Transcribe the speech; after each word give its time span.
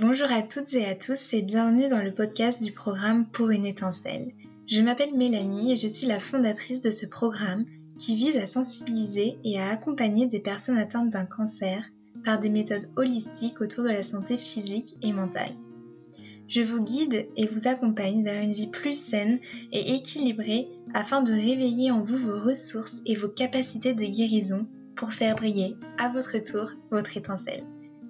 Bonjour 0.00 0.26
à 0.32 0.42
toutes 0.42 0.74
et 0.74 0.86
à 0.86 0.96
tous 0.96 1.32
et 1.34 1.42
bienvenue 1.42 1.88
dans 1.88 2.02
le 2.02 2.12
podcast 2.12 2.60
du 2.60 2.72
programme 2.72 3.26
Pour 3.26 3.50
une 3.50 3.64
étincelle. 3.64 4.32
Je 4.66 4.82
m'appelle 4.82 5.14
Mélanie 5.14 5.70
et 5.70 5.76
je 5.76 5.86
suis 5.86 6.08
la 6.08 6.18
fondatrice 6.18 6.80
de 6.80 6.90
ce 6.90 7.06
programme 7.06 7.64
qui 7.96 8.16
vise 8.16 8.36
à 8.38 8.46
sensibiliser 8.46 9.38
et 9.44 9.60
à 9.60 9.70
accompagner 9.70 10.26
des 10.26 10.40
personnes 10.40 10.78
atteintes 10.78 11.10
d'un 11.10 11.26
cancer 11.26 11.84
par 12.24 12.40
des 12.40 12.50
méthodes 12.50 12.88
holistiques 12.96 13.60
autour 13.60 13.84
de 13.84 13.90
la 13.90 14.02
santé 14.02 14.36
physique 14.36 14.96
et 15.00 15.12
mentale. 15.12 15.54
Je 16.48 16.62
vous 16.62 16.82
guide 16.82 17.28
et 17.36 17.46
vous 17.46 17.68
accompagne 17.68 18.24
vers 18.24 18.42
une 18.42 18.52
vie 18.52 18.72
plus 18.72 19.00
saine 19.00 19.38
et 19.70 19.94
équilibrée 19.94 20.70
afin 20.92 21.22
de 21.22 21.30
réveiller 21.30 21.92
en 21.92 22.02
vous 22.02 22.18
vos 22.18 22.40
ressources 22.40 23.00
et 23.06 23.14
vos 23.14 23.28
capacités 23.28 23.94
de 23.94 24.04
guérison 24.04 24.66
pour 24.96 25.12
faire 25.12 25.36
briller 25.36 25.76
à 26.00 26.08
votre 26.08 26.36
tour 26.38 26.72
votre 26.90 27.16
étincelle. 27.16 27.62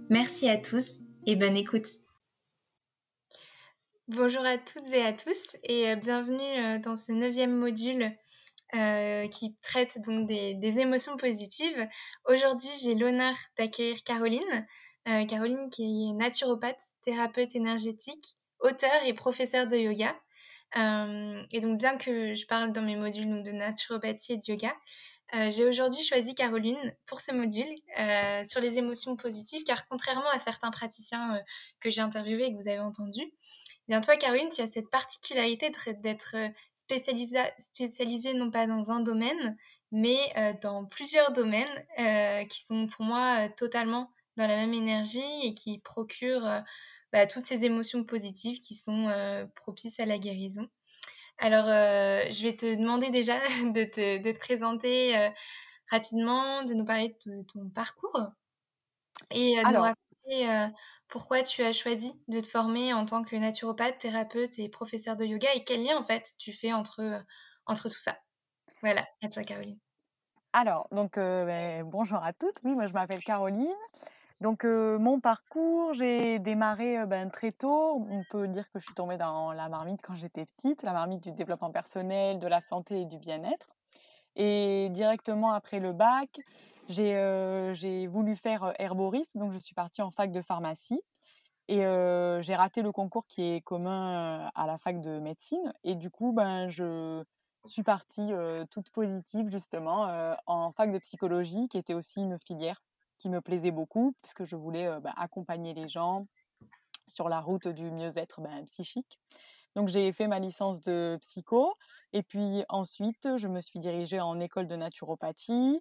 Merci 0.08 0.48
à 0.48 0.56
tous 0.56 1.03
et 1.26 1.36
bonne 1.36 1.56
écoute. 1.56 1.88
Bonjour 4.08 4.44
à 4.44 4.58
toutes 4.58 4.92
et 4.92 5.02
à 5.02 5.12
tous 5.12 5.56
et 5.62 5.90
euh, 5.90 5.96
bienvenue 5.96 6.58
euh, 6.58 6.78
dans 6.78 6.96
ce 6.96 7.12
neuvième 7.12 7.56
module 7.56 8.12
euh, 8.74 9.26
qui 9.28 9.56
traite 9.62 9.98
donc 10.04 10.28
des, 10.28 10.78
émotions 10.78 11.16
positives. 11.16 11.88
Aujourd'hui, 12.26 12.68
j'ai 12.82 12.94
l'honneur 12.94 13.34
d'accueillir 13.56 14.02
Caroline. 14.04 14.66
Caroline 15.28 15.68
qui 15.68 16.08
est 16.08 16.14
naturopathe, 16.14 16.80
thérapeute 17.02 17.54
énergétique, 17.54 18.36
auteur 18.58 19.04
et 19.04 19.12
professeur 19.12 19.66
de 19.66 19.76
yoga. 19.76 20.16
et 21.52 21.60
donc, 21.60 21.78
bien 21.78 21.98
que 21.98 22.34
je 22.34 22.46
parle 22.46 22.72
dans 22.72 22.80
mes 22.80 22.96
modules 22.96 23.42
de 23.42 23.52
naturopathie 23.52 24.32
et 24.32 24.36
de 24.38 24.42
yoga, 24.48 24.74
euh, 25.34 25.50
j'ai 25.50 25.64
aujourd'hui 25.66 26.02
choisi 26.02 26.34
Caroline 26.34 26.94
pour 27.06 27.20
ce 27.20 27.32
module 27.32 27.66
euh, 27.98 28.44
sur 28.44 28.60
les 28.60 28.78
émotions 28.78 29.16
positives, 29.16 29.64
car 29.64 29.88
contrairement 29.88 30.28
à 30.32 30.38
certains 30.38 30.70
praticiens 30.70 31.36
euh, 31.36 31.40
que 31.80 31.90
j'ai 31.90 32.02
interviewés 32.02 32.46
et 32.46 32.52
que 32.52 32.62
vous 32.62 32.68
avez 32.68 32.78
entendus, 32.78 33.32
bien 33.88 34.00
toi, 34.00 34.16
Caroline, 34.16 34.48
tu 34.50 34.60
as 34.60 34.68
cette 34.68 34.90
particularité 34.90 35.72
d'être 36.02 36.36
spécialisée, 36.74 37.40
spécialisée 37.58 38.34
non 38.34 38.50
pas 38.50 38.66
dans 38.66 38.92
un 38.92 39.00
domaine, 39.00 39.56
mais 39.90 40.56
dans 40.60 40.84
plusieurs 40.84 41.32
domaines 41.32 42.48
qui 42.48 42.64
sont 42.64 42.88
pour 42.88 43.04
moi 43.04 43.48
totalement 43.50 44.10
dans 44.36 44.46
la 44.48 44.56
même 44.56 44.74
énergie 44.74 45.22
et 45.42 45.54
qui 45.54 45.78
procurent 45.78 46.64
bah, 47.12 47.26
toutes 47.26 47.44
ces 47.44 47.64
émotions 47.64 48.02
positives 48.02 48.58
qui 48.58 48.74
sont 48.74 49.08
propices 49.54 50.00
à 50.00 50.06
la 50.06 50.18
guérison. 50.18 50.68
Alors, 51.38 51.66
euh, 51.66 52.30
je 52.30 52.42
vais 52.42 52.56
te 52.56 52.74
demander 52.74 53.10
déjà 53.10 53.38
de 53.74 53.84
te, 53.84 54.38
présenter 54.38 55.16
euh, 55.16 55.30
rapidement, 55.90 56.62
de 56.64 56.74
nous 56.74 56.84
parler 56.84 57.16
de 57.26 57.42
ton 57.42 57.68
parcours 57.70 58.20
et 59.30 59.58
euh, 59.58 59.64
de 59.64 59.72
nous 59.72 59.80
raconter 59.80 60.72
pourquoi 61.08 61.42
tu 61.42 61.62
as 61.62 61.72
choisi 61.72 62.22
de 62.28 62.40
te 62.40 62.46
former 62.46 62.92
en 62.92 63.04
tant 63.04 63.22
que 63.22 63.36
naturopathe, 63.36 63.98
thérapeute 63.98 64.58
et 64.58 64.68
professeur 64.68 65.16
de 65.16 65.24
yoga 65.24 65.52
et 65.54 65.64
quel 65.64 65.84
lien 65.84 65.98
en 65.98 66.04
fait 66.04 66.32
tu 66.38 66.52
fais 66.52 66.72
entre, 66.72 67.22
entre 67.66 67.88
tout 67.88 68.00
ça? 68.00 68.16
Voilà, 68.80 69.06
à 69.22 69.28
toi 69.28 69.42
Caroline. 69.42 69.78
Alors, 70.52 70.88
donc 70.92 71.16
ben, 71.16 71.84
bonjour 71.84 72.22
à 72.22 72.32
toutes. 72.32 72.56
Oui, 72.64 72.74
moi 72.74 72.86
je 72.86 72.92
m'appelle 72.92 73.22
Caroline. 73.22 73.74
Donc 74.44 74.64
mon 74.64 75.20
parcours, 75.20 75.94
j'ai 75.94 76.38
démarré 76.38 77.06
ben, 77.06 77.30
très 77.30 77.50
tôt. 77.50 78.04
On 78.10 78.22
peut 78.30 78.46
dire 78.46 78.70
que 78.70 78.78
je 78.78 78.84
suis 78.84 78.92
tombée 78.92 79.16
dans 79.16 79.54
la 79.54 79.70
marmite 79.70 80.02
quand 80.02 80.12
j'étais 80.12 80.44
petite, 80.44 80.82
la 80.82 80.92
marmite 80.92 81.22
du 81.22 81.32
développement 81.32 81.70
personnel, 81.70 82.38
de 82.38 82.46
la 82.46 82.60
santé 82.60 83.00
et 83.00 83.04
du 83.06 83.16
bien-être. 83.16 83.68
Et 84.36 84.90
directement 84.90 85.52
après 85.54 85.80
le 85.80 85.94
bac, 85.94 86.28
j'ai 86.90 88.06
voulu 88.06 88.36
faire 88.36 88.74
herboriste, 88.78 89.38
donc 89.38 89.50
je 89.50 89.56
suis 89.56 89.74
partie 89.74 90.02
en 90.02 90.10
fac 90.10 90.30
de 90.30 90.42
pharmacie. 90.42 91.00
Et 91.68 91.78
j'ai 91.78 92.54
raté 92.54 92.82
le 92.82 92.92
concours 92.92 93.26
qui 93.26 93.54
est 93.54 93.62
commun 93.62 94.50
à 94.54 94.66
la 94.66 94.76
fac 94.76 95.00
de 95.00 95.20
médecine. 95.20 95.72
Et 95.84 95.94
du 95.94 96.10
coup, 96.10 96.34
ben, 96.34 96.68
je 96.68 97.24
suis 97.64 97.82
partie 97.82 98.30
toute 98.70 98.90
positive 98.90 99.48
justement 99.48 100.34
en 100.44 100.70
fac 100.72 100.92
de 100.92 100.98
psychologie, 100.98 101.66
qui 101.68 101.78
était 101.78 101.94
aussi 101.94 102.20
une 102.20 102.38
filière 102.38 102.82
qui 103.24 103.30
me 103.30 103.40
plaisait 103.40 103.70
beaucoup, 103.70 104.14
puisque 104.20 104.44
je 104.44 104.54
voulais 104.54 105.00
bah, 105.00 105.14
accompagner 105.16 105.72
les 105.72 105.88
gens 105.88 106.26
sur 107.06 107.30
la 107.30 107.40
route 107.40 107.68
du 107.68 107.90
mieux-être 107.90 108.42
ben, 108.42 108.66
psychique. 108.66 109.18
Donc 109.74 109.88
j'ai 109.88 110.12
fait 110.12 110.28
ma 110.28 110.38
licence 110.40 110.82
de 110.82 111.16
psycho 111.22 111.72
et 112.12 112.22
puis 112.22 112.64
ensuite 112.68 113.38
je 113.38 113.48
me 113.48 113.60
suis 113.60 113.78
dirigée 113.78 114.20
en 114.20 114.38
école 114.40 114.66
de 114.66 114.76
naturopathie. 114.76 115.80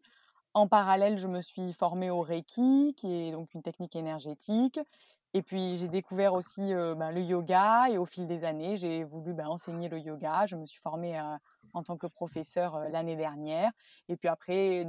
En 0.53 0.69
parallèle, 0.69 1.17
je 1.17 1.27
me 1.27 1.41
suis 1.41 1.73
formée 1.73 2.09
au 2.09 2.21
Reiki, 2.21 2.93
qui 2.95 3.13
est 3.13 3.31
donc 3.33 3.53
une 3.53 3.61
technique 3.61 3.97
énergétique. 3.97 4.79
Et 5.33 5.41
puis 5.41 5.75
j'ai 5.75 5.89
découvert 5.89 6.33
aussi 6.33 6.73
ben, 6.73 7.11
le 7.11 7.19
yoga 7.19 7.89
et 7.89 7.97
au 7.97 8.05
fil 8.05 8.25
des 8.25 8.45
années, 8.45 8.77
j'ai 8.77 9.03
voulu 9.03 9.35
enseigner 9.41 9.89
le 9.89 9.99
yoga. 9.99 10.45
Je 10.45 10.55
me 10.55 10.65
suis 10.65 10.79
formée 10.79 11.19
en 11.73 11.84
tant 11.84 11.97
que 11.97 12.07
professeur 12.07 12.79
l'année 12.89 13.16
dernière. 13.16 13.72
Et 14.09 14.16
puis 14.16 14.28
après, 14.29 14.85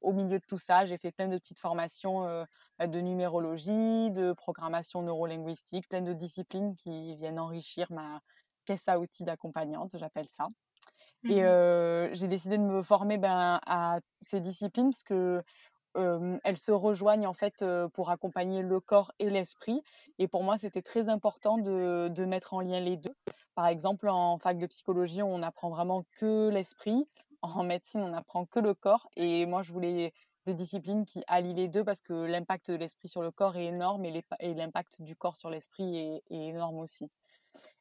au 0.00 0.12
milieu 0.12 0.38
de 0.38 0.44
tout 0.46 0.58
ça, 0.58 0.84
j'ai 0.84 0.98
fait 0.98 1.12
plein 1.12 1.28
de 1.28 1.36
petites 1.36 1.58
formations 1.58 2.44
bah, 2.78 2.86
de 2.86 3.00
numérologie, 3.00 4.10
de 4.10 4.32
programmation 4.32 5.02
neurolinguistique, 5.02 5.88
plein 5.88 6.02
de 6.02 6.12
disciplines 6.12 6.76
qui 6.76 7.14
viennent 7.16 7.38
enrichir 7.38 7.86
ma 7.90 8.20
caisse 8.64 8.88
à 8.88 8.98
outils 8.98 9.24
d'accompagnante, 9.24 9.96
j'appelle 9.98 10.28
ça. 10.28 10.48
Et 11.24 11.42
mmh 11.42 12.12
j'ai 12.12 12.28
décidé 12.28 12.56
de 12.58 12.62
me 12.62 12.82
former 12.82 13.18
ben, 13.18 13.58
à 13.66 13.98
ces 14.20 14.40
disciplines 14.40 14.90
parce 14.90 15.02
que 15.02 15.42
elles 16.44 16.56
se 16.58 16.72
rejoignent 16.72 17.26
en 17.26 17.32
fait 17.32 17.64
pour 17.94 18.10
accompagner 18.10 18.62
le 18.62 18.80
corps 18.80 19.12
et 19.18 19.30
l'esprit. 19.30 19.82
Et 20.18 20.28
pour 20.28 20.42
moi, 20.42 20.56
c'était 20.56 20.82
très 20.82 21.08
important 21.08 21.58
de, 21.58 22.24
mettre 22.24 22.54
en 22.54 22.60
lien 22.60 22.80
les 22.80 22.96
deux. 22.96 23.14
Par 23.54 23.66
exemple, 23.66 24.08
en 24.08 24.38
fac 24.38 24.58
de 24.58 24.66
psychologie, 24.66 25.22
on 25.22 25.42
apprend 25.42 25.70
vraiment 25.70 26.04
que 26.18 26.48
l'esprit. 26.48 27.08
En 27.42 27.62
médecine, 27.62 28.02
on 28.02 28.12
apprend 28.12 28.44
que 28.44 28.60
le 28.60 28.74
corps. 28.74 29.08
Et 29.16 29.46
moi, 29.46 29.62
je 29.62 29.72
voulais 29.72 30.12
des 30.46 30.54
disciplines 30.54 31.04
qui 31.04 31.22
allient 31.26 31.54
les 31.54 31.68
deux 31.68 31.84
parce 31.84 32.00
que 32.00 32.12
l'impact 32.12 32.70
de 32.70 32.76
l'esprit 32.76 33.08
sur 33.08 33.22
le 33.22 33.30
corps 33.30 33.56
est 33.56 33.66
énorme 33.66 34.04
et 34.04 34.54
l'impact 34.54 35.02
du 35.02 35.16
corps 35.16 35.36
sur 35.36 35.50
l'esprit 35.50 35.96
est, 35.96 36.22
énorme 36.30 36.78
aussi. 36.78 37.10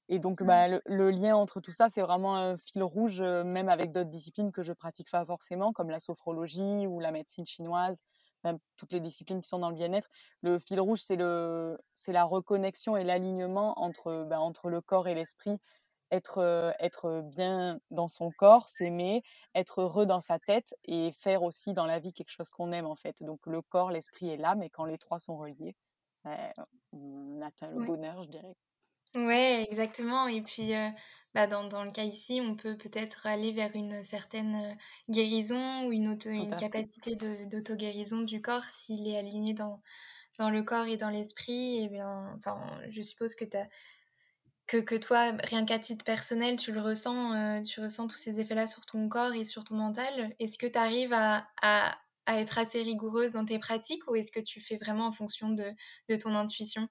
Et 0.10 0.20
donc, 0.20 0.42
mmh. 0.42 0.46
bah, 0.46 0.68
le, 0.86 1.12
lien 1.12 1.36
entre 1.36 1.60
tout 1.60 1.72
ça, 1.72 1.90
c'est 1.90 2.02
vraiment 2.02 2.36
un 2.36 2.58
fil 2.58 2.84
rouge, 2.84 3.22
même 3.22 3.70
avec 3.70 3.92
d'autres 3.92 4.10
disciplines 4.10 4.52
que 4.52 4.62
je 4.62 4.74
pratique 4.74 5.10
pas 5.10 5.26
forcément, 5.26 5.74
comme 5.74 5.90
la 5.90 6.00
sophrologie 6.00 6.86
ou 6.88 7.00
la 7.00 7.12
médecine 7.12 7.46
chinoise, 7.46 8.02
même 8.44 8.60
toutes 8.78 8.94
les 8.94 9.00
disciplines 9.00 9.42
qui 9.42 9.48
sont 9.48 9.60
dans 9.60 9.70
le 9.70 9.76
bien-être. 9.76 10.08
Le 10.42 10.60
fil 10.60 10.80
rouge, 10.80 11.00
c'est 11.02 11.16
le, 11.16 11.80
c'est 11.94 12.14
la 12.14 12.24
reconnexion 12.24 12.98
et 12.98 13.04
l'alignement 13.04 13.80
entre, 13.80 14.26
bah, 14.30 14.40
entre 14.40 14.70
le 14.70 14.82
corps 14.82 15.08
et 15.08 15.16
l'esprit. 15.16 15.58
Être, 16.12 16.76
être 16.80 17.22
bien 17.26 17.80
dans 17.90 18.08
son 18.08 18.30
corps, 18.30 18.70
s'aimer, 18.70 19.24
être 19.56 19.82
heureux 19.82 20.06
dans 20.06 20.20
sa 20.20 20.38
tête 20.38 20.76
et 20.84 21.12
faire 21.12 21.42
aussi 21.42 21.74
dans 21.74 21.88
la 21.88 22.00
vie 22.00 22.14
quelque 22.14 22.30
chose 22.30 22.52
qu'on 22.52 22.72
aime 22.72 22.86
en 22.86 22.96
fait. 22.96 23.24
Donc 23.24 23.40
le 23.48 23.64
corps, 23.64 23.90
l'esprit 23.90 24.30
et 24.30 24.38
l'âme, 24.38 24.62
et 24.62 24.70
quand 24.70 24.86
les 24.86 25.00
trois 25.00 25.18
sont 25.18 25.36
reliés, 25.36 25.76
bah, 26.24 26.38
on 26.94 27.42
atteint 27.42 27.72
le 27.72 27.84
bonheur, 27.84 28.22
je 28.22 28.30
dirais. 28.30 28.56
Ouais, 29.16 29.66
exactement. 29.70 30.28
Et 30.28 30.42
puis, 30.42 30.74
bah, 31.34 31.48
dans, 31.48 31.68
dans 31.68 31.84
le 31.84 31.92
cas 31.92 32.04
ici, 32.04 32.42
on 32.44 32.56
peut 32.56 32.78
peut-être 32.78 33.26
aller 33.26 33.54
vers 33.54 33.74
une 33.76 34.04
certaine 34.04 34.78
guérison 35.10 35.88
ou 35.88 35.92
une, 35.92 36.10
auto, 36.10 36.30
une 36.30 36.56
capacité 36.56 37.16
d'auto-guérison 37.16 38.22
du 38.22 38.42
corps 38.42 38.66
s'il 38.66 39.08
est 39.08 39.18
aligné 39.18 39.54
dans, 39.54 39.82
dans 40.40 40.50
le 40.50 40.64
corps 40.64 40.88
et 40.88 40.98
dans 40.98 41.10
l'esprit. 41.10 41.84
Et 41.84 41.90
bien, 41.90 42.34
enfin, 42.38 42.82
je 42.90 43.02
suppose 43.02 43.36
que, 43.36 43.46
as, 43.58 43.68
que, 44.68 44.78
que 44.78 44.96
toi, 44.96 45.32
rien 45.44 45.66
qu'à 45.66 45.80
titre 45.80 46.04
personnel, 46.06 46.58
tu 46.58 46.72
le 46.74 46.82
ressens, 46.82 47.64
tu 47.64 47.82
ressens 47.82 48.08
tous 48.08 48.18
ces 48.18 48.40
effets-là 48.42 48.68
sur 48.68 48.86
ton 48.86 49.08
corps 49.10 49.34
et 49.34 49.46
sur 49.46 49.64
ton 49.64 49.76
mental. 49.76 50.36
Est-ce 50.40 50.58
que 50.58 50.68
tu 50.68 50.78
arrives 50.78 51.14
à, 51.14 51.48
à, 51.62 51.98
à, 52.26 52.40
être 52.42 52.58
assez 52.60 52.82
rigoureuse 52.84 53.32
dans 53.32 53.46
tes 53.46 53.60
pratiques 53.60 54.10
ou 54.10 54.16
est-ce 54.16 54.32
que 54.32 54.42
tu 54.42 54.62
fais 54.62 54.78
vraiment 54.78 55.08
en 55.08 55.12
fonction 55.14 55.50
de, 55.50 55.72
de 56.10 56.16
ton 56.18 56.36
intuition? 56.36 56.90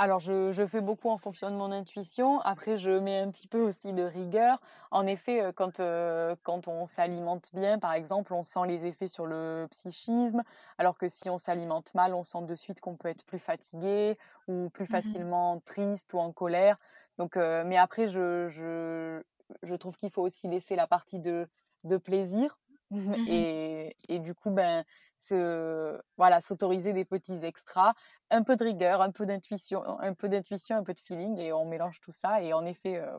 Alors, 0.00 0.18
je, 0.18 0.66
fais 0.66 0.80
beaucoup 0.80 1.10
en 1.10 1.18
fonction 1.18 1.50
de 1.50 1.56
mon 1.56 1.70
intuition. 1.72 2.40
Après, 2.40 2.78
je 2.78 2.90
mets 2.90 3.18
un 3.18 3.30
petit 3.30 3.46
peu 3.46 3.60
aussi 3.60 3.92
de 3.92 4.02
rigueur. 4.02 4.58
En 4.90 5.06
effet, 5.06 5.42
euh, 5.42 5.52
quand, 5.52 5.78
euh, 5.78 6.34
quand 6.42 6.68
on 6.68 6.86
s'alimente 6.86 7.50
bien, 7.52 7.78
par 7.78 7.92
exemple, 7.92 8.32
on 8.32 8.42
sent 8.42 8.60
les 8.66 8.86
effets 8.86 9.08
sur 9.08 9.26
le 9.26 9.66
psychisme, 9.70 10.42
alors 10.78 10.96
que 10.96 11.06
si 11.06 11.28
on 11.28 11.36
s'alimente 11.36 11.92
mal, 11.92 12.14
on 12.14 12.24
sent 12.24 12.40
de 12.48 12.54
suite 12.54 12.80
qu'on 12.80 12.96
peut 12.96 13.08
être 13.08 13.26
plus 13.26 13.38
fatigué 13.38 14.16
ou 14.48 14.70
plus 14.70 14.84
mmh 14.84 14.86
facilement 14.86 15.60
triste 15.66 16.14
ou 16.14 16.18
en 16.18 16.32
colère. 16.32 16.78
Donc, 17.18 17.36
euh, 17.36 17.62
mais 17.66 17.76
après, 17.76 18.08
je, 18.08 18.48
je, 18.48 19.22
je 19.62 19.74
trouve 19.74 19.98
qu'il 19.98 20.10
faut 20.10 20.22
aussi 20.22 20.48
laisser 20.48 20.76
la 20.76 20.86
partie 20.86 21.18
de, 21.18 21.46
de 21.84 21.98
plaisir. 21.98 22.58
Mmh 22.90 23.14
et, 23.28 23.96
et, 24.08 24.18
du 24.18 24.34
coup, 24.34 24.48
ben, 24.48 24.82
se, 25.20 26.00
voilà, 26.16 26.40
s'autoriser 26.40 26.92
des 26.92 27.04
petits 27.04 27.44
extras, 27.44 27.94
un 28.30 28.42
peu 28.42 28.56
de 28.56 28.64
rigueur, 28.64 29.02
un 29.02 29.10
peu 29.10 29.26
d'intuition, 29.26 29.82
un 30.00 30.14
peu 30.14 30.28
d'intuition, 30.28 30.76
un 30.76 30.82
peu 30.82 30.94
de 30.94 31.00
feeling, 31.00 31.38
et 31.38 31.52
on 31.52 31.64
mélange 31.66 32.00
tout 32.00 32.12
ça. 32.12 32.42
Et 32.42 32.52
en 32.52 32.64
effet, 32.64 32.98
euh 32.98 33.18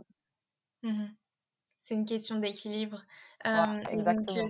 mmh 0.84 1.08
c'est 1.84 1.96
une 1.96 2.06
question 2.06 2.38
d'équilibre. 2.38 3.02
exactement. 3.90 4.50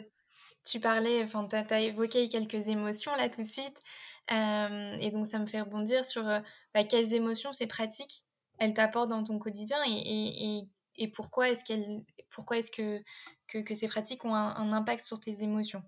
tu 0.66 0.80
parlais, 0.80 1.24
enfin, 1.24 1.48
tu 1.48 1.56
as, 1.56 1.80
évoqué 1.82 2.28
quelques 2.30 2.68
émotions 2.68 3.16
là 3.16 3.30
tout 3.30 3.42
de 3.42 3.48
suite. 3.48 3.78
et 4.30 5.12
donc 5.12 5.28
ça 5.28 5.40
me 5.40 5.46
fait 5.46 5.62
rebondir 5.62 6.06
sur, 6.06 6.24
bah, 6.24 6.84
quelles 6.84 7.14
émotions 7.14 7.54
ces 7.54 7.68
pratiques, 7.68 8.26
elles 8.60 8.74
t'apportent 8.74 9.10
dans 9.10 9.24
ton 9.24 9.40
quotidien 9.40 9.78
et 9.88 10.60
et 10.60 10.70
et 10.98 11.08
pourquoi 11.08 11.50
est-ce 11.50 11.64
pourquoi 12.30 12.58
est-ce 12.58 12.72
que 12.72 13.02
que 13.48 13.60
que 13.60 13.76
ces 13.76 13.88
pratiques 13.88 14.26
ont 14.26 14.36
un 14.36 14.56
un 14.56 14.72
impact 14.74 15.04
sur 15.04 15.20
tes 15.20 15.44
émotions? 15.44 15.84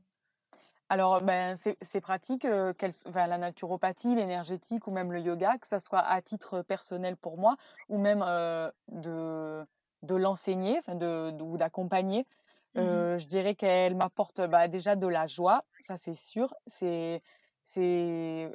Alors, 0.93 1.21
ben, 1.21 1.55
ces 1.55 1.75
ces 1.81 2.01
pratiques, 2.01 2.45
heu, 2.45 2.73
qu'elles 2.73 2.91
s 2.91 3.05
enfin, 3.07 3.25
la 3.25 3.39
naturopathie, 3.39 4.13
l'énergétique 4.15 4.85
ou 4.87 4.91
même 4.91 5.11
le 5.11 5.19
yoga, 5.21 5.57
que 5.57 5.65
ça 5.67 5.79
soit 5.79 5.99
à 6.01 6.21
titre 6.21 6.61
personnel 6.61 7.17
pour 7.17 7.37
moi 7.39 7.55
ou 7.89 7.97
même, 7.97 8.21
heu, 8.23 8.71
de 8.91 9.65
de 10.03 10.15
l'enseigner, 10.15 10.77
enfin 10.79 10.93
de 10.95 11.31
ou 11.41 11.57
d'accompagner, 11.57 12.27
Mmh 12.75 12.83
mh. 12.93 13.07
heu, 13.07 13.17
je 13.17 13.25
dirais 13.27 13.55
qu'elles 13.55 13.95
m'apportent, 13.95 14.41
bah, 14.41 14.67
déjà 14.67 14.95
de 14.95 15.07
la 15.07 15.25
joie, 15.27 15.63
ça 15.79 15.97
c'est 15.97 16.13
sûr. 16.15 16.53
C'est 16.67 17.23
c'est, 17.63 18.51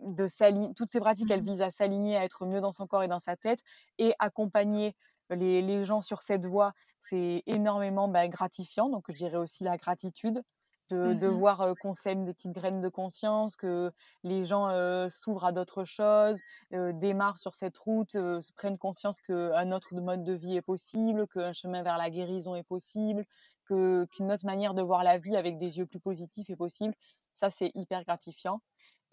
mmh, 0.00 0.14
de 0.14 0.72
toutes 0.74 0.90
ces 0.90 1.00
pratiques, 1.00 1.30
Mmh 1.30 1.32
elles 1.32 1.42
mh. 1.42 1.44
visent 1.44 1.62
à 1.62 1.70
s'aligner, 1.70 2.16
à 2.16 2.24
être 2.24 2.46
mieux 2.46 2.60
dans 2.60 2.72
son 2.72 2.86
corps 2.86 3.02
et 3.04 3.08
dans 3.08 3.18
sa 3.20 3.36
tête 3.36 3.60
et 3.98 4.14
accompagner 4.18 4.94
les 5.30 5.62
les 5.62 5.84
gens 5.84 6.00
sur 6.00 6.22
cette 6.22 6.44
voie, 6.46 6.72
c'est 6.98 7.42
énormément, 7.46 8.08
bah, 8.08 8.28
gratifiant, 8.28 8.88
donc 8.90 9.04
je 9.08 9.14
dirais 9.16 9.36
aussi 9.38 9.64
la 9.64 9.76
gratitude 9.78 10.42
de 10.90 11.12
Mmh 11.12 11.14
de 11.14 11.26
voir, 11.28 11.74
qu'on 11.78 11.92
sème 11.92 12.24
des 12.24 12.32
petites 12.34 12.52
graines 12.52 12.80
de 12.80 12.88
conscience, 12.88 13.56
que 13.56 13.92
les 14.24 14.44
gens, 14.44 14.68
s'ouvrent 15.08 15.44
à 15.46 15.52
d'autres 15.52 15.84
choses, 15.84 16.42
démarrent 16.70 17.38
sur 17.38 17.54
cette 17.54 17.78
route, 17.78 18.12
se 18.12 18.52
prennent 18.54 18.78
conscience 18.78 19.20
qu'un 19.20 19.72
autre 19.72 19.94
mode 19.94 20.24
de 20.24 20.32
vie 20.32 20.56
est 20.56 20.62
possible, 20.62 21.26
qu'un 21.28 21.52
chemin 21.52 21.82
vers 21.82 21.98
la 21.98 22.10
guérison 22.10 22.54
est 22.54 22.62
possible, 22.62 23.24
que 23.64 24.06
qu'une 24.12 24.30
autre 24.32 24.44
manière 24.46 24.74
de 24.74 24.82
voir 24.82 25.04
la 25.04 25.18
vie 25.18 25.36
avec 25.36 25.58
des 25.58 25.78
yeux 25.78 25.86
plus 25.86 26.00
positifs 26.00 26.50
est 26.50 26.56
possible. 26.56 26.94
Ça, 27.32 27.48
c'est 27.50 27.70
hyper 27.74 28.04
gratifiant 28.04 28.60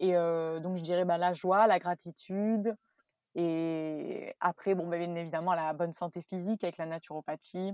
et 0.00 0.12
donc 0.14 0.76
je 0.76 0.82
dirais, 0.82 1.04
bah, 1.04 1.18
la 1.18 1.32
joie, 1.32 1.66
la 1.66 1.78
gratitude 1.78 2.74
et 3.34 4.34
après, 4.40 4.74
bon, 4.74 4.88
bah, 4.88 4.98
bien 4.98 5.14
évidemment, 5.14 5.54
la 5.54 5.72
bonne 5.74 5.92
santé 5.92 6.20
physique 6.22 6.64
avec 6.64 6.78
la 6.78 6.86
naturopathie 6.86 7.72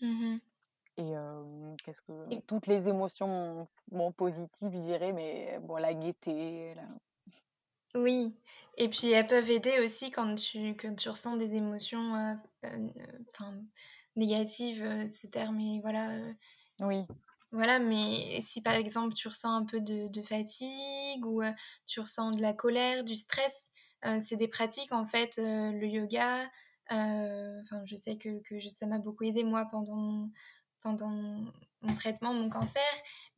Mmh 0.00 0.20
mh. 0.22 0.40
Et 0.96 1.12
qu'est-ce 1.84 2.02
que 2.02 2.12
Et 2.30 2.40
toutes 2.42 2.66
les 2.66 2.88
émotions, 2.88 3.68
bon, 3.90 4.12
positives, 4.12 4.72
je 4.72 4.80
dirais, 4.80 5.12
mais 5.12 5.58
bon, 5.62 5.76
la 5.76 5.94
gaieté, 5.94 6.74
la 6.74 6.82
oui 7.94 8.34
et 8.76 8.90
puis 8.90 9.10
elles 9.10 9.26
peuvent 9.26 9.50
aider 9.50 9.80
aussi 9.82 10.10
quand 10.10 10.34
tu 10.34 10.76
quand 10.76 10.94
tu 10.94 11.08
ressens 11.08 11.36
des 11.36 11.54
émotions, 11.54 12.38
enfin 12.62 13.54
négatives, 14.16 15.06
ce 15.06 15.26
terme 15.28 15.58
est 15.60 15.80
voilà, 15.80 16.10
oui, 16.80 17.06
voilà, 17.52 17.78
mais 17.78 18.40
si 18.42 18.60
par 18.60 18.74
exemple 18.74 19.14
tu 19.14 19.28
ressens 19.28 19.54
un 19.54 19.64
peu 19.64 19.80
de 19.80 20.08
de 20.08 20.22
fatigue 20.22 21.24
ou, 21.24 21.42
tu 21.86 22.00
ressens 22.00 22.32
de 22.32 22.42
la 22.42 22.52
colère, 22.52 23.04
du 23.04 23.14
stress, 23.14 23.68
c'est 24.20 24.36
des 24.36 24.48
pratiques 24.48 24.92
en 24.92 25.06
fait, 25.06 25.38
le 25.38 25.86
yoga, 25.86 26.50
enfin 26.90 27.82
je 27.84 27.96
sais 27.96 28.18
que 28.18 28.40
que 28.42 28.58
je 28.60 28.68
ça 28.68 28.86
m'a 28.86 28.98
beaucoup 28.98 29.24
aidé 29.24 29.42
moi 29.42 29.66
pendant 29.70 30.28
pendant 30.82 31.10
mon 31.82 31.92
traitement, 31.94 32.32
mon 32.34 32.48
cancer, 32.48 32.82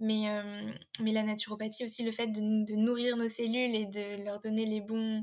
mais 0.01 0.23
hem, 0.25 0.75
mais 1.01 1.13
la 1.13 1.23
naturopathie 1.23 1.85
aussi, 1.85 2.03
le 2.05 2.13
fait 2.13 2.29
de 2.29 2.41
nourrir 2.77 3.17
nos 3.17 3.29
cellules 3.29 3.75
et 3.75 3.87
de 3.87 4.25
leur 4.25 4.41
donner 4.41 4.67
les 4.67 4.81
bons 4.81 5.23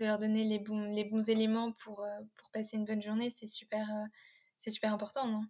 de 0.00 0.04
leur 0.06 0.18
donner 0.18 0.44
les 0.44 0.58
bons 0.58 0.84
les 0.94 1.04
bons 1.04 1.28
éléments 1.28 1.72
pour, 1.72 2.02
heu, 2.04 2.10
pour 2.36 2.50
passer 2.52 2.76
une 2.76 2.84
bonne 2.84 3.02
journée, 3.02 3.30
c'est 3.30 3.46
super, 3.46 3.88
heu, 3.90 4.06
c'est 4.58 4.70
super 4.70 4.92
important, 4.92 5.26
non? 5.28 5.42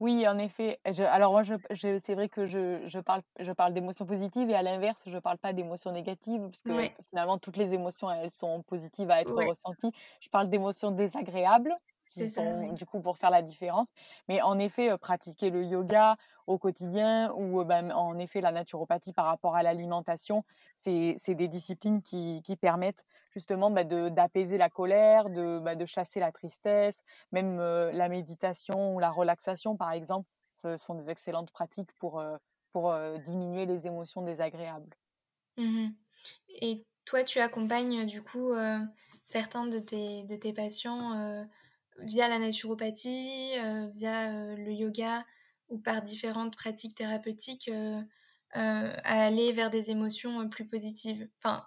oui, 0.00 0.26
en 0.28 0.38
effet, 0.38 0.80
je 0.90 1.02
alors 1.04 1.32
moi, 1.32 1.42
je 1.42 1.54
je 1.70 1.98
c'est 2.02 2.14
vrai 2.14 2.28
que 2.28 2.46
je 2.46 2.86
je 2.86 2.98
parle 3.00 3.22
je 3.40 3.52
parle 3.52 3.72
d'émotions 3.74 4.06
positives 4.06 4.50
et 4.50 4.54
à 4.54 4.62
l'inverse, 4.62 5.04
je 5.06 5.18
parle 5.18 5.38
pas 5.38 5.52
d'émotions 5.52 5.92
négatives 5.92 6.46
puisque 6.48 6.72
Ouais, 6.72 6.96
finalement 7.10 7.38
toutes 7.38 7.56
les 7.56 7.74
émotions, 7.74 8.10
elles 8.10 8.30
sont 8.30 8.62
positives 8.62 9.10
à 9.10 9.20
être 9.20 9.36
ouais, 9.36 9.48
ressenties. 9.48 9.92
Je 10.20 10.28
parle 10.28 10.48
d'émotions 10.48 10.90
désagréables 10.90 11.74
qui 12.12 12.20
c'est 12.20 12.30
ça, 12.30 12.42
sont 12.42 12.60
oui. 12.60 12.72
du 12.72 12.86
coup 12.86 13.00
pour 13.00 13.16
faire 13.16 13.30
la 13.30 13.42
différence. 13.42 13.90
Mais 14.28 14.40
en 14.42 14.58
effet, 14.58 14.96
pratiquer 14.98 15.50
le 15.50 15.64
yoga 15.64 16.16
au 16.46 16.58
quotidien 16.58 17.32
ou, 17.36 17.64
ben, 17.64 17.92
en 17.92 18.18
effet 18.18 18.40
la 18.40 18.52
naturopathie 18.52 19.12
par 19.12 19.26
rapport 19.26 19.56
à 19.56 19.62
l'alimentation, 19.62 20.44
c'est 20.74 21.14
c'est 21.16 21.34
des 21.34 21.48
disciplines 21.48 22.02
qui 22.02 22.42
qui 22.42 22.56
permettent 22.56 23.04
justement, 23.32 23.70
de 23.70 24.08
d'apaiser 24.08 24.58
la 24.58 24.68
colère, 24.68 25.30
de, 25.30 25.58
bah, 25.58 25.74
de 25.74 25.84
chasser 25.84 26.20
la 26.20 26.32
tristesse, 26.32 27.00
même, 27.32 27.58
la 27.58 28.08
méditation 28.08 28.94
ou 28.94 28.98
la 28.98 29.10
relaxation, 29.10 29.76
par 29.76 29.92
exemple, 29.92 30.28
ce 30.52 30.76
sont 30.76 30.94
des 30.94 31.10
excellentes 31.10 31.50
pratiques 31.50 31.92
pour, 31.98 32.22
pour, 32.72 32.94
diminuer 33.24 33.66
les 33.66 33.86
émotions 33.86 34.22
désagréables. 34.22 34.94
Mmh 35.56 35.88
et 36.60 36.84
toi, 37.04 37.24
tu 37.24 37.40
accompagnes, 37.40 38.06
du 38.06 38.22
coup, 38.22 38.52
certains 39.24 39.66
de 39.66 39.78
tes 39.80 40.22
de 40.24 40.36
tes 40.36 40.52
patients, 40.52 41.46
via 42.04 42.28
la 42.28 42.38
naturopathie, 42.38 43.52
via, 43.92 44.54
le 44.56 44.72
yoga 44.72 45.24
ou 45.68 45.78
par 45.78 46.02
différentes 46.02 46.56
pratiques 46.56 46.96
thérapeutiques, 46.96 47.70
à 48.52 49.24
aller 49.24 49.52
vers 49.52 49.70
des 49.70 49.90
émotions, 49.90 50.48
plus 50.48 50.68
positives? 50.68 51.28
Enfin, 51.42 51.66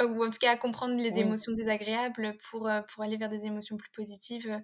heu, 0.00 0.06
ou 0.08 0.24
en 0.24 0.30
tout 0.30 0.38
cas 0.40 0.52
à 0.52 0.56
comprendre 0.58 0.96
les 0.96 1.18
Oui. 1.18 1.20
émotions 1.20 1.52
désagréables 1.52 2.36
pour, 2.50 2.68
pour 2.92 3.02
aller 3.04 3.16
vers 3.16 3.30
des 3.30 3.46
émotions 3.46 3.76
plus 3.76 3.90
positives, 3.92 4.62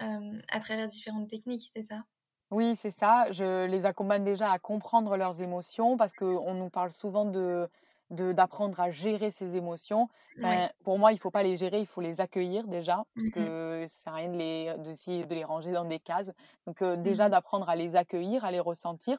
à 0.00 0.60
travers 0.60 0.88
différentes 0.88 1.30
techniques, 1.30 1.70
c'est 1.74 1.84
ça? 1.84 2.04
Oui, 2.52 2.76
c'est 2.76 2.92
ça. 2.92 3.30
Je 3.32 3.66
les 3.66 3.86
accompagne 3.86 4.22
déjà 4.22 4.52
à 4.52 4.58
comprendre 4.60 5.16
leurs 5.16 5.40
émotions 5.42 5.96
parce 5.96 6.12
qu'on 6.12 6.54
nous 6.54 6.70
parle 6.70 6.92
souvent 6.92 7.24
de 7.24 7.68
d'apprendre 8.10 8.80
à 8.80 8.90
gérer 8.90 9.30
ses 9.30 9.56
émotions. 9.56 10.08
Ouais. 10.36 10.62
Enfin, 10.62 10.68
pour 10.84 10.98
moi, 10.98 11.12
il 11.12 11.18
faut 11.18 11.30
pas 11.30 11.42
les 11.42 11.56
gérer, 11.56 11.80
il 11.80 11.86
faut 11.86 12.00
les 12.00 12.20
accueillir 12.20 12.68
déjà, 12.68 13.04
parce 13.16 13.28
Mmh 13.28 13.30
mh. 13.36 13.50
que 13.50 13.84
ça 13.88 13.96
sert 14.04 14.12
à 14.14 14.16
rien 14.16 14.28
de 14.30 14.36
les 14.36 14.74
d'essayer 14.78 15.24
de 15.26 15.34
les 15.34 15.44
ranger 15.44 15.72
dans 15.72 15.84
des 15.84 15.98
cases. 16.00 16.32
Donc, 16.66 16.82
heu, 16.82 16.96
déjà 16.96 17.28
Mmh 17.28 17.30
d'apprendre 17.30 17.68
à 17.68 17.76
les 17.76 17.96
accueillir, 17.96 18.44
à 18.44 18.50
les 18.52 18.60
ressentir, 18.60 19.18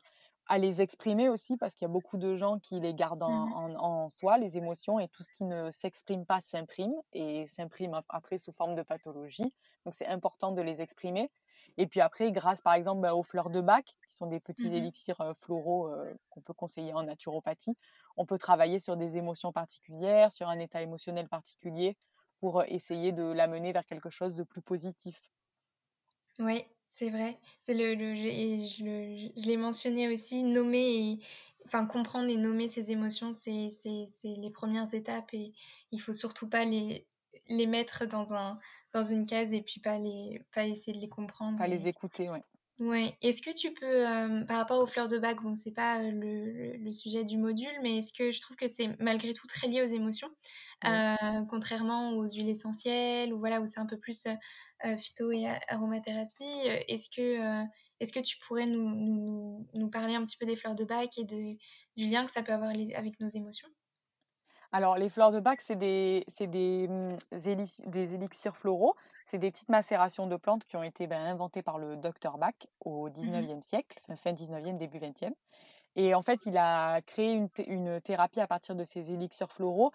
à 0.50 0.58
les 0.58 0.82
exprimer 0.82 1.28
aussi 1.30 1.58
parce 1.58 1.74
qu'il 1.76 1.86
y 1.86 1.90
a 1.90 1.94
beaucoup 1.94 2.18
de 2.18 2.36
gens 2.36 2.58
qui 2.60 2.80
les 2.80 2.94
gardent 2.94 3.24
en 3.24 3.28
Mmh 3.28 3.54
en 3.54 3.76
en 3.76 4.10
soi, 4.10 4.38
les 4.38 4.58
émotions 4.58 5.00
et 5.00 5.10
tout 5.10 5.24
ce 5.24 5.32
qui 5.34 5.44
ne 5.44 5.72
s'exprime 5.72 6.26
pas 6.26 6.40
s'imprime 6.42 6.94
et 7.14 7.46
s'imprime 7.48 7.94
ap 7.96 8.06
après 8.10 8.38
sous 8.38 8.54
forme 8.54 8.76
de 8.76 8.84
pathologie. 8.84 9.54
Donc 9.86 9.94
c'est 9.94 10.08
important 10.08 10.52
de 10.54 10.62
les 10.62 10.82
exprimer 10.82 11.30
et 11.78 11.88
puis 11.88 12.02
après, 12.02 12.32
grâce 12.32 12.62
par 12.62 12.74
exemple, 12.74 13.02
bah, 13.02 13.14
aux 13.16 13.24
fleurs 13.24 13.50
de 13.50 13.62
Bach, 13.62 13.84
qui 13.86 14.16
sont 14.16 14.28
des 14.28 14.40
petits 14.40 14.76
Mmh 14.76 14.76
élixirs, 14.76 15.34
floraux, 15.36 15.92
qu'on 16.30 16.42
peut 16.42 16.54
conseiller 16.54 16.94
en 16.94 17.04
naturopathie, 17.04 17.76
on 18.18 18.26
peut 18.26 18.38
travailler 18.38 18.80
sur 18.80 18.98
des 18.98 19.18
émotions 19.18 19.52
particulières, 19.52 20.32
sur 20.32 20.50
un 20.50 20.60
état 20.60 20.82
émotionnel 20.82 21.28
particulier 21.30 21.98
pour, 22.40 22.64
essayer 22.66 23.12
de 23.14 23.24
l'amener 23.24 23.72
vers 23.74 23.86
quelque 23.86 24.10
chose 24.10 24.36
de 24.36 24.44
plus 24.44 24.62
positif. 24.62 25.30
Oui, 26.40 26.64
c'est 26.88 27.10
vrai. 27.10 27.40
C'est 27.64 27.74
le 27.74 27.96
je 27.98 28.84
le 28.84 29.18
je 29.18 29.42
je 29.42 29.46
l'ai 29.48 29.58
mentionné 29.58 30.08
aussi, 30.14 30.44
nommer 30.44 31.12
et 31.14 31.20
enfin 31.66 31.86
comprendre 31.88 32.30
et 32.30 32.38
nommer 32.38 32.68
ses 32.68 32.92
émotions, 32.92 33.34
c'est 33.34 33.70
les 34.24 34.52
premières 34.52 34.94
étapes 34.94 35.34
et 35.34 35.54
il 35.92 36.00
faut 36.02 36.14
surtout 36.14 36.48
pas 36.50 36.64
les 36.66 37.08
les 37.48 37.68
mettre 37.68 38.06
dans 38.08 38.34
un 38.34 38.60
dans 38.94 39.04
une 39.04 39.26
case 39.28 39.54
et 39.54 39.62
puis 39.64 39.80
pas 39.82 40.00
les 40.00 40.46
pas 40.54 40.66
essayer 40.68 40.94
de 40.98 41.02
les 41.02 41.10
comprendre 41.10 41.58
Pas 41.58 41.68
les 41.68 41.90
écouter, 41.90 42.30
ouais. 42.30 42.46
Ouais. 42.80 43.18
Est-ce 43.24 43.42
que 43.42 43.50
tu 43.56 43.74
peux, 43.74 44.04
hem, 44.04 44.46
par 44.46 44.58
rapport 44.58 44.80
aux 44.80 44.86
fleurs 44.86 45.08
de 45.08 45.18
bac, 45.18 45.42
bon, 45.42 45.56
c'est 45.56 45.74
pas, 45.74 46.00
heu, 46.04 46.12
le 46.12 46.52
le 46.52 46.78
le 46.78 46.92
sujet 46.94 47.24
du 47.24 47.36
module, 47.40 47.72
mais 47.82 47.98
est-ce 47.98 48.14
que 48.14 48.32
je 48.32 48.40
trouve 48.40 48.56
que 48.56 48.68
c'est 48.68 48.96
malgré 49.00 49.34
tout 49.34 49.48
très 49.48 49.68
lié 49.68 49.82
aux 49.82 49.86
émotions, 49.88 50.30
Oui. 50.84 51.04
heu, 51.16 51.16
contrairement 51.50 52.12
aux 52.12 52.28
huiles 52.30 52.50
essentielles 52.50 53.34
ou 53.34 53.40
voilà, 53.40 53.62
où 53.62 53.66
c'est 53.66 53.80
un 53.80 53.88
peu 53.88 53.98
plus, 53.98 54.28
phyto 55.00 55.32
et 55.32 55.48
aromathérapie, 55.68 56.44
est-ce 56.88 57.10
que, 57.10 57.64
est-ce 58.00 58.14
que 58.14 58.20
tu 58.20 58.38
pourrais 58.48 58.66
nous 58.66 58.90
nous 58.96 59.16
nous 59.26 59.68
nous 59.76 59.90
parler 59.90 60.14
un 60.14 60.24
petit 60.24 60.38
peu 60.38 60.46
des 60.46 60.56
fleurs 60.56 60.76
de 60.76 60.86
bac 60.86 61.18
et 61.18 61.26
de 61.26 61.58
du 61.96 62.06
lien 62.08 62.26
que 62.26 62.32
ça 62.32 62.44
peut 62.44 62.54
avoir 62.54 62.74
les 62.74 62.94
avec 62.94 63.20
nos 63.20 63.28
émotions? 63.28 63.70
Alors 64.72 64.98
les 64.98 65.10
fleurs 65.10 65.32
de 65.32 65.40
Bach, 65.40 65.58
c'est 65.60 65.76
des 65.76 66.26
des, 66.42 66.88
mmh, 66.88 67.18
des 67.88 68.16
élixirs 68.16 68.58
floraux. 68.58 68.96
C'est 69.26 69.38
des 69.40 69.52
petites 69.52 69.70
macérations 69.70 70.28
de 70.28 70.36
plantes 70.38 70.64
qui 70.66 70.76
ont 70.78 70.84
été, 70.84 71.08
ben, 71.08 71.22
inventées 71.22 71.62
par 71.62 71.78
le 71.78 71.98
docteur 71.98 72.38
Bach 72.38 72.54
au 72.82 73.10
Mmh 73.22 73.30
19e 73.30 73.62
siècle, 73.62 74.00
fin 74.08 74.16
fin 74.16 74.34
19e, 74.34 74.78
début 74.78 75.00
20e. 75.00 75.34
Et 75.96 76.14
en 76.16 76.22
fait, 76.22 76.46
il 76.46 76.58
a 76.58 77.02
créé 77.02 77.32
une 77.34 77.50
une 77.68 78.02
thérapie 78.02 78.42
à 78.42 78.48
partir 78.48 78.76
de 78.76 78.84
ces 78.84 79.12
élixirs 79.12 79.52
floraux 79.52 79.92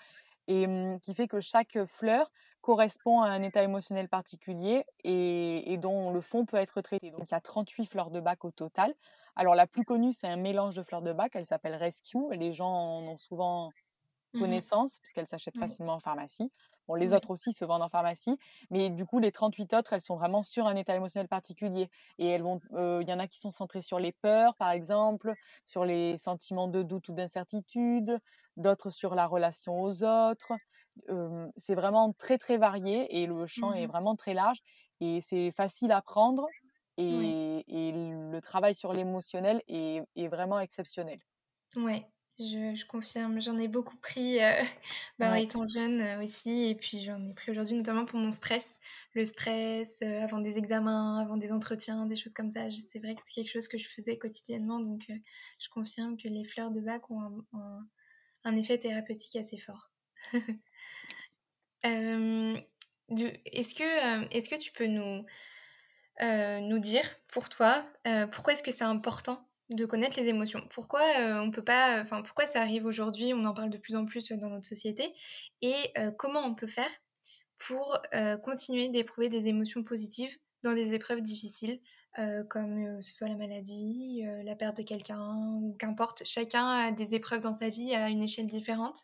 et 0.49 0.67
mmh, 0.67 1.01
qui 1.01 1.15
fait 1.15 1.29
que 1.29 1.41
chaque 1.41 1.85
fleur 1.87 2.31
correspond 2.63 3.23
à 3.23 3.29
un 3.29 3.43
état 3.43 3.63
émotionnel 3.63 4.09
particulier 4.09 4.85
et 5.05 5.73
et 5.73 5.79
dont 5.79 6.11
le 6.13 6.21
fond 6.23 6.45
peut 6.47 6.57
être 6.59 6.81
traité. 6.83 7.11
Donc 7.11 7.31
il 7.31 7.33
y 7.33 7.35
a 7.37 7.41
38 7.41 7.87
fleurs 7.87 8.11
de 8.11 8.21
Bach 8.21 8.39
au 8.45 8.51
total. 8.51 8.95
Alors 9.37 9.55
la 9.55 9.67
plus 9.67 9.85
connue, 9.85 10.13
c'est 10.13 10.29
un 10.29 10.37
mélange 10.37 10.75
de 10.77 10.83
fleurs 10.83 11.03
de 11.03 11.13
Bach, 11.13 11.31
elle 11.35 11.47
s'appelle 11.47 11.75
Rescue 11.77 12.19
les 12.33 12.53
gens 12.53 12.69
en 12.69 13.03
ont 13.09 13.17
souvent 13.17 13.73
mmh 14.35 14.41
connaissances, 14.41 14.99
puisqu'elles 14.99 15.27
s'achètent 15.27 15.59
facilement 15.59 15.95
en 15.95 15.99
pharmacie. 15.99 16.51
Bon, 16.89 16.95
les 16.95 17.15
autres 17.15 17.31
aussi 17.31 17.53
se 17.53 17.65
vendent 17.65 17.83
en 17.83 17.89
pharmacie, 17.89 18.37
mais 18.71 18.91
du 18.91 19.07
coup, 19.07 19.19
les 19.19 19.31
38 19.31 19.75
autres, 19.75 19.93
elles 19.93 20.01
sont 20.01 20.17
vraiment 20.17 20.43
sur 20.43 20.67
un 20.67 20.75
état 20.75 20.97
émotionnel 20.97 21.29
particulier. 21.29 21.89
Et 22.19 22.27
elles 22.27 22.43
vont, 22.43 22.61
il 22.73 23.09
y 23.09 23.13
en 23.13 23.19
a 23.19 23.29
qui 23.29 23.39
sont 23.39 23.51
centrées 23.51 23.83
sur 23.83 23.99
les 23.99 24.13
peurs, 24.13 24.57
par 24.57 24.71
exemple, 24.71 25.33
sur 25.65 25.85
les 25.85 26.17
sentiments 26.17 26.69
de 26.69 26.83
doute 26.83 27.09
ou 27.09 27.13
d'incertitude, 27.13 28.19
d'autres 28.57 28.91
sur 28.91 29.15
la 29.15 29.27
relation 29.27 29.81
aux 29.81 30.03
autres. 30.03 30.53
c'est 31.57 31.75
vraiment 31.75 32.13
très, 32.13 32.39
très 32.39 32.57
varié 32.57 33.23
et 33.23 33.27
le 33.27 33.47
champ 33.47 33.73
est 33.73 33.87
mmh 33.87 33.91
vraiment 33.91 34.17
très 34.17 34.35
large. 34.35 34.59
Et 35.01 35.21
c'est 35.21 35.51
facile 35.51 35.93
à 35.93 36.03
prendre 36.03 36.47
et, 36.99 37.93
le 37.95 38.41
travail 38.41 38.75
sur 38.75 38.93
l'émotionnel 38.93 39.63
est, 39.69 40.03
est, 40.17 40.29
vraiment 40.29 40.61
exceptionnel. 40.61 41.19
Ouais, 41.77 42.07
je, 42.39 42.85
confirme, 42.87 43.41
j'en 43.41 43.59
ai 43.59 43.69
beaucoup 43.69 43.97
pris 43.97 44.43
euh, 44.43 44.63
bah, 45.19 45.39
étant 45.41 45.67
jeune 45.67 46.01
euh, 46.01 46.23
aussi, 46.23 46.69
et 46.69 46.75
puis 46.75 47.01
j'en 47.01 47.29
ai 47.29 47.35
pris 47.35 47.53
aujourd'hui 47.53 47.77
notamment 47.77 48.05
pour 48.05 48.19
mon 48.19 48.31
stress, 48.31 48.81
le 49.15 49.25
stress 49.25 50.01
euh, 50.03 50.23
avant 50.23 50.39
des 50.39 50.59
examens, 50.59 51.19
avant 51.19 51.37
des 51.37 51.53
entretiens, 51.53 52.07
des 52.07 52.17
choses 52.17 52.35
comme 52.35 52.51
ça. 52.51 52.71
C'est 52.71 52.99
vrai 52.99 53.15
que 53.15 53.21
c'est 53.25 53.33
quelque 53.35 53.51
chose 53.51 53.69
que 53.69 53.79
je 53.79 53.89
faisais 53.89 54.19
quotidiennement, 54.19 54.81
donc 54.81 55.03
je 55.59 55.69
confirme 55.69 56.17
que 56.17 56.29
les 56.29 56.45
fleurs 56.45 56.71
de 56.71 56.81
bac 56.81 57.11
ont 57.11 57.45
un, 58.45 58.57
effet 58.57 58.79
thérapeutique 58.79 59.37
assez 59.37 59.59
fort. 59.59 59.91
est-ce 61.83 63.75
que, 63.75 64.35
est 64.35 64.51
que 64.51 64.59
tu 64.59 64.73
peux 64.73 64.87
nous, 64.87 65.25
nous 66.21 66.79
dire, 66.79 67.05
pour 67.29 67.49
toi, 67.49 67.87
pourquoi 68.33 68.55
est-ce 68.55 68.63
que 68.63 68.71
c'est 68.71 68.85
important 68.85 69.47
de 69.75 69.87
connaître 69.87 70.19
les 70.19 70.29
émotions. 70.29 70.67
Pourquoi 70.71 71.03
euh, 71.19 71.41
on 71.41 71.51
peut 71.51 71.65
pas, 71.65 72.01
enfin 72.01 72.23
pourquoi 72.23 72.47
ça 72.47 72.61
arrive 72.61 72.87
aujourd'hui, 72.87 73.33
on 73.35 73.45
en 73.45 73.55
parle 73.55 73.71
de 73.71 73.79
plus 73.79 73.97
en 73.97 74.05
plus 74.05 74.31
dans 74.33 74.51
notre 74.51 74.67
société, 74.67 75.13
et 75.61 75.75
euh, 75.99 76.11
comment 76.11 76.41
on 76.41 76.55
peut 76.55 76.67
faire 76.67 76.91
pour 77.59 77.99
euh, 78.15 78.37
continuer 78.37 78.89
d'éprouver 78.89 79.29
des 79.29 79.49
émotions 79.49 79.85
positives 79.85 80.37
dans 80.63 80.75
des 80.75 80.95
épreuves 80.95 81.23
difficiles, 81.23 81.81
comme 82.51 83.01
ce 83.01 83.15
soit 83.15 83.29
la 83.29 83.37
maladie, 83.37 84.23
la 84.45 84.55
perte 84.55 84.77
de 84.77 84.83
quelqu'un, 84.83 85.35
ou 85.63 85.75
qu'importe. 85.79 86.23
Chacun 86.27 86.67
a 86.67 86.93
des 86.93 87.15
épreuves 87.15 87.41
dans 87.41 87.55
sa 87.55 87.71
vie 87.71 87.95
à 87.95 88.11
une 88.11 88.23
échelle 88.23 88.47
différente. 88.47 88.99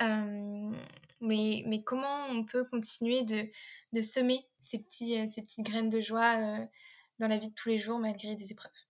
mais, 0.00 1.62
mais 1.66 1.82
comment 1.82 2.26
on 2.28 2.44
peut 2.44 2.64
continuer 2.64 3.22
de, 3.22 3.48
de 3.92 4.02
semer 4.02 4.46
ces, 4.60 4.78
petits, 4.78 5.26
ces 5.28 5.42
petites 5.42 5.64
graines 5.64 5.88
de 5.88 6.00
joie 6.00 6.36
dans 7.18 7.28
la 7.28 7.38
vie 7.38 7.48
de 7.48 7.54
tous 7.54 7.70
les 7.70 7.78
jours 7.78 7.98
malgré 7.98 8.34
des 8.36 8.52
épreuves? 8.52 8.83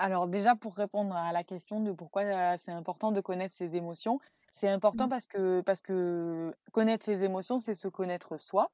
Alors 0.00 0.26
déjà, 0.26 0.56
pour 0.56 0.74
répondre 0.74 1.14
à 1.14 1.30
la 1.30 1.44
question 1.44 1.80
de 1.80 1.92
pourquoi 1.92 2.56
c'est 2.56 2.72
important 2.72 3.12
de 3.12 3.20
connaître 3.20 3.54
ses 3.54 3.76
émotions, 3.76 4.18
c'est 4.50 4.68
important 4.68 5.06
mmh. 5.06 5.10
parce 5.10 5.26
que, 5.26 5.60
parce 5.60 5.82
que 5.82 6.54
connaître 6.72 7.04
ses 7.04 7.22
émotions, 7.22 7.58
c'est 7.58 7.74
se 7.74 7.86
connaître 7.86 8.38
soi. 8.38 8.70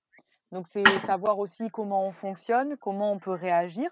Donc 0.52 0.68
c'est 0.68 0.84
savoir 1.00 1.38
aussi 1.40 1.68
comment 1.68 2.06
on 2.06 2.12
fonctionne, 2.12 2.76
comment 2.76 3.10
on 3.10 3.18
peut 3.18 3.32
réagir. 3.32 3.90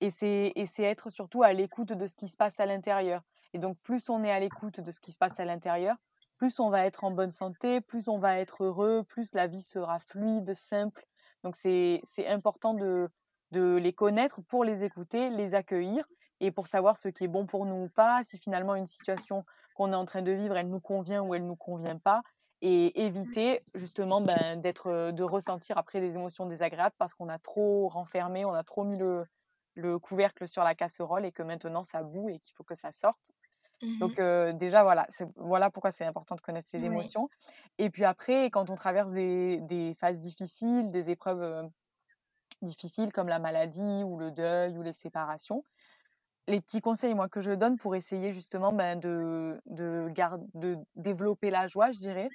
Et 0.00 0.10
c'est 0.10 0.52
être 0.78 1.08
surtout 1.08 1.42
à 1.42 1.54
l'écoute 1.54 1.92
de 1.92 2.06
ce 2.06 2.14
qui 2.14 2.28
se 2.28 2.36
passe 2.36 2.60
à 2.60 2.66
l'intérieur. 2.66 3.22
Et 3.54 3.58
donc 3.58 3.78
plus 3.78 4.10
on 4.10 4.22
est 4.22 4.30
à 4.30 4.38
l'écoute 4.38 4.80
de 4.80 4.90
ce 4.90 5.00
qui 5.00 5.12
se 5.12 5.18
passe 5.18 5.40
à 5.40 5.46
l'intérieur, 5.46 5.96
plus 6.36 6.60
on 6.60 6.68
va 6.68 6.84
être 6.84 7.04
en 7.04 7.12
bonne 7.12 7.30
santé, 7.30 7.80
plus 7.80 8.08
on 8.08 8.18
va 8.18 8.38
être 8.38 8.64
heureux, 8.64 9.04
plus 9.04 9.32
la 9.34 9.46
vie 9.46 9.62
sera 9.62 9.98
fluide, 10.00 10.52
simple. 10.52 11.06
Donc 11.44 11.56
c'est 11.56 12.02
important 12.26 12.74
de, 12.74 13.08
de 13.52 13.76
les 13.76 13.94
connaître 13.94 14.42
pour 14.42 14.64
les 14.64 14.84
écouter, 14.84 15.30
les 15.30 15.54
accueillir 15.54 16.04
et 16.40 16.50
pour 16.50 16.66
savoir 16.66 16.96
ce 16.96 17.08
qui 17.08 17.24
est 17.24 17.28
bon 17.28 17.46
pour 17.46 17.66
nous 17.66 17.84
ou 17.84 17.88
pas, 17.88 18.22
si 18.24 18.38
finalement 18.38 18.74
une 18.74 18.86
situation 18.86 19.44
qu'on 19.74 19.92
est 19.92 19.96
en 19.96 20.04
train 20.04 20.22
de 20.22 20.32
vivre, 20.32 20.56
elle 20.56 20.68
nous 20.68 20.80
convient 20.80 21.22
ou 21.22 21.34
elle 21.34 21.46
nous 21.46 21.56
convient 21.56 21.98
pas, 21.98 22.22
et 22.62 22.92
mmh. 22.94 23.00
éviter 23.00 23.60
justement 23.74 24.20
ben, 24.20 24.60
d'être, 24.60 25.10
de 25.10 25.22
ressentir 25.22 25.76
après 25.76 26.00
des 26.00 26.14
émotions 26.14 26.46
désagréables 26.46 26.94
parce 26.98 27.14
qu'on 27.14 27.28
a 27.28 27.38
trop 27.38 27.88
renfermé, 27.88 28.44
on 28.44 28.54
a 28.54 28.62
trop 28.62 28.84
mis 28.84 28.96
le, 28.96 29.26
le, 29.74 29.98
couvercle 29.98 30.48
sur 30.48 30.64
la 30.64 30.74
casserole 30.74 31.26
et 31.26 31.32
que 31.32 31.42
maintenant 31.42 31.82
ça 31.82 32.02
boue 32.02 32.30
et 32.30 32.38
qu'il 32.38 32.54
faut 32.54 32.64
que 32.64 32.74
ça 32.74 32.90
sorte. 32.90 33.32
Mmh 33.82 33.98
Donc 33.98 34.20
déjà 34.56 34.82
voilà, 34.82 35.06
voilà 35.36 35.70
pourquoi 35.70 35.90
c'est 35.90 36.06
important 36.06 36.36
de 36.36 36.40
connaître 36.40 36.68
ses 36.68 36.84
émotions. 36.84 37.28
Et 37.78 37.90
puis 37.90 38.04
après, 38.04 38.46
quand 38.46 38.70
on 38.70 38.76
traverse 38.76 39.12
des, 39.12 39.58
des 39.60 39.92
phases 39.94 40.18
difficiles, 40.18 40.90
des 40.90 41.10
épreuves 41.10 41.68
difficiles 42.62 43.12
comme 43.12 43.28
la 43.28 43.38
maladie 43.38 44.02
ou 44.04 44.16
le 44.16 44.30
deuil 44.30 44.78
ou 44.78 44.82
les 44.82 44.92
séparations, 44.92 45.64
les 46.46 46.60
petits 46.60 46.80
conseils 46.80 47.14
moi 47.14 47.28
que 47.28 47.40
je 47.40 47.52
donne 47.52 47.76
pour 47.76 47.96
essayer 47.96 48.32
justement 48.32 48.72
ben, 48.72 48.98
de, 48.98 49.60
de, 49.66 50.12
de 50.54 50.78
développer 50.96 51.50
la 51.50 51.66
joie, 51.66 51.90
je 51.92 51.98
dirais. 51.98 52.28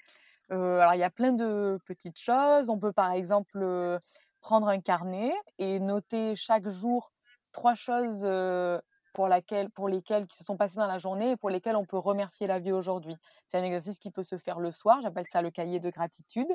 alors 0.50 0.94
il 0.96 1.00
y 1.00 1.04
a 1.04 1.10
plein 1.10 1.34
de 1.34 1.80
petites 1.86 2.20
choses. 2.20 2.70
On 2.70 2.80
peut 2.80 2.94
par 2.94 3.12
exemple 3.12 4.00
prendre 4.42 4.68
un 4.68 4.80
carnet 4.80 5.32
et 5.58 5.80
noter 5.80 6.36
chaque 6.36 6.68
jour 6.70 7.12
trois 7.52 7.76
choses 7.76 8.28
pour, 9.14 9.28
laquelle, 9.28 9.70
pour 9.72 9.90
lesquelles 9.90 10.28
qui 10.28 10.38
se 10.38 10.44
sont 10.44 10.58
passées 10.58 10.78
dans 10.78 10.88
la 10.88 10.98
journée 10.98 11.32
et 11.32 11.38
pour 11.38 11.50
lesquelles 11.50 11.76
on 11.76 11.86
peut 11.86 11.98
remercier 11.98 12.48
la 12.48 12.60
vie 12.60 12.72
aujourd'hui. 12.72 13.16
C'est 13.46 13.58
un 13.58 13.64
exercice 13.64 14.00
qui 14.00 14.12
peut 14.12 14.24
se 14.24 14.38
faire 14.38 14.60
le 14.60 14.72
soir. 14.72 15.02
J'appelle 15.02 15.28
ça 15.28 15.42
le 15.42 15.52
cahier 15.52 15.80
de 15.80 15.90
gratitude. 15.90 16.52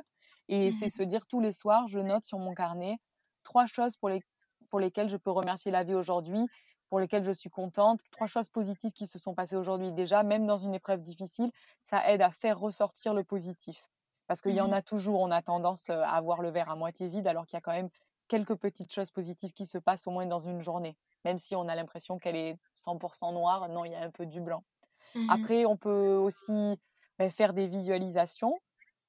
Et 0.49 0.73
c'est 0.73 0.87
mmh 0.87 0.91
se 0.91 1.03
dire 1.03 1.27
tous 1.27 1.41
les 1.41 1.53
soirs, 1.53 1.87
je 1.89 1.99
note 1.99 2.25
sur 2.25 2.39
mon 2.39 2.55
carnet 2.55 2.99
trois 3.43 3.67
choses 3.67 3.97
pour, 3.97 4.09
les, 4.09 4.23
pour 4.71 4.81
lesquelles 4.81 5.09
je 5.09 5.17
peux 5.17 5.31
remercier 5.31 5.71
la 5.71 5.85
vie 5.85 5.95
aujourd'hui 5.95 6.47
pour 6.95 7.01
lesquelles 7.01 7.25
je 7.25 7.33
suis 7.33 7.51
contente, 7.51 8.03
trois 8.13 8.29
choses 8.29 8.49
positives 8.49 8.93
qui 8.93 9.09
se 9.09 9.19
sont 9.19 9.35
passées 9.35 9.57
aujourd'hui 9.57 9.91
déjà, 9.91 10.23
même 10.23 10.47
dans 10.47 10.59
une 10.59 10.75
épreuve 10.75 11.01
difficile, 11.01 11.51
ça 11.81 12.09
aide 12.09 12.23
à 12.23 12.31
faire 12.31 12.57
ressortir 12.57 13.15
le 13.15 13.25
positif. 13.25 13.91
Parce 14.29 14.41
qu'il 14.41 14.53
y 14.53 14.61
en 14.61 14.69
mmh 14.69 14.73
a 14.73 14.81
toujours, 14.81 15.19
on 15.19 15.33
a 15.33 15.43
tendance 15.43 15.91
à 15.91 16.21
voir 16.21 16.41
le 16.41 16.51
verre 16.51 16.71
à 16.71 16.77
moitié 16.77 17.09
vide, 17.09 17.27
alors 17.27 17.47
qu'il 17.47 17.57
y 17.57 17.59
a 17.59 17.63
quand 17.63 17.73
même 17.73 17.89
quelques 18.29 18.55
petites 18.55 18.95
choses 18.95 19.11
positives 19.11 19.53
qui 19.53 19.67
se 19.67 19.77
passent 19.77 20.07
au 20.07 20.13
moins 20.13 20.27
dans 20.27 20.39
une 20.39 20.61
journée. 20.61 20.97
Même 21.25 21.37
si 21.37 21.57
on 21.57 21.67
a 21.67 21.75
l'impression 21.75 22.21
qu'elle 22.21 22.37
est 22.37 22.59
100% 22.77 23.33
noire, 23.33 23.69
non, 23.69 23.85
il 23.85 23.91
y 23.91 23.97
a 23.97 24.01
un 24.01 24.11
peu 24.13 24.25
du 24.25 24.41
blanc. 24.41 24.63
Mmh 25.15 25.29
Après, 25.29 25.65
on 25.65 25.77
peut 25.77 26.15
aussi 26.15 26.79
bah, 27.19 27.29
faire 27.29 27.55
des 27.55 27.67
visualisations. 27.67 28.61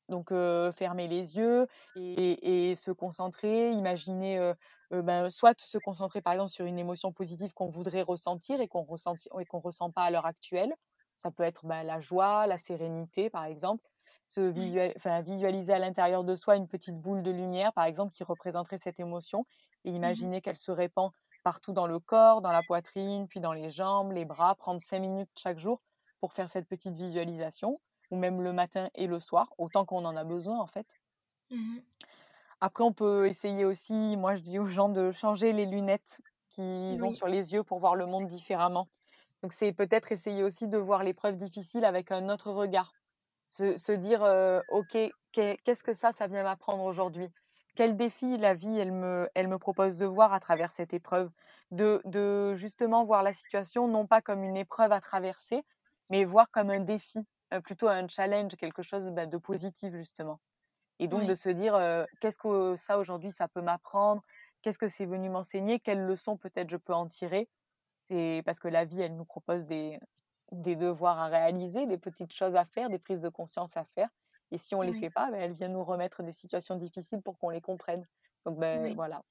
Donc, 0.09 0.29
fermer 0.73 1.07
les 1.07 1.35
yeux 1.35 1.67
et, 1.95 2.73
se 2.75 2.91
concentrer, 2.91 3.71
imaginer, 3.71 4.53
ben, 4.91 5.29
soit 5.29 5.59
se 5.59 5.77
concentrer 5.77 6.21
par 6.21 6.33
exemple 6.33 6.51
sur 6.51 6.65
une 6.65 6.77
émotion 6.77 7.11
positive 7.11 7.53
qu'on 7.53 7.67
voudrait 7.67 8.03
ressentir 8.03 8.61
et 8.61 8.67
qu'on 8.67 8.85
ne 8.85 9.43
qu'on 9.45 9.59
ressent 9.59 9.89
pas 9.91 10.03
à 10.03 10.11
l'heure 10.11 10.25
actuelle. 10.25 10.73
Ça 11.17 11.31
peut 11.31 11.43
être 11.43 11.65
ben, 11.65 11.83
la 11.83 11.99
joie, 11.99 12.45
la 12.47 12.57
sérénité 12.57 13.29
par 13.29 13.45
exemple. 13.45 13.83
Se 14.27 14.41
visualiser 15.21 15.73
à 15.73 15.79
l'intérieur 15.79 16.23
de 16.23 16.35
soi 16.35 16.55
une 16.55 16.67
petite 16.67 16.99
boule 16.99 17.21
de 17.21 17.31
lumière 17.31 17.73
par 17.73 17.85
exemple 17.85 18.11
qui 18.11 18.23
représenterait 18.23 18.77
cette 18.77 18.99
émotion 18.99 19.45
et 19.83 19.91
mmh 19.91 19.95
imaginer 19.95 20.41
qu'elle 20.41 20.55
se 20.55 20.71
répand 20.71 21.11
partout 21.43 21.73
dans 21.73 21.85
le 21.85 21.99
corps, 21.99 22.41
dans 22.41 22.51
la 22.51 22.63
poitrine, 22.63 23.27
puis 23.27 23.39
dans 23.39 23.53
les 23.53 23.69
jambes, 23.69 24.11
les 24.11 24.25
bras, 24.25 24.55
prendre 24.55 24.81
cinq 24.81 24.99
minutes 24.99 25.29
chaque 25.37 25.59
jour 25.59 25.79
pour 26.19 26.33
faire 26.33 26.49
cette 26.49 26.67
petite 26.67 26.95
visualisation 26.95 27.79
ou 28.11 28.17
même 28.17 28.41
le 28.41 28.53
matin 28.53 28.89
et 28.95 29.07
le 29.07 29.19
soir, 29.19 29.53
autant 29.57 29.85
qu'on 29.85 30.05
en 30.05 30.15
a 30.15 30.23
besoin 30.23 30.59
en 30.59 30.67
fait. 30.67 30.87
Mmh 31.51 31.77
Après, 32.61 32.83
on 32.83 32.93
peut 32.93 33.27
essayer 33.27 33.65
aussi, 33.65 34.17
moi 34.17 34.35
je 34.35 34.41
dis 34.41 34.59
aux 34.59 34.65
gens 34.65 34.89
de 34.89 35.11
changer 35.11 35.53
les 35.53 35.65
lunettes 35.65 36.21
qu'ils 36.49 37.03
ont 37.03 37.11
sur 37.11 37.27
les 37.27 37.53
yeux 37.53 37.63
pour 37.63 37.79
voir 37.79 37.95
le 37.95 38.05
monde 38.05 38.27
différemment. 38.27 38.87
Donc 39.43 39.53
c'est 39.53 39.73
peut-être 39.73 40.11
essayer 40.11 40.43
aussi 40.43 40.67
de 40.67 40.77
voir 40.77 41.03
l'épreuve 41.03 41.35
difficile 41.35 41.85
avec 41.85 42.11
un 42.11 42.29
autre 42.29 42.51
regard. 42.51 42.93
Se, 43.49 43.91
dire, 43.91 44.21
ok, 44.69 44.97
qu'est-ce 45.31 45.83
que 45.83 45.93
ça, 45.93 46.11
ça 46.11 46.27
vient 46.27 46.43
m'apprendre 46.43 46.83
aujourd'hui? 46.83 47.29
Quel 47.75 47.95
défi 47.95 48.37
la 48.37 48.53
vie, 48.53 48.77
elle 48.79 48.91
me, 48.91 49.29
elle 49.35 49.47
me 49.47 49.57
propose 49.59 49.97
de 49.97 50.05
voir 50.05 50.33
à 50.33 50.39
travers 50.39 50.71
cette 50.71 50.93
épreuve? 50.93 51.29
De, 51.71 52.01
de 52.05 52.53
justement 52.53 53.03
voir 53.03 53.21
la 53.21 53.33
situation 53.33 53.87
non 53.87 54.07
pas 54.07 54.21
comme 54.21 54.43
une 54.43 54.55
épreuve 54.55 54.91
à 54.91 55.01
traverser, 55.01 55.63
mais 56.09 56.23
voir 56.25 56.49
comme 56.51 56.69
un 56.69 56.79
défi 56.79 57.19
plutôt 57.63 57.87
un 57.87 58.07
challenge, 58.07 58.55
quelque 58.55 58.81
chose 58.81 59.07
bah, 59.07 59.25
de 59.25 59.37
positif 59.37 59.93
justement. 59.95 60.39
Et 60.99 61.07
donc 61.07 61.25
de 61.25 61.35
se 61.35 61.49
dire 61.49 61.77
qu'est-ce 62.21 62.37
que 62.37 62.75
ça 62.77 62.97
aujourd'hui 62.97 63.31
ça 63.31 63.47
peut 63.47 63.61
m'apprendre, 63.61 64.21
qu'est-ce 64.61 64.79
que 64.79 64.87
c'est 64.87 65.05
venu 65.05 65.29
m'enseigner, 65.29 65.79
quelles 65.79 66.05
leçons 66.05 66.37
peut-être 66.37 66.69
je 66.69 66.77
peux 66.77 66.93
en 66.93 67.07
tirer? 67.07 67.49
C'est 68.05 68.43
parce 68.45 68.59
que 68.59 68.67
la 68.67 68.85
vie 68.85 69.01
elle 69.01 69.15
nous 69.15 69.25
propose 69.25 69.65
des, 69.65 69.99
des 70.51 70.75
devoirs 70.75 71.19
à 71.19 71.27
réaliser, 71.27 71.85
des 71.85 71.97
petites 71.97 72.33
choses 72.33 72.55
à 72.55 72.65
faire, 72.65 72.89
des 72.89 72.99
prises 72.99 73.19
de 73.19 73.29
conscience 73.29 73.77
à 73.77 73.83
faire. 73.83 74.09
Et 74.51 74.57
si 74.57 74.75
on 74.75 74.83
ne 74.83 74.91
les 74.91 74.99
fait 74.99 75.09
pas, 75.09 75.31
bah, 75.31 75.37
elle 75.37 75.53
vient 75.53 75.67
nous 75.67 75.83
remettre 75.83 76.23
des 76.23 76.31
situations 76.31 76.75
difficiles 76.75 77.21
pour 77.21 77.37
qu'on 77.37 77.49
les 77.49 77.61
comprenne. 77.61 78.07
Donc 78.45 78.57
ben, 78.57 78.93
voilà. 78.93 79.21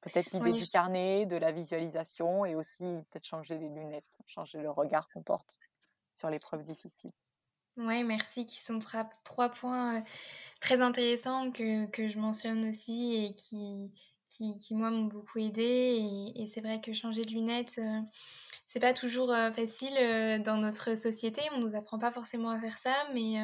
Peut-être 0.00 0.30
l'idée 0.32 0.52
du 0.52 0.68
carnet, 0.68 1.26
de 1.26 1.36
la 1.36 1.52
visualisation 1.52 2.44
et 2.44 2.54
aussi 2.54 2.84
peut-être 3.10 3.26
changer 3.26 3.58
les 3.58 3.68
lunettes, 3.68 4.18
changer 4.26 4.60
le 4.60 4.70
regard 4.70 5.08
qu'on 5.08 5.22
porte 5.22 5.58
sur 6.18 6.30
l'épreuve 6.30 6.64
difficile. 6.64 7.10
Oui, 7.76 8.02
merci, 8.02 8.44
qui 8.44 8.60
sont 8.60 8.80
trois, 8.80 9.48
points 9.50 10.02
très 10.60 10.80
intéressants 10.80 11.52
que, 11.52 11.86
je 11.96 12.18
mentionne 12.18 12.68
aussi 12.68 13.14
et 13.14 13.34
qui, 13.34 13.92
qui, 14.26 14.74
moi, 14.74 14.90
m'ont 14.90 15.04
beaucoup 15.04 15.38
aidé. 15.38 16.32
Et, 16.34 16.46
c'est 16.46 16.60
vrai 16.60 16.80
que 16.80 16.92
changer 16.92 17.24
de 17.24 17.30
lunettes, 17.30 17.80
c'est 18.66 18.80
pas 18.80 18.94
toujours 18.94 19.32
facile 19.54 19.94
dans 20.42 20.56
notre 20.56 20.96
société. 20.96 21.40
On 21.54 21.60
nous 21.60 21.76
apprend 21.76 22.00
pas 22.00 22.10
forcément 22.10 22.50
à 22.50 22.60
faire 22.60 22.80
ça, 22.80 22.94
mais, 23.14 23.36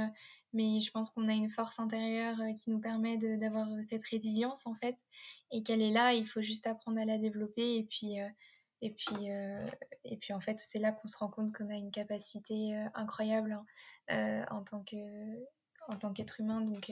mais 0.53 0.81
je 0.81 0.91
pense 0.91 1.11
qu'on 1.11 1.29
a 1.29 1.33
une 1.33 1.51
force 1.51 1.79
intérieure 1.79 2.39
qui 2.57 2.71
nous 2.71 2.81
permet 2.81 3.17
d'avoir 3.17 3.69
cette 3.89 4.05
résilience 4.05 4.67
en 4.67 4.75
fait, 4.75 4.97
et 5.53 5.63
qu'elle 5.63 5.81
est 5.81 5.93
là. 5.93 6.13
Il 6.13 6.27
faut 6.27 6.43
juste 6.43 6.67
apprendre 6.67 6.99
à 6.99 7.05
la 7.05 7.19
développer, 7.19 7.77
et 7.77 7.85
puis 7.85 8.17
et 8.83 8.91
puis, 8.91 9.29
et 10.05 10.17
puis 10.17 10.33
en 10.33 10.41
fait, 10.41 10.59
c'est 10.59 10.79
là 10.79 10.93
qu'on 10.93 11.09
se 11.09 11.17
rend 11.17 11.29
compte 11.29 11.53
qu'on 11.53 11.71
a 11.71 11.75
une 11.75 11.91
capacité 11.91 12.75
incroyable 12.95 13.59
hein, 14.09 14.45
en 14.51 14.63
tant 14.63 14.83
que 14.83 14.97
en 15.89 15.97
tant 15.97 16.13
qu'être 16.13 16.41
humain. 16.41 16.61
Donc, 16.63 16.91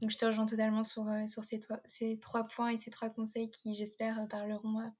donc, 0.00 0.10
je 0.10 0.16
te 0.16 0.24
rejoins 0.24 0.46
totalement 0.46 0.84
sur, 0.84 1.04
sur 1.26 1.44
ces, 1.44 1.58
trois, 1.58 1.80
ces 1.84 2.18
trois 2.20 2.44
points 2.44 2.70
et 2.70 2.76
ces 2.76 2.90
trois 2.90 3.10
conseils 3.10 3.50
qui, 3.50 3.74
j'espère, 3.74 4.26
parleront 4.28 4.92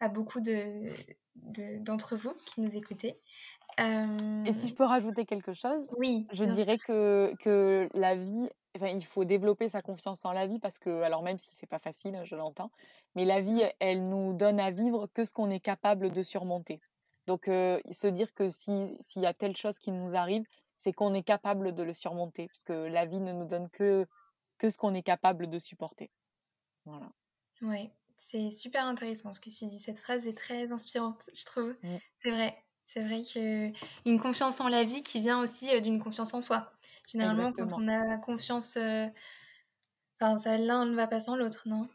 à 0.00 0.08
beaucoup 0.08 0.40
de, 0.40 0.92
d'entre 1.80 2.16
vous 2.16 2.32
qui 2.46 2.60
nous 2.62 2.74
écoutez. 2.76 3.20
Et 3.78 4.52
si 4.52 4.68
je 4.68 4.74
peux 4.74 4.84
rajouter 4.84 5.24
quelque 5.24 5.52
chose, 5.52 5.90
oui, 5.96 6.26
je 6.32 6.44
dirais 6.44 6.76
que, 6.78 7.34
que 7.40 7.88
la 7.94 8.14
vie, 8.14 8.48
enfin, 8.76 8.88
il 8.88 9.04
faut 9.04 9.24
développer 9.24 9.68
sa 9.68 9.82
confiance 9.82 10.24
en 10.24 10.32
la 10.32 10.46
vie 10.46 10.58
parce 10.58 10.78
que, 10.78 11.02
alors 11.02 11.22
même 11.22 11.38
si 11.38 11.54
c'est 11.54 11.66
pas 11.66 11.78
facile, 11.78 12.20
je 12.24 12.36
l'entends, 12.36 12.70
mais 13.14 13.24
la 13.24 13.40
vie, 13.40 13.62
elle 13.78 14.08
nous 14.08 14.32
donne 14.32 14.60
à 14.60 14.70
vivre 14.70 15.06
que 15.12 15.24
ce 15.24 15.32
qu'on 15.32 15.50
est 15.50 15.60
capable 15.60 16.10
de 16.10 16.22
surmonter. 16.22 16.80
Donc, 17.26 17.44
se 17.46 18.06
dire 18.06 18.32
que 18.34 18.48
s'il 18.48 19.22
y 19.22 19.26
a 19.26 19.34
telle 19.34 19.56
chose 19.56 19.78
qui 19.78 19.92
nous 19.92 20.16
arrive, 20.16 20.44
c'est 20.76 20.92
qu'on 20.92 21.14
est 21.14 21.22
capable 21.22 21.74
de 21.74 21.82
le 21.82 21.92
surmonter, 21.92 22.46
parce 22.46 22.62
que 22.62 22.72
la 22.72 23.04
vie 23.04 23.20
ne 23.20 23.32
nous 23.32 23.44
donne 23.44 23.68
que, 23.70 24.06
que 24.58 24.70
ce 24.70 24.78
qu'on 24.78 24.94
est 24.94 25.02
capable 25.02 25.48
de 25.48 25.58
supporter. 25.58 26.10
Voilà. 26.86 27.10
Ouais, 27.62 27.90
c'est 28.16 28.50
super 28.50 28.86
intéressant 28.86 29.32
ce 29.32 29.40
que 29.40 29.50
tu 29.50 29.66
dis. 29.66 29.78
Cette 29.78 29.98
phrase 29.98 30.26
est 30.26 30.36
très 30.36 30.72
inspirante, 30.72 31.28
je 31.34 31.44
trouve. 31.44 31.76
Mmh. 31.82 31.96
C'est 32.16 32.30
vrai. 32.30 32.56
C'est 32.92 33.04
vrai 33.04 33.22
qu'une 33.22 34.18
confiance 34.18 34.60
en 34.60 34.66
la 34.68 34.82
vie 34.82 35.02
qui 35.04 35.20
vient 35.20 35.40
aussi 35.40 35.72
euh, 35.72 35.78
d'une 35.78 36.02
confiance 36.02 36.34
en 36.34 36.40
soi. 36.40 36.72
Généralement, 37.08 37.52
quand 37.52 37.72
on 37.74 37.86
a 37.86 38.16
confiance, 38.16 38.76
euh, 38.76 39.06
enfin, 40.20 40.58
l'un 40.58 40.86
ne 40.86 40.96
va 40.96 41.06
pas 41.06 41.20
sans 41.20 41.36
l'autre, 41.36 41.68
non? 41.68 41.88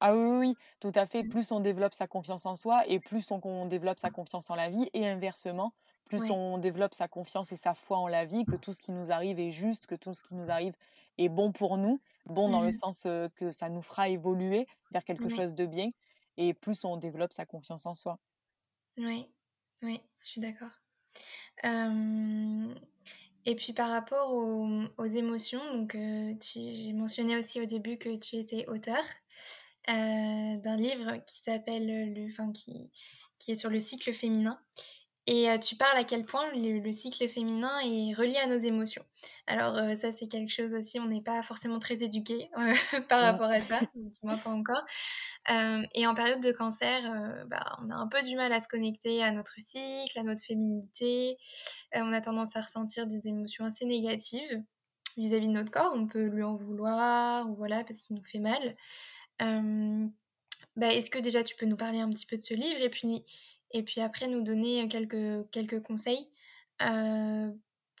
Ah 0.00 0.16
oui, 0.16 0.38
oui, 0.38 0.54
tout 0.80 0.90
à 0.96 1.06
fait. 1.06 1.22
Mmh. 1.22 1.28
Plus 1.28 1.52
on 1.52 1.60
développe 1.60 1.94
sa 1.94 2.08
confiance 2.08 2.46
en 2.46 2.56
soi 2.56 2.84
et 2.88 2.98
plus 2.98 3.30
on, 3.30 3.66
développe 3.66 4.00
sa 4.00 4.10
confiance 4.10 4.50
en 4.50 4.56
la 4.56 4.70
vie 4.70 4.90
et 4.92 5.06
inversement, 5.06 5.72
plus 6.06 6.28
on 6.32 6.58
développe 6.58 6.94
sa 6.94 7.06
confiance 7.06 7.52
et 7.52 7.56
sa 7.56 7.74
foi 7.74 7.98
en 7.98 8.08
la 8.08 8.24
vie, 8.24 8.44
que 8.44 8.56
tout 8.56 8.72
ce 8.72 8.80
qui 8.80 8.90
nous 8.90 9.12
arrive 9.12 9.38
est 9.38 9.52
juste, 9.52 9.86
que 9.86 9.94
tout 9.94 10.14
ce 10.14 10.24
qui 10.24 10.34
nous 10.34 10.50
arrive 10.50 10.74
est 11.18 11.28
bon 11.28 11.52
pour 11.52 11.76
nous, 11.76 12.00
bon 12.26 12.48
dans 12.48 12.62
le 12.62 12.68
mmh 12.68 12.72
sens 12.72 13.06
que 13.36 13.52
ça 13.52 13.68
nous 13.68 13.82
fera 13.82 14.08
évoluer 14.08 14.66
vers 14.90 15.04
quelque 15.04 15.28
chose 15.28 15.54
de 15.54 15.64
bien 15.64 15.90
et 16.38 16.54
plus 16.54 16.84
on 16.84 16.96
développe 16.96 17.32
sa 17.32 17.46
confiance 17.46 17.86
en 17.86 17.94
soi. 17.94 18.18
Oui, 18.98 19.28
oui, 19.82 20.00
je 20.20 20.28
suis 20.28 20.40
d'accord. 20.40 20.70
Et 23.44 23.56
puis 23.56 23.72
par 23.72 23.90
rapport 23.90 24.32
aux, 24.32 25.06
émotions, 25.06 25.60
donc 25.74 25.96
j'ai 25.96 26.92
mentionné 26.92 27.36
aussi 27.36 27.60
au 27.60 27.64
début 27.64 27.98
que 27.98 28.16
tu 28.16 28.36
étais 28.36 28.66
auteur 28.68 29.02
d'un 29.88 30.76
livre 30.76 31.16
qui 31.26 31.42
s'appelle, 31.42 32.28
enfin 32.30 32.52
qui, 32.52 32.90
qui 33.38 33.52
est 33.52 33.56
sur 33.56 33.70
le 33.70 33.80
cycle 33.80 34.12
féminin. 34.12 34.58
Et 35.26 35.46
tu 35.60 35.76
parles 35.76 35.98
à 35.98 36.04
quel 36.04 36.24
point 36.24 36.50
le, 36.52 36.92
cycle 36.92 37.28
féminin 37.28 37.78
est 37.80 38.12
relié 38.12 38.36
à 38.38 38.48
nos 38.48 38.58
émotions. 38.58 39.04
Alors 39.46 39.96
ça 39.96 40.10
c'est 40.10 40.26
quelque 40.26 40.52
chose 40.52 40.74
aussi, 40.74 40.98
on 40.98 41.06
n'est 41.06 41.22
pas 41.22 41.42
forcément 41.42 41.78
très 41.78 42.02
éduqué 42.02 42.48
par 43.08 43.22
rapport 43.22 43.50
à 43.50 43.60
ça, 43.60 43.80
moi 44.22 44.36
pas 44.36 44.50
encore. 44.50 44.84
Et 45.48 46.06
en 46.06 46.14
période 46.14 46.40
de 46.40 46.52
cancer, 46.52 47.02
bah, 47.48 47.76
on 47.80 47.90
a 47.90 47.94
un 47.94 48.08
peu 48.08 48.22
du 48.22 48.36
mal 48.36 48.52
à 48.52 48.60
se 48.60 48.68
connecter 48.68 49.22
à 49.22 49.32
notre 49.32 49.54
cycle, 49.58 50.18
à 50.18 50.22
notre 50.22 50.44
féminité. 50.44 51.36
on 51.94 52.12
a 52.12 52.20
tendance 52.20 52.56
à 52.56 52.60
ressentir 52.60 53.06
des 53.06 53.26
émotions 53.26 53.64
assez 53.64 53.84
négatives 53.84 54.62
vis-à-vis 55.16 55.48
de 55.48 55.52
notre 55.52 55.70
corps. 55.70 55.92
On 55.94 56.06
peut 56.06 56.24
lui 56.26 56.42
en 56.42 56.54
vouloir, 56.54 57.50
ou 57.50 57.56
voilà, 57.56 57.84
parce 57.84 58.02
qu'il 58.02 58.16
nous 58.16 58.24
fait 58.24 58.38
mal. 58.38 58.76
Bah, 60.76 60.92
est-ce 60.92 61.10
que 61.10 61.18
déjà 61.18 61.44
tu 61.44 61.54
peux 61.56 61.66
nous 61.66 61.76
parler 61.76 62.00
un 62.00 62.08
petit 62.10 62.26
peu 62.26 62.36
de 62.36 62.42
ce 62.42 62.54
livre 62.54 62.80
et 62.80 62.88
puis 62.88 63.24
et 63.72 63.82
puis 63.82 64.00
après 64.00 64.28
nous 64.28 64.42
donner 64.42 64.86
quelques, 64.88 65.50
quelques 65.50 65.82
conseils 65.82 66.28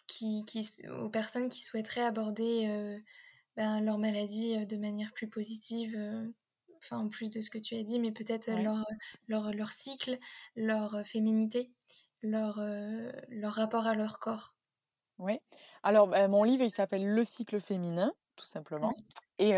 qui, 0.06 0.44
aux 1.00 1.08
personnes 1.08 1.48
qui 1.48 1.64
souhaiteraient 1.64 2.02
aborder 2.02 3.00
ben, 3.56 3.80
leur 3.80 3.98
maladie 3.98 4.66
de 4.66 4.76
manière 4.76 5.12
plus 5.12 5.28
positive, 5.28 5.96
enfin 6.82 6.98
en 6.98 7.08
plus 7.08 7.30
de 7.30 7.40
ce 7.42 7.50
que 7.50 7.58
tu 7.58 7.74
as 7.76 7.82
dit, 7.82 8.00
mais 8.00 8.12
peut-être 8.12 8.50
leur, 8.50 8.84
leur, 9.28 9.52
leur, 9.52 9.70
cycle, 9.70 10.18
leur 10.56 11.06
féminité, 11.06 11.72
leur, 12.22 12.60
leur 13.28 13.52
rapport 13.54 13.86
à 13.86 13.94
leur 13.94 14.18
corps. 14.18 14.54
Oui, 15.18 15.38
alors 15.82 16.08
bah, 16.08 16.26
mon 16.28 16.42
livre 16.42 16.64
il 16.64 16.70
s'appelle 16.70 17.06
Le 17.06 17.24
cycle 17.24 17.60
féminin, 17.60 18.12
tout 18.36 18.46
simplement. 18.46 18.94
Et, 19.38 19.54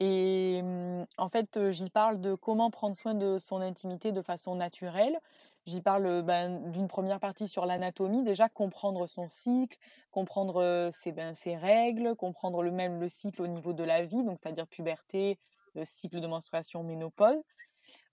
et 0.00 0.62
mmh, 0.62 1.06
en 1.18 1.28
fait, 1.28 1.70
j'y 1.70 1.90
parle 1.90 2.20
de 2.20 2.34
comment 2.34 2.70
prendre 2.70 2.96
soin 2.96 3.14
de 3.14 3.38
son 3.38 3.60
intimité 3.60 4.12
de 4.12 4.22
façon 4.22 4.54
naturelle. 4.54 5.18
J'y 5.66 5.80
parle 5.80 6.22
ben, 6.22 6.70
d'une 6.72 6.88
première 6.88 7.20
partie 7.20 7.48
sur 7.48 7.64
l'anatomie, 7.64 8.22
déjà 8.22 8.50
comprendre 8.50 9.06
son 9.06 9.28
cycle, 9.28 9.78
comprendre 10.10 10.90
ses, 10.92 11.10
ben, 11.12 11.32
ses 11.34 11.56
règles, 11.56 12.14
comprendre 12.16 12.62
le 12.62 12.70
même 12.70 13.00
le 13.00 13.08
cycle 13.08 13.40
au 13.40 13.46
niveau 13.46 13.72
de 13.72 13.82
la 13.82 14.04
vie, 14.04 14.24
donc 14.24 14.36
c'est-à-dire 14.40 14.66
puberté, 14.66 15.38
cycle 15.82 16.20
de 16.20 16.26
menstruation, 16.26 16.82
ménopause. 16.84 17.42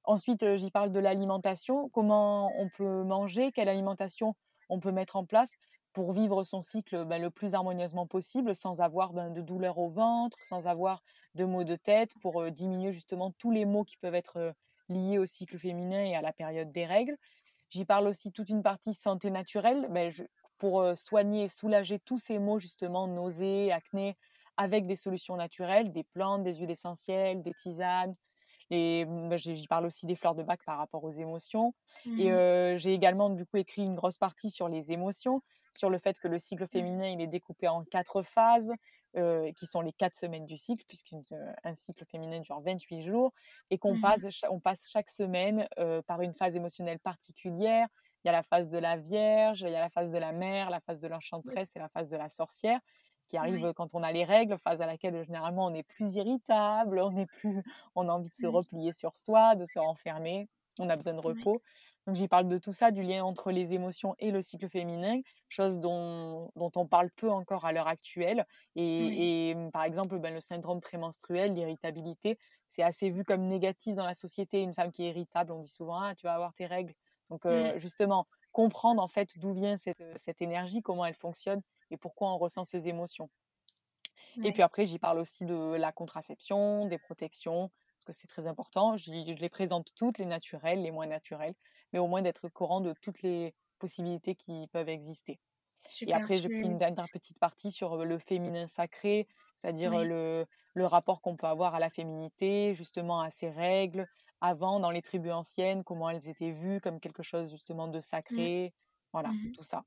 Ensuite, 0.04 0.56
j'y 0.56 0.72
parle 0.72 0.92
de 0.92 1.00
l'alimentation, 1.00 1.90
comment 1.90 2.52
on 2.60 2.70
peut 2.70 3.04
manger, 3.04 3.52
quelle 3.52 3.70
alimentation 3.70 4.36
on 4.70 4.80
peut 4.80 4.92
mettre 4.92 5.16
en 5.16 5.26
place 5.26 5.52
pour 5.94 6.14
vivre 6.14 6.44
son 6.44 6.62
cycle 6.62 7.06
ben, 7.06 7.22
le 7.22 7.30
plus 7.30 7.54
harmonieusement 7.54 8.08
possible, 8.08 8.56
sans 8.56 8.82
avoir 8.82 9.14
ben, 9.14 9.30
de 9.30 9.42
douleur 9.42 9.78
au 9.78 9.90
ventre, 9.90 10.38
sans 10.42 10.68
avoir 10.68 11.04
de 11.36 11.46
maux 11.46 11.64
de 11.64 11.76
tête, 11.76 12.12
pour 12.22 12.50
diminuer 12.50 12.92
justement 12.92 13.32
tous 13.38 13.52
les 13.52 13.66
maux 13.66 13.84
qui 13.84 13.98
peuvent 13.98 14.16
être 14.16 14.54
liés 14.90 15.18
au 15.18 15.26
cycle 15.26 15.58
féminin 15.58 16.04
et 16.04 16.16
à 16.16 16.22
la 16.22 16.34
période 16.34 16.72
des 16.72 16.86
règles. 16.86 17.18
J'y 17.70 17.86
parle 17.86 18.08
aussi 18.08 18.32
toute 18.32 18.50
une 18.50 18.64
partie 18.64 18.94
santé 18.94 19.30
naturelle, 19.30 19.88
ben, 19.92 20.12
pour 20.58 20.86
soigner 20.96 21.44
et 21.44 21.48
soulager 21.48 22.00
tous 22.00 22.18
ces 22.18 22.40
maux 22.40 22.60
justement, 22.60 23.08
nausées, 23.08 23.72
acné, 23.72 24.16
avec 24.62 24.86
des 24.86 24.96
solutions 24.96 25.36
naturelles, 25.36 25.92
des 25.92 26.04
plantes, 26.04 26.44
des 26.44 26.54
huiles 26.54 26.70
essentielles, 26.70 27.42
des 27.42 27.54
tisanes. 27.54 28.16
Et 28.70 29.06
ben, 29.06 29.36
j'y 29.36 29.68
parle 29.68 29.88
aussi 29.88 30.06
des 30.06 30.14
fleurs 30.14 30.36
de 30.36 30.44
bac 30.44 30.62
par 30.64 30.78
rapport 30.78 31.04
aux 31.04 31.10
émotions. 31.10 31.74
Et 32.06 32.30
mmh 32.30 32.78
j'ai 32.78 32.94
également 32.94 33.30
du 33.30 33.46
coup 33.46 33.58
écrit 33.58 33.84
une 33.84 33.96
grosse 33.96 34.18
partie 34.18 34.52
sur 34.52 34.70
les 34.70 34.92
émotions, 34.92 35.42
sur 35.74 35.90
le 35.90 35.98
fait 35.98 36.18
que 36.20 36.28
le 36.28 36.38
cycle 36.38 36.64
mmh. 36.64 36.68
féminin 36.68 37.08
il 37.08 37.22
est 37.22 37.28
découpé 37.28 37.68
en 37.68 37.84
quatre 37.84 38.22
phases, 38.22 38.72
qui 39.14 39.66
sont 39.66 39.82
les 39.82 39.92
quatre 39.94 40.16
semaines 40.16 40.46
du 40.46 40.58
cycle, 40.58 40.86
puisqu'un 40.88 41.22
cycle 41.74 42.06
féminin 42.06 42.40
dure 42.40 42.62
28 42.62 43.02
jours, 43.02 43.34
et 43.72 43.78
qu'on 43.80 43.96
mmh 43.96 44.02
passe, 44.02 44.46
on 44.50 44.60
passe 44.60 44.90
chaque 44.90 45.10
semaine 45.10 45.68
par 46.06 46.22
une 46.22 46.36
phase 46.36 46.56
émotionnelle 46.56 47.00
particulière. 47.00 47.88
Il 48.24 48.28
y 48.28 48.30
a 48.30 48.34
la 48.34 48.44
phase 48.44 48.70
de 48.70 48.78
la 48.78 48.96
Vierge, 48.96 49.62
il 49.62 49.72
y 49.72 49.76
a 49.76 49.82
la 49.82 49.90
phase 49.90 50.12
de 50.12 50.20
la 50.20 50.32
mère, 50.32 50.70
la 50.70 50.80
phase 50.80 51.00
de 51.00 51.08
l'enchanteresse 51.08 51.76
et 51.76 51.80
la 51.80 51.90
phase 51.90 52.08
de 52.08 52.16
la 52.16 52.30
sorcière 52.30 52.80
qui 53.32 53.38
arrive 53.38 53.72
quand 53.74 53.96
on 53.96 54.04
a 54.04 54.12
les 54.12 54.26
règles, 54.26 54.58
phase 54.58 54.82
à 54.82 54.86
laquelle 54.86 55.24
généralement 55.24 55.66
on 55.66 55.74
est 55.74 55.84
plus 55.84 56.16
irritable, 56.16 57.00
on 57.00 57.16
est 57.16 57.26
plus, 57.26 57.64
on 57.96 58.10
a 58.10 58.12
envie 58.12 58.30
de 58.30 58.36
se 58.36 58.46
replier 58.46 58.92
sur 58.92 59.16
soi, 59.16 59.56
de 59.56 59.64
se 59.64 59.80
renfermer, 59.80 60.50
on 60.80 60.90
a 60.90 60.96
besoin 60.96 61.14
de 61.14 61.26
repos. 61.26 61.62
Donc 62.06 62.18
j'y 62.18 62.28
parle 62.28 62.50
de 62.50 62.58
tout 62.58 62.74
ça, 62.74 62.92
du 62.92 63.04
lien 63.04 63.24
entre 63.24 63.52
les 63.52 63.74
émotions 63.74 64.16
et 64.20 64.32
le 64.32 64.42
cycle 64.42 64.68
féminin, 64.68 65.22
chose 65.48 65.80
dont, 65.80 66.52
dont 66.58 66.72
on 66.76 66.88
parle 66.88 67.10
peu 67.12 67.30
encore 67.30 67.64
à 67.64 67.72
l'heure 67.72 67.88
actuelle. 67.88 68.46
Et, 68.76 69.56
mmh, 69.56 69.72
par 69.72 69.84
exemple, 69.84 70.20
ben, 70.20 70.34
le 70.34 70.42
syndrome 70.42 70.82
prémenstruel, 70.82 71.54
l'irritabilité, 71.54 72.38
c'est 72.68 72.84
assez 72.84 73.12
vu 73.12 73.24
comme 73.24 73.48
négatif 73.48 73.96
dans 73.96 74.06
la 74.06 74.16
société. 74.16 74.62
Une 74.62 74.74
femme 74.74 74.92
qui 74.92 75.06
est 75.06 75.10
irritable, 75.10 75.54
on 75.54 75.60
dit 75.60 75.70
souvent 75.70 76.02
ah 76.02 76.16
tu 76.16 76.26
vas 76.26 76.34
avoir 76.34 76.54
tes 76.54 76.66
règles. 76.66 76.94
Donc 77.30 77.46
mmh. 77.46 77.78
justement, 77.78 78.28
comprendre 78.52 79.02
en 79.02 79.08
fait 79.08 79.38
d'où 79.38 79.54
vient 79.54 79.78
cette, 79.78 80.04
cette 80.18 80.42
énergie, 80.42 80.82
comment 80.82 81.06
elle 81.06 81.14
fonctionne 81.14 81.62
et 81.92 81.98
pourquoi 81.98 82.34
on 82.34 82.38
ressent 82.38 82.64
ces 82.64 82.88
émotions. 82.88 83.30
Et 84.44 84.54
puis 84.54 84.62
après, 84.62 84.86
j'y 84.86 84.98
parle 84.98 85.20
aussi 85.20 85.46
de 85.46 85.76
la 85.76 85.92
contraception, 85.92 86.86
des 86.86 86.98
protections, 86.98 87.70
parce 87.98 88.06
que 88.06 88.12
c'est 88.14 88.28
très 88.28 88.48
important. 88.48 88.96
Je, 88.96 89.12
les 89.12 89.50
présente 89.50 89.90
toutes, 89.96 90.20
les 90.20 90.26
naturelles, 90.26 90.82
les 90.82 90.92
moins 90.92 91.06
naturelles, 91.06 91.54
mais 91.92 92.00
au 92.00 92.08
moins 92.08 92.22
d'être 92.22 92.46
au 92.46 92.50
courant 92.50 92.82
de 92.82 92.94
toutes 93.02 93.22
les 93.22 93.54
possibilités 93.78 94.36
qui 94.36 94.68
peuvent 94.72 94.90
exister. 94.90 95.40
et 96.02 96.14
après, 96.14 96.36
j'ai 96.36 96.48
pris 96.48 96.62
une 96.62 96.78
dernière 96.78 97.08
petite 97.12 97.40
partie 97.40 97.72
sur 97.72 98.06
le 98.06 98.20
féminin 98.20 98.68
sacré, 98.68 99.28
c'est-à-dire 99.56 100.00
le, 100.04 100.46
le, 100.76 100.86
rapport 100.86 101.22
qu'on 101.22 101.36
peut 101.36 101.48
avoir 101.48 101.76
à 101.76 101.80
la 101.80 101.90
féminité, 101.90 102.74
justement 102.74 103.20
à 103.22 103.30
ses 103.30 103.50
règles, 103.50 104.08
avant, 104.42 104.80
dans 104.80 104.92
les 104.92 105.02
tribus 105.02 105.32
anciennes, 105.32 105.84
comment 105.84 106.10
elles 106.10 106.30
étaient 106.30 106.52
vues 106.52 106.82
comme 106.82 107.00
quelque 107.00 107.24
chose 107.24 107.52
justement 107.52 107.88
de 107.88 107.98
mmh. 107.98 108.02
sacré, 108.02 108.74
voilà, 109.14 109.30
mmh 109.30 109.52
tout 109.54 109.64
ça. 109.64 109.84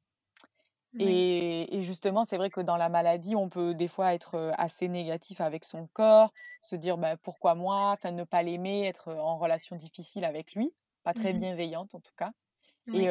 Et, 0.99 1.81
justement, 1.83 2.25
c'est 2.25 2.37
vrai 2.37 2.51
que 2.51 2.61
dans 2.61 2.77
la 2.77 2.89
maladie, 2.89 3.35
on 3.37 3.49
peut 3.49 3.75
des 3.75 3.89
fois 3.89 4.15
être 4.15 4.53
assez 4.57 4.89
négatif 4.89 5.41
avec 5.41 5.65
son 5.65 5.89
corps, 5.89 6.33
se 6.63 6.77
dire 6.77 6.99
bah, 6.99 7.17
pourquoi 7.17 7.55
moi, 7.57 7.91
enfin 7.93 8.13
ne 8.13 8.25
pas 8.25 8.43
l'aimer, 8.43 8.87
être 8.87 9.13
en 9.13 9.39
relation 9.39 9.77
difficile 9.77 10.25
avec 10.25 10.55
lui, 10.55 10.73
pas 11.03 11.13
très 11.15 11.33
mmh 11.33 11.35
bienveillante 11.35 11.95
en 11.95 12.01
tout 12.01 12.13
cas. 12.17 12.31
Et, 12.93 13.09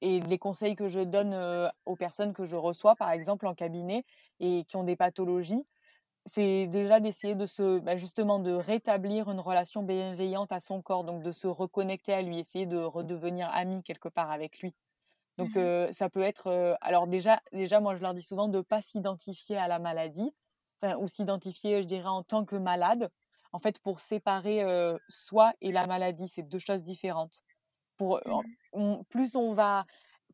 et, 0.00 0.20
les 0.20 0.38
conseils 0.38 0.74
que 0.76 0.88
je 0.88 1.00
donne 1.00 1.34
aux 1.86 1.96
personnes 1.96 2.32
que 2.32 2.44
je 2.44 2.56
reçois, 2.56 2.96
par 2.96 3.10
exemple 3.10 3.46
en 3.46 3.54
cabinet, 3.54 4.04
et 4.40 4.64
qui 4.64 4.76
ont 4.76 4.84
des 4.84 4.96
pathologies, 4.96 5.64
c'est 6.26 6.66
déjà 6.68 7.00
d'essayer 7.00 7.34
de 7.36 7.46
se, 7.46 7.80
bah, 7.80 7.96
justement, 7.96 8.38
de 8.40 8.52
rétablir 8.52 9.30
une 9.30 9.40
relation 9.40 9.82
bienveillante 9.84 10.52
à 10.52 10.60
son 10.60 10.82
corps, 10.82 11.04
donc 11.04 11.22
de 11.22 11.32
se 11.32 11.46
reconnecter 11.48 12.14
à 12.14 12.22
lui, 12.22 12.38
essayer 12.40 12.66
de 12.66 12.78
redevenir 12.78 13.50
ami 13.54 13.82
quelque 13.84 14.08
part 14.10 14.30
avec 14.32 14.60
lui. 14.60 14.74
Donc 15.38 15.52
Mmh 15.54 15.66
ça 15.92 16.10
peut 16.10 16.22
être, 16.22 16.76
alors 16.80 17.06
déjà, 17.06 17.40
déjà, 17.52 17.80
moi 17.80 17.96
je 17.96 18.02
leur 18.02 18.14
dis 18.14 18.22
souvent 18.22 18.48
de 18.48 18.58
ne 18.58 18.62
pas 18.62 18.82
s'identifier 18.82 19.56
à 19.56 19.68
la 19.68 19.78
maladie, 19.78 20.30
ou 20.98 21.08
s'identifier, 21.08 21.82
je 21.82 21.86
dirais, 21.86 22.08
en 22.08 22.22
tant 22.22 22.44
que 22.44 22.56
malade. 22.56 23.10
En 23.52 23.58
fait, 23.58 23.78
pour 23.80 24.00
séparer 24.00 24.64
soi 25.08 25.52
et 25.60 25.72
la 25.72 25.86
maladie, 25.86 26.28
c'est 26.28 26.42
deux 26.42 26.58
choses 26.58 26.82
différentes. 26.82 27.40
Pour, 27.96 28.20
Mmh 28.24 28.54
plus 29.08 29.36
on 29.36 29.52
va 29.52 29.84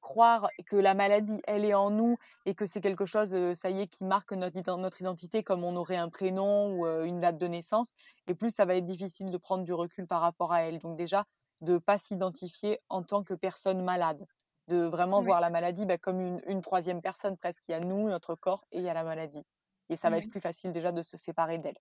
croire 0.00 0.48
que 0.66 0.76
la 0.76 0.94
maladie, 0.94 1.40
elle 1.46 1.64
est 1.64 1.74
en 1.74 1.90
nous 1.90 2.16
et 2.46 2.54
que 2.54 2.66
c'est 2.66 2.80
quelque 2.80 3.04
chose, 3.04 3.36
ça 3.54 3.70
y 3.70 3.80
est, 3.82 3.88
qui 3.88 4.04
marque 4.04 4.32
notre, 4.32 4.76
notre 4.76 5.00
identité 5.00 5.42
comme 5.42 5.64
on 5.64 5.74
aurait 5.76 5.96
un 5.96 6.08
prénom 6.08 6.72
ou 6.78 6.86
une 7.04 7.18
date 7.18 7.36
de 7.38 7.46
naissance, 7.48 7.90
et 8.28 8.34
plus 8.34 8.54
ça 8.54 8.64
va 8.64 8.76
être 8.76 8.84
difficile 8.84 9.30
de 9.30 9.36
prendre 9.38 9.64
du 9.64 9.72
recul 9.72 10.06
par 10.06 10.20
rapport 10.20 10.52
à 10.52 10.62
elle. 10.62 10.78
Donc 10.78 10.96
déjà, 10.96 11.24
de 11.60 11.74
ne 11.74 11.78
pas 11.78 11.98
s'identifier 11.98 12.78
en 12.88 13.02
tant 13.02 13.24
que 13.24 13.34
personne 13.34 13.82
malade, 13.82 14.24
de 14.68 14.84
vraiment 14.84 15.20
voir 15.20 15.40
la 15.40 15.50
maladie 15.50 15.86
bah, 15.86 15.98
comme 15.98 16.20
une, 16.20 16.40
une, 16.46 16.60
troisième 16.60 17.00
personne 17.00 17.36
presque. 17.36 17.68
Il 17.68 17.72
y 17.72 17.74
a 17.74 17.80
nous, 17.80 18.08
notre 18.08 18.34
corps, 18.34 18.64
et 18.70 18.78
il 18.78 18.84
y 18.84 18.88
a 18.88 18.94
la 18.94 19.04
maladie. 19.04 19.44
Et 19.88 19.96
ça 19.96 20.10
va 20.10 20.18
être 20.18 20.30
plus 20.30 20.40
facile 20.40 20.70
déjà 20.70 20.92
de 20.92 21.02
se 21.02 21.16
séparer 21.16 21.58
d'elle. 21.58 21.78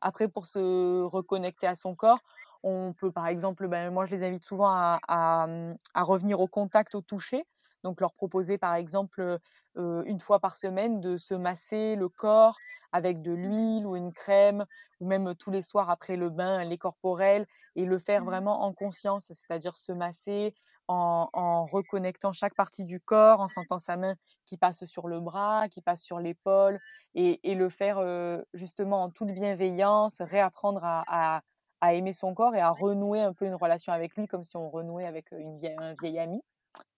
Après, 0.00 0.28
pour 0.28 0.46
se 0.46 1.02
reconnecter 1.02 1.66
à 1.66 1.74
son 1.74 1.94
corps, 1.94 2.20
on 2.62 2.92
peut 2.92 3.12
par 3.12 3.28
exemple, 3.28 3.68
ben, 3.68 3.90
moi 3.90 4.04
je 4.06 4.10
les 4.10 4.24
invite 4.24 4.44
souvent 4.44 4.68
à, 4.68 4.98
à, 5.06 5.46
à, 5.94 6.02
revenir 6.02 6.40
au 6.40 6.48
contact, 6.48 6.94
au 6.94 7.02
toucher. 7.02 7.44
Donc 7.84 8.00
leur 8.00 8.14
proposer 8.14 8.56
par 8.56 8.74
exemple 8.74 9.38
euh, 9.76 10.02
une 10.04 10.18
fois 10.18 10.40
par 10.40 10.56
semaine 10.56 11.00
de 11.00 11.18
se 11.18 11.34
masser 11.34 11.96
le 11.96 12.08
corps 12.08 12.56
avec 12.92 13.20
de 13.20 13.32
l'huile 13.32 13.86
ou 13.86 13.96
une 13.96 14.12
crème, 14.12 14.64
ou 15.00 15.06
même 15.06 15.34
tous 15.34 15.50
les 15.50 15.60
soirs 15.60 15.90
après 15.90 16.16
le 16.16 16.30
bain, 16.30 16.58
un 16.60 16.64
lait 16.64 16.78
corporel, 16.78 17.46
et 17.76 17.84
le 17.84 17.98
faire 17.98 18.22
Mmh 18.22 18.26
vraiment 18.26 18.62
en 18.62 18.72
conscience, 18.72 19.24
c'est-à-dire 19.26 19.76
se 19.76 19.92
masser 19.92 20.54
en, 20.88 21.28
en, 21.32 21.66
reconnectant 21.66 22.32
chaque 22.32 22.54
partie 22.54 22.84
du 22.84 23.00
corps, 23.00 23.40
en 23.40 23.48
sentant 23.48 23.78
sa 23.78 23.96
main 23.96 24.14
qui 24.44 24.56
passe 24.56 24.84
sur 24.84 25.08
le 25.08 25.20
bras, 25.20 25.68
qui 25.68 25.80
passe 25.80 26.02
sur 26.02 26.18
l'épaule, 26.18 26.80
et, 27.14 27.40
et, 27.50 27.54
le 27.54 27.68
faire 27.68 27.98
euh, 27.98 28.42
justement 28.52 29.02
en 29.04 29.10
toute 29.10 29.32
bienveillance, 29.32 30.20
réapprendre 30.20 30.84
à, 30.84 31.04
à, 31.06 31.40
à, 31.80 31.94
aimer 31.94 32.12
son 32.12 32.34
corps 32.34 32.54
et 32.54 32.60
à 32.60 32.70
renouer 32.70 33.20
un 33.20 33.32
peu 33.32 33.46
une 33.46 33.54
relation 33.54 33.92
avec 33.92 34.16
lui, 34.16 34.26
comme 34.26 34.42
si 34.42 34.56
on 34.56 34.70
renouait 34.70 35.06
avec 35.06 35.30
une 35.32 35.56
vieille, 35.56 35.76
un 35.78 35.94
vieil 35.94 36.18
ami. 36.18 36.42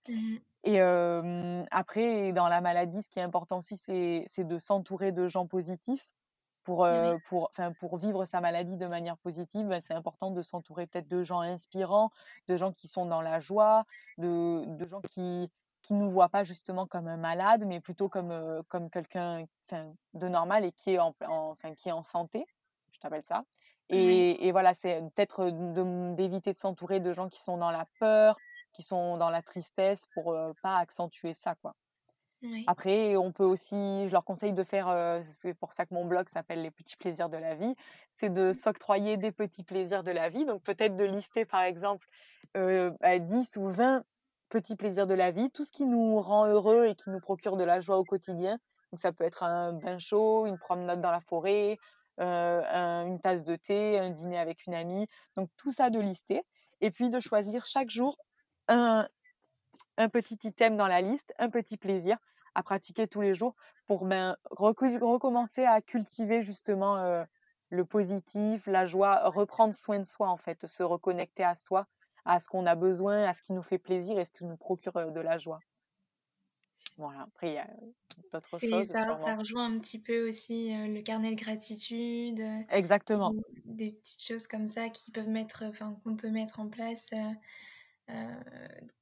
Mmh 0.08 0.36
Et 0.64 0.80
euh, 0.80 1.62
après, 1.70 2.32
dans 2.32 2.48
la 2.48 2.60
maladie, 2.60 3.02
ce 3.02 3.08
qui 3.08 3.18
est 3.18 3.22
important 3.22 3.58
aussi, 3.58 3.76
c'est 3.76 4.44
de 4.44 4.58
s'entourer 4.58 5.12
de 5.12 5.26
gens 5.26 5.46
positifs. 5.46 6.15
Pour, 6.66 6.84
euh, 6.84 7.16
pour, 7.28 7.50
pour 7.78 7.96
vivre 7.96 8.24
sa 8.24 8.40
maladie 8.40 8.76
de 8.76 8.86
manière 8.86 9.16
positive, 9.18 9.68
ben, 9.68 9.80
c'est 9.80 9.94
important 9.94 10.32
de 10.32 10.42
s'entourer 10.42 10.88
peut-être 10.88 11.06
de 11.06 11.22
gens 11.22 11.40
inspirants, 11.40 12.10
de 12.48 12.56
gens 12.56 12.72
qui 12.72 12.88
sont 12.88 13.06
dans 13.06 13.22
la 13.22 13.38
joie, 13.38 13.84
de, 14.18 14.64
de 14.66 14.84
gens 14.84 15.00
qui 15.00 15.48
qui 15.82 15.94
nous 15.94 16.08
voient 16.08 16.28
pas 16.28 16.42
justement 16.42 16.84
comme 16.88 17.06
un 17.06 17.16
malade, 17.16 17.64
mais 17.64 17.78
plutôt 17.78 18.08
comme, 18.08 18.32
euh, 18.32 18.60
comme 18.66 18.90
quelqu'un 18.90 19.44
de 20.14 20.28
normal 20.28 20.64
et 20.64 20.72
qui 20.72 20.94
est 20.94 20.98
en, 20.98 21.14
enfin, 21.28 21.74
qui 21.74 21.88
est 21.88 21.92
en 21.92 22.02
santé, 22.02 22.44
je 22.90 22.98
t'appelle 22.98 23.22
ça. 23.22 23.44
Et, 23.88 24.48
et 24.48 24.50
voilà, 24.50 24.74
c'est 24.74 25.00
peut-être 25.14 25.48
d'éviter 26.16 26.52
de 26.52 26.58
s'entourer 26.58 26.98
de 26.98 27.12
gens 27.12 27.28
qui 27.28 27.38
sont 27.38 27.56
dans 27.56 27.70
la 27.70 27.86
peur, 28.00 28.36
qui 28.72 28.82
sont 28.82 29.16
dans 29.16 29.30
la 29.30 29.42
tristesse 29.42 30.06
pour 30.12 30.32
euh, 30.32 30.52
pas 30.60 30.76
accentuer 30.78 31.32
ça, 31.32 31.54
quoi. 31.54 31.76
Après, 32.66 33.16
on 33.16 33.32
peut 33.32 33.44
aussi, 33.44 34.06
je 34.06 34.12
leur 34.12 34.24
conseille 34.24 34.52
de 34.52 34.62
faire, 34.62 34.88
euh, 34.88 35.20
c'est 35.22 35.54
pour 35.54 35.72
ça 35.72 35.86
que 35.86 35.94
mon 35.94 36.04
blog 36.04 36.28
s'appelle 36.28 36.62
Les 36.62 36.70
petits 36.70 36.96
plaisirs 36.96 37.28
de 37.28 37.36
la 37.36 37.54
vie, 37.54 37.74
c'est 38.10 38.32
de 38.32 38.52
s'octroyer 38.52 39.16
des 39.16 39.32
petits 39.32 39.64
plaisirs 39.64 40.02
de 40.02 40.10
la 40.10 40.28
vie. 40.28 40.44
Donc 40.44 40.62
peut-être 40.62 40.96
de 40.96 41.04
lister 41.04 41.44
par 41.44 41.62
exemple 41.62 42.06
euh, 42.56 42.90
10 43.02 43.56
ou 43.56 43.68
20 43.68 44.04
petits 44.48 44.76
plaisirs 44.76 45.06
de 45.06 45.14
la 45.14 45.30
vie, 45.30 45.50
tout 45.50 45.64
ce 45.64 45.72
qui 45.72 45.86
nous 45.86 46.20
rend 46.20 46.46
heureux 46.46 46.86
et 46.86 46.94
qui 46.94 47.10
nous 47.10 47.20
procure 47.20 47.56
de 47.56 47.64
la 47.64 47.80
joie 47.80 47.98
au 47.98 48.04
quotidien. 48.04 48.58
Donc 48.92 49.00
ça 49.00 49.12
peut 49.12 49.24
être 49.24 49.42
un 49.42 49.72
bain 49.72 49.98
chaud, 49.98 50.46
une 50.46 50.58
promenade 50.58 51.00
dans 51.00 51.10
la 51.10 51.20
forêt, 51.20 51.78
euh, 52.20 52.62
un, 52.70 53.06
une 53.06 53.20
tasse 53.20 53.44
de 53.44 53.56
thé, 53.56 53.98
un 53.98 54.10
dîner 54.10 54.38
avec 54.38 54.66
une 54.66 54.74
amie. 54.74 55.06
Donc 55.34 55.48
tout 55.56 55.70
ça 55.70 55.90
de 55.90 55.98
lister. 56.00 56.42
Et 56.80 56.90
puis 56.90 57.10
de 57.10 57.18
choisir 57.18 57.64
chaque 57.66 57.90
jour 57.90 58.16
un, 58.68 59.08
un 59.96 60.08
petit 60.08 60.38
item 60.44 60.76
dans 60.76 60.86
la 60.86 61.00
liste, 61.00 61.34
un 61.38 61.50
petit 61.50 61.76
plaisir 61.76 62.18
à 62.54 62.62
pratiquer 62.62 63.06
tous 63.06 63.20
les 63.20 63.34
jours 63.34 63.54
pour 63.86 64.06
ben, 64.06 64.36
recommencer 64.50 65.64
à 65.64 65.80
cultiver 65.80 66.42
justement 66.42 66.96
euh, 66.98 67.24
le 67.70 67.84
positif, 67.84 68.66
la 68.66 68.86
joie, 68.86 69.28
reprendre 69.28 69.74
soin 69.74 69.98
de 69.98 70.04
soi 70.04 70.28
en 70.28 70.36
fait, 70.36 70.66
se 70.66 70.82
reconnecter 70.82 71.44
à 71.44 71.54
soi, 71.54 71.86
à 72.24 72.40
ce 72.40 72.48
qu'on 72.48 72.66
a 72.66 72.74
besoin, 72.74 73.24
à 73.24 73.34
ce 73.34 73.42
qui 73.42 73.52
nous 73.52 73.62
fait 73.62 73.78
plaisir 73.78 74.18
et 74.18 74.24
ce 74.24 74.32
qui 74.32 74.44
nous 74.44 74.56
procure 74.56 74.92
de 74.92 75.20
la 75.20 75.38
joie. 75.38 75.60
Voilà, 76.98 77.22
après 77.22 77.50
il 77.50 77.54
y 77.54 77.58
a 77.58 77.68
d'autres 78.32 78.58
choses 78.58 78.86
ça, 78.86 79.16
ça 79.18 79.36
rejoint 79.36 79.66
un 79.66 79.78
petit 79.78 79.98
peu 79.98 80.26
aussi 80.26 80.74
euh, 80.74 80.86
le 80.86 81.02
carnet 81.02 81.32
de 81.32 81.36
gratitude. 81.36 82.40
Exactement. 82.70 83.34
Des 83.66 83.92
petites 83.92 84.22
choses 84.22 84.46
comme 84.46 84.68
ça 84.68 84.88
qui 84.88 85.10
peuvent 85.10 85.28
mettre, 85.28 85.64
enfin 85.68 85.98
qu'on 86.04 86.16
peut 86.16 86.30
mettre 86.30 86.58
en 86.58 86.68
place 86.68 87.10
euh, 87.12 87.32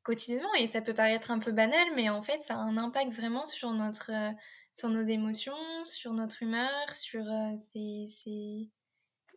quotidiennement 0.02 0.52
et 0.58 0.66
ça 0.66 0.80
peut 0.80 0.94
paraître 0.94 1.30
un 1.30 1.38
peu 1.38 1.52
banal, 1.52 1.86
mais 1.96 2.08
en 2.10 2.22
fait 2.22 2.42
ça 2.42 2.54
a 2.54 2.58
un 2.58 2.76
impact 2.76 3.12
vraiment 3.12 3.44
sur 3.44 3.70
notre, 3.72 4.10
euh, 4.10 4.32
sur 4.72 4.88
nos 4.88 5.02
émotions, 5.02 5.54
sur 5.84 6.12
notre 6.12 6.42
humeur, 6.42 6.94
sur 6.94 7.22
euh, 7.22 7.56
c'est 7.58 8.06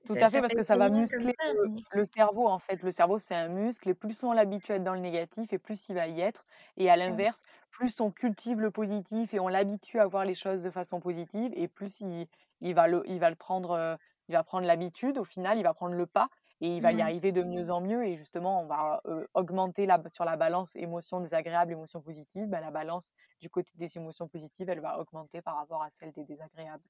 Tout 0.06 0.16
ça, 0.16 0.26
à 0.26 0.30
fait, 0.30 0.42
parce 0.42 0.54
que 0.54 0.64
ça 0.64 0.78
va 0.78 0.90
muscler 0.90 1.34
le, 1.44 1.76
le 1.92 2.04
cerveau, 2.06 2.48
en 2.48 2.60
fait. 2.60 2.82
Le 2.82 2.92
cerveau, 2.92 3.20
c'est 3.20 3.36
un 3.36 3.50
muscle, 3.50 3.90
et 3.90 3.94
plus 3.94 4.24
on 4.24 4.32
l'habitue 4.32 4.72
à 4.72 4.76
être 4.76 4.84
dans 4.84 4.94
le 4.94 5.00
négatif, 5.02 5.52
et 5.54 5.58
plus 5.58 5.90
il 5.90 5.96
va 5.96 6.08
y 6.08 6.22
être. 6.22 6.46
Et 6.78 6.90
à 6.90 6.96
l'inverse, 6.96 7.44
plus 7.70 8.00
on 8.00 8.12
cultive 8.12 8.62
le 8.62 8.72
positif 8.72 9.34
et 9.34 9.40
on 9.40 9.48
l'habitue 9.50 10.00
à 10.00 10.08
voir 10.08 10.26
les 10.26 10.36
choses 10.36 10.64
de 10.64 10.70
façon 10.70 11.00
positive, 11.00 11.52
et 11.56 11.68
plus 11.68 12.02
il, 12.02 12.28
il 12.62 12.74
va, 12.74 12.88
le, 12.88 13.04
il 13.08 13.20
va 13.20 13.30
le 13.30 13.36
prendre, 13.36 13.72
euh, 13.72 13.96
il 14.30 14.34
va 14.34 14.44
prendre 14.44 14.66
l'habitude, 14.66 15.18
au 15.18 15.24
final, 15.26 15.58
il 15.58 15.64
va 15.64 15.74
prendre 15.74 15.94
le 15.96 16.06
pas, 16.06 16.30
et 16.62 16.76
il 16.76 16.82
va 16.82 16.92
y 16.92 16.96
ouais. 16.96 17.02
arriver 17.02 17.32
de 17.32 17.44
mieux 17.44 17.70
en 17.70 17.82
mieux. 17.82 18.06
Et 18.06 18.16
justement, 18.16 18.62
on 18.62 18.66
va 18.66 19.02
euh, 19.06 19.26
augmenter 19.34 19.86
la, 19.86 20.02
sur 20.12 20.26
la 20.26 20.38
balance 20.38 20.76
émotions 20.76 21.20
désagréables, 21.20 21.72
émotions 21.72 22.02
positives. 22.02 22.48
Ben, 22.48 22.62
la 22.62 22.72
balance 22.72 23.14
du 23.40 23.50
côté 23.50 23.72
des 23.76 23.98
émotions 23.98 24.28
positives, 24.28 24.70
elle 24.70 24.80
va 24.82 25.00
augmenter 25.00 25.42
par 25.42 25.56
rapport 25.58 25.84
à 25.84 25.90
celle 25.90 26.12
des 26.12 26.24
désagréables. 26.24 26.84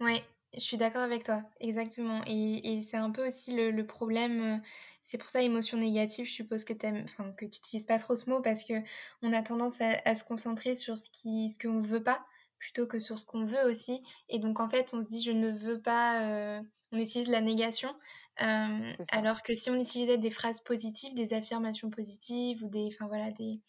Ouais, 0.00 0.22
je 0.54 0.60
suis 0.60 0.76
d'accord 0.76 1.02
avec 1.02 1.24
toi, 1.24 1.42
exactement. 1.60 2.22
Et, 2.26 2.74
et 2.74 2.80
c'est 2.80 2.96
un 2.96 3.10
peu 3.10 3.26
aussi 3.26 3.54
le, 3.54 3.70
le 3.70 3.86
problème. 3.86 4.62
C'est 5.02 5.18
pour 5.18 5.30
ça, 5.30 5.42
émotion 5.42 5.78
négative, 5.78 6.26
je 6.26 6.32
suppose 6.32 6.64
que 6.64 6.72
tu 6.72 6.86
enfin, 6.86 7.32
que 7.32 7.44
tu 7.44 7.58
n'utilises 7.60 7.86
pas 7.86 7.98
trop 7.98 8.16
ce 8.16 8.28
mot 8.28 8.42
parce 8.42 8.64
que 8.64 8.74
on 9.22 9.32
a 9.32 9.42
tendance 9.42 9.80
à, 9.80 10.00
à 10.04 10.14
se 10.14 10.24
concentrer 10.24 10.74
sur 10.74 10.98
ce 10.98 11.08
qui, 11.10 11.50
ce 11.50 11.58
qu'on 11.58 11.80
veut 11.80 12.02
pas 12.02 12.24
plutôt 12.58 12.86
que 12.86 12.98
sur 12.98 13.18
ce 13.18 13.26
qu'on 13.26 13.44
veut 13.44 13.64
aussi. 13.66 14.02
Et 14.28 14.38
donc, 14.38 14.60
en 14.60 14.68
fait, 14.68 14.92
on 14.94 15.00
se 15.00 15.06
dit, 15.08 15.22
je 15.22 15.32
ne 15.32 15.50
veux 15.50 15.80
pas. 15.80 16.22
euh, 16.22 16.62
on 16.92 16.98
utilise 16.98 17.28
la 17.28 17.40
négation. 17.40 17.94
euh, 18.42 18.88
alors 19.10 19.42
que 19.42 19.54
si 19.54 19.70
on 19.70 19.76
utilisait 19.76 20.18
des 20.18 20.30
phrases 20.30 20.60
positives, 20.60 21.14
des 21.14 21.32
affirmations 21.34 21.90
positives 21.90 22.62
ou 22.62 22.68
des, 22.68 22.88
enfin 22.92 23.06
voilà, 23.08 23.30
des, 23.30 23.60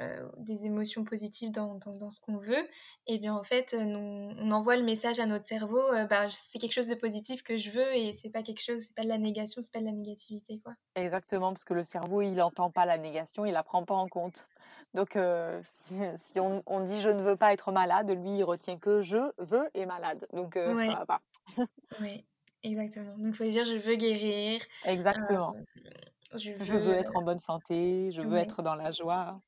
euh, 0.00 0.28
des 0.36 0.64
émotions 0.66 1.02
positives 1.02 1.50
dans, 1.50 1.74
dans, 1.74 1.96
dans 1.96 2.10
ce 2.10 2.20
qu'on 2.20 2.36
veut, 2.36 2.68
et 3.06 3.18
bien 3.18 3.34
en 3.34 3.42
fait, 3.42 3.74
euh, 3.74 3.82
on, 3.82 4.34
on 4.38 4.50
envoie 4.52 4.76
le 4.76 4.84
message 4.84 5.18
à 5.18 5.26
notre 5.26 5.46
cerveau, 5.46 5.80
euh, 5.92 6.06
bah, 6.06 6.28
c'est 6.30 6.58
quelque 6.58 6.72
chose 6.72 6.86
de 6.86 6.94
positif 6.94 7.42
que 7.42 7.56
je 7.56 7.70
veux 7.70 7.96
et 7.96 8.12
c'est 8.12 8.30
pas 8.30 8.42
quelque 8.42 8.62
chose, 8.62 8.78
c'est 8.78 8.94
pas 8.94 9.02
de 9.02 9.08
la 9.08 9.18
négation, 9.18 9.60
c'est 9.60 9.72
pas 9.72 9.80
de 9.80 9.86
la 9.86 9.92
négativité, 9.92 10.60
quoi. 10.60 10.74
Exactement, 10.94 11.48
parce 11.48 11.64
que 11.64 11.74
le 11.74 11.82
cerveau, 11.82 12.22
il 12.22 12.34
n'entend 12.34 12.70
pas 12.70 12.86
la 12.86 12.96
négation, 12.96 13.44
il 13.44 13.52
la 13.52 13.64
prend 13.64 13.84
pas 13.84 13.96
en 13.96 14.06
compte. 14.06 14.46
Donc, 14.94 15.16
euh, 15.16 15.60
si, 15.64 15.94
si 16.16 16.38
on, 16.38 16.62
on, 16.66 16.80
dit 16.84 17.00
je 17.00 17.10
ne 17.10 17.22
veux 17.22 17.36
pas 17.36 17.52
être 17.52 17.72
malade, 17.72 18.10
lui, 18.10 18.38
il 18.38 18.44
retient 18.44 18.78
que 18.78 19.00
je 19.00 19.18
veux 19.38 19.68
et 19.74 19.84
malade. 19.84 20.26
Donc, 20.32 20.54
ouais. 20.54 20.86
ça 20.86 20.98
va 20.98 21.06
pas. 21.06 21.20
ouais, 22.00 22.24
exactement. 22.62 23.16
Donc, 23.18 23.28
il 23.28 23.34
faut 23.34 23.44
dire 23.44 23.64
je 23.64 23.76
veux 23.76 23.96
guérir. 23.96 24.60
Exactement. 24.84 25.54
Euh, 25.54 26.38
je, 26.38 26.52
veux... 26.52 26.64
je, 26.64 26.74
veux... 26.74 26.94
être 26.94 27.16
en 27.16 27.22
bonne 27.22 27.38
santé, 27.38 28.10
je 28.10 28.22
veux 28.22 28.34
ouais. 28.34 28.42
être 28.42 28.62
dans 28.62 28.74
la 28.74 28.90
joie. 28.90 29.40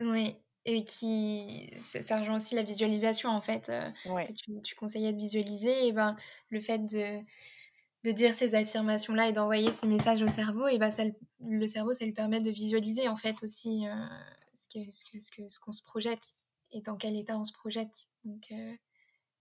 Oui, 0.00 0.36
et 0.64 0.84
qui 0.84 1.70
ça 1.82 2.20
rejoint 2.20 2.36
aussi 2.36 2.54
la 2.54 2.62
visualisation 2.62 3.30
en 3.30 3.40
fait 3.40 3.68
euh, 3.70 3.90
ouais. 4.12 4.26
que 4.26 4.32
tu, 4.32 4.60
tu, 4.62 4.74
conseillais 4.74 5.12
de 5.12 5.18
visualiser 5.18 5.86
et 5.86 5.92
ben 5.92 6.16
le 6.50 6.60
fait 6.60 6.78
de, 6.78 7.20
de 8.04 8.12
dire 8.12 8.34
ces 8.34 8.54
affirmations 8.54 9.14
là 9.14 9.28
et 9.28 9.32
d'envoyer 9.32 9.72
ces 9.72 9.86
messages 9.86 10.22
au 10.22 10.28
cerveau 10.28 10.68
et 10.68 10.78
ben 10.78 10.90
ça 10.90 11.04
le 11.40 11.66
cerveau 11.66 11.94
ça 11.94 12.04
lui 12.04 12.12
permet 12.12 12.40
de 12.40 12.50
visualiser 12.50 13.08
en 13.08 13.16
fait 13.16 13.42
aussi 13.42 13.86
euh, 13.88 13.94
ce 14.52 14.66
que 14.68 14.90
ce 14.90 15.30
que 15.30 15.48
ce 15.48 15.60
qu'on 15.60 15.72
se 15.72 15.82
projette 15.82 16.34
et 16.72 16.82
dans 16.82 16.96
quel 16.96 17.16
état 17.16 17.38
on 17.38 17.44
se 17.44 17.52
projette 17.52 18.08
donc 18.24 18.46
euh, 18.52 18.74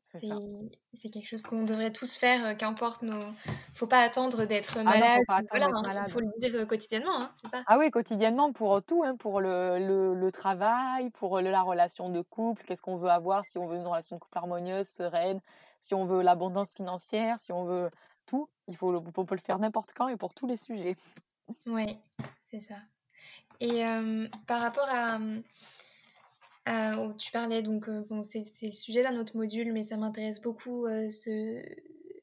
C'est 0.04 1.10
quelque 1.12 1.28
chose 1.28 1.44
qu'on 1.44 1.64
devrait 1.64 1.92
tous 1.92 2.16
faire, 2.18 2.58
qu'importe 2.58 3.02
nos 3.04 3.34
faut 3.74 3.88
pas 3.88 4.02
attendre 4.02 4.46
d'être 4.46 4.82
Ah 4.86 4.98
non, 4.98 5.08
malade, 5.08 5.12
faut 5.12 5.24
pas 5.26 5.38
attendre 5.38 5.52
voilà, 5.52 5.68
d'être 5.72 6.04
hein, 6.04 6.08
faut 6.08 6.20
le 6.20 6.28
dire, 6.40 6.68
quotidiennement, 6.68 7.20
hein, 7.22 7.32
c'est 7.36 7.50
ça? 7.50 7.66
Ah 7.66 7.78
oui, 7.78 7.92
quotidiennement 7.92 8.52
pour 8.52 8.82
tout, 8.84 9.04
hein, 9.04 9.16
pour 9.16 9.42
le 9.42 9.78
le 9.80 10.14
le 10.16 10.32
travail, 10.32 11.10
pour 11.12 11.40
la 11.40 11.62
relation 11.62 12.10
de 12.10 12.22
couple, 12.22 12.64
qu'est-ce 12.66 12.82
qu'on 12.82 12.98
veut 12.98 13.10
avoir, 13.10 13.46
si 13.46 13.58
on 13.58 13.68
veut 13.68 13.78
une 13.78 13.86
relation 13.88 14.16
de 14.16 14.22
couple 14.22 14.38
harmonieuse, 14.38 14.88
sereine, 14.88 15.40
si 15.80 15.94
on 15.94 16.06
veut 16.06 16.22
l'abondance 16.24 16.74
financière, 16.74 17.38
si 17.40 17.52
on 17.52 17.66
veut 17.66 17.92
tout, 18.26 18.50
il 18.68 18.76
faut 18.76 18.92
le 18.92 18.98
on 19.00 19.26
peut 19.26 19.36
le 19.36 19.42
faire 19.42 19.60
n'importe 19.60 19.92
quand 19.94 20.08
et 20.08 20.18
pour 20.18 20.34
tous 20.34 20.48
les 20.48 20.58
sujets. 20.58 20.96
Ouais, 21.66 22.00
c'est 22.44 22.62
ça 22.62 22.76
et 23.62 23.84
par 24.48 24.62
rapport 24.62 24.88
à, 24.90 25.20
où 26.70 27.14
tu 27.18 27.32
parlais 27.32 27.64
donc 27.64 27.90
bon, 28.10 28.24
c'est 28.24 28.44
le 28.62 28.72
sujet 28.72 29.04
d'un 29.04 29.18
autre 29.20 29.36
module, 29.38 29.74
mais 29.74 29.84
ça 29.84 29.98
m'intéresse 29.98 30.42
beaucoup, 30.42 30.86
ce 30.88 31.64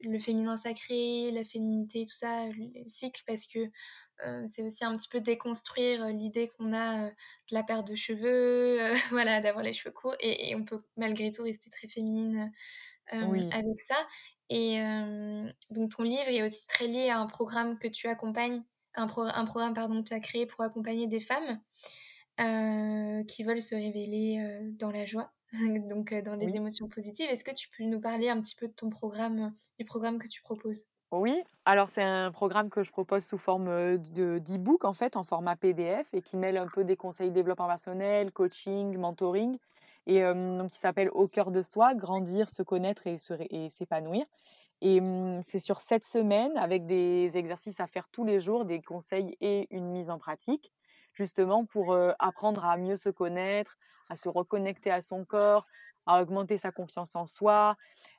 le 0.01 0.19
féminin 0.19 0.57
sacré, 0.57 1.31
la 1.31 1.43
féminité, 1.43 2.05
tout 2.05 2.13
ça, 2.13 2.45
les 2.49 2.87
cycles 2.87 3.23
parce 3.25 3.45
que, 3.45 3.59
c'est 4.47 4.63
aussi 4.63 4.83
un 4.83 4.95
petit 4.97 5.09
peu 5.09 5.21
déconstruire 5.21 6.07
l'idée 6.07 6.49
qu'on 6.57 6.73
a, 6.73 7.09
de 7.09 7.15
la 7.51 7.63
perte 7.63 7.87
de 7.87 7.95
cheveux, 7.95 8.79
voilà, 9.11 9.41
d'avoir 9.41 9.63
les 9.63 9.73
cheveux 9.73 9.93
courts 9.93 10.15
et 10.19 10.49
et 10.49 10.55
on 10.55 10.63
peut 10.65 10.81
malgré 10.95 11.31
tout 11.31 11.43
rester 11.43 11.69
très 11.69 11.87
féminine, 11.87 12.51
Oui. 13.11 13.49
avec 13.51 13.81
ça 13.81 13.95
et 14.49 14.79
donc 15.71 15.95
ton 15.95 16.03
livre 16.03 16.27
est 16.29 16.43
aussi 16.43 16.67
très 16.67 16.87
lié 16.87 17.09
à 17.09 17.19
un 17.19 17.27
programme 17.27 17.77
que 17.79 17.87
tu 17.87 18.07
accompagnes, 18.07 18.63
un 18.95 19.07
pro 19.07 19.21
un 19.23 19.45
programme, 19.45 19.73
pardon, 19.73 20.01
que 20.03 20.09
tu 20.09 20.13
as 20.13 20.19
créé 20.19 20.45
pour 20.45 20.61
accompagner 20.63 21.07
des 21.07 21.19
femmes, 21.19 21.59
heu, 22.39 23.23
qui 23.25 23.43
veulent 23.43 23.61
se 23.61 23.75
révéler, 23.75 24.39
heu, 24.39 24.71
dans 24.73 24.91
la 24.91 25.05
joie, 25.05 25.33
donc 25.89 26.13
heu, 26.13 26.21
dans 26.21 26.35
les 26.35 26.49
Oui. 26.49 26.57
émotions 26.57 26.87
positives. 26.89 27.29
Est-ce 27.29 27.43
que 27.43 27.53
tu 27.53 27.69
peux 27.69 27.83
nous 27.83 28.01
parler 28.01 28.29
un 28.29 28.41
petit 28.41 28.55
peu 28.55 28.67
de 28.67 28.73
ton 28.73 28.89
programme, 28.89 29.55
du 29.79 29.85
programme 29.85 30.19
que 30.19 30.27
tu 30.27 30.41
proposes? 30.41 30.85
Oui, 31.13 31.41
alors 31.63 31.87
c'est 31.87 32.03
un 32.03 32.31
programme 32.33 32.69
que 32.69 32.83
je 32.83 32.91
propose 32.91 33.23
sous 33.25 33.37
forme, 33.37 33.97
d'e-book, 33.97 34.83
en 34.83 34.91
fait, 34.91 35.15
en 35.15 35.23
format 35.23 35.55
PDF 35.55 36.13
et 36.13 36.21
qui 36.21 36.35
mêle 36.35 36.57
un 36.57 36.67
peu 36.67 36.83
des 36.83 36.97
conseils 36.97 37.31
développement 37.31 37.67
personnel, 37.67 38.31
coaching, 38.33 38.97
mentoring 38.97 39.57
et 40.05 40.21
donc 40.21 40.73
il 40.73 40.77
s'appelle 40.77 41.09
«Au 41.11 41.27
cœur 41.27 41.51
de 41.51 41.61
soi, 41.61 41.93
grandir, 41.93 42.49
se 42.49 42.61
connaître 42.63 43.07
et 43.07 43.17
s'épanouir» 43.69 44.25
et 44.81 45.01
mmh, 45.01 45.41
c'est 45.43 45.59
sur 45.59 45.81
7 45.81 46.05
semaines 46.05 46.57
avec 46.57 46.85
des 46.85 47.37
exercices 47.37 47.79
à 47.81 47.87
faire 47.87 48.07
tous 48.11 48.23
les 48.25 48.39
jours, 48.41 48.65
des 48.65 48.81
conseils 48.81 49.35
et 49.41 49.67
une 49.75 49.87
mise 49.91 50.09
en 50.09 50.19
pratique, 50.19 50.71
justement 51.17 51.65
pour, 51.65 51.97
apprendre 52.19 52.63
à 52.65 52.77
mieux 52.77 52.95
se 52.95 53.09
connaître, 53.09 53.77
à 54.09 54.15
se 54.15 54.29
reconnecter 54.29 54.91
à 54.91 55.01
son 55.01 55.25
corps, 55.25 55.65
à 56.05 56.21
augmenter 56.21 56.57
sa 56.57 56.71
confiance 56.71 57.15
en 57.15 57.25
soi 57.25 57.75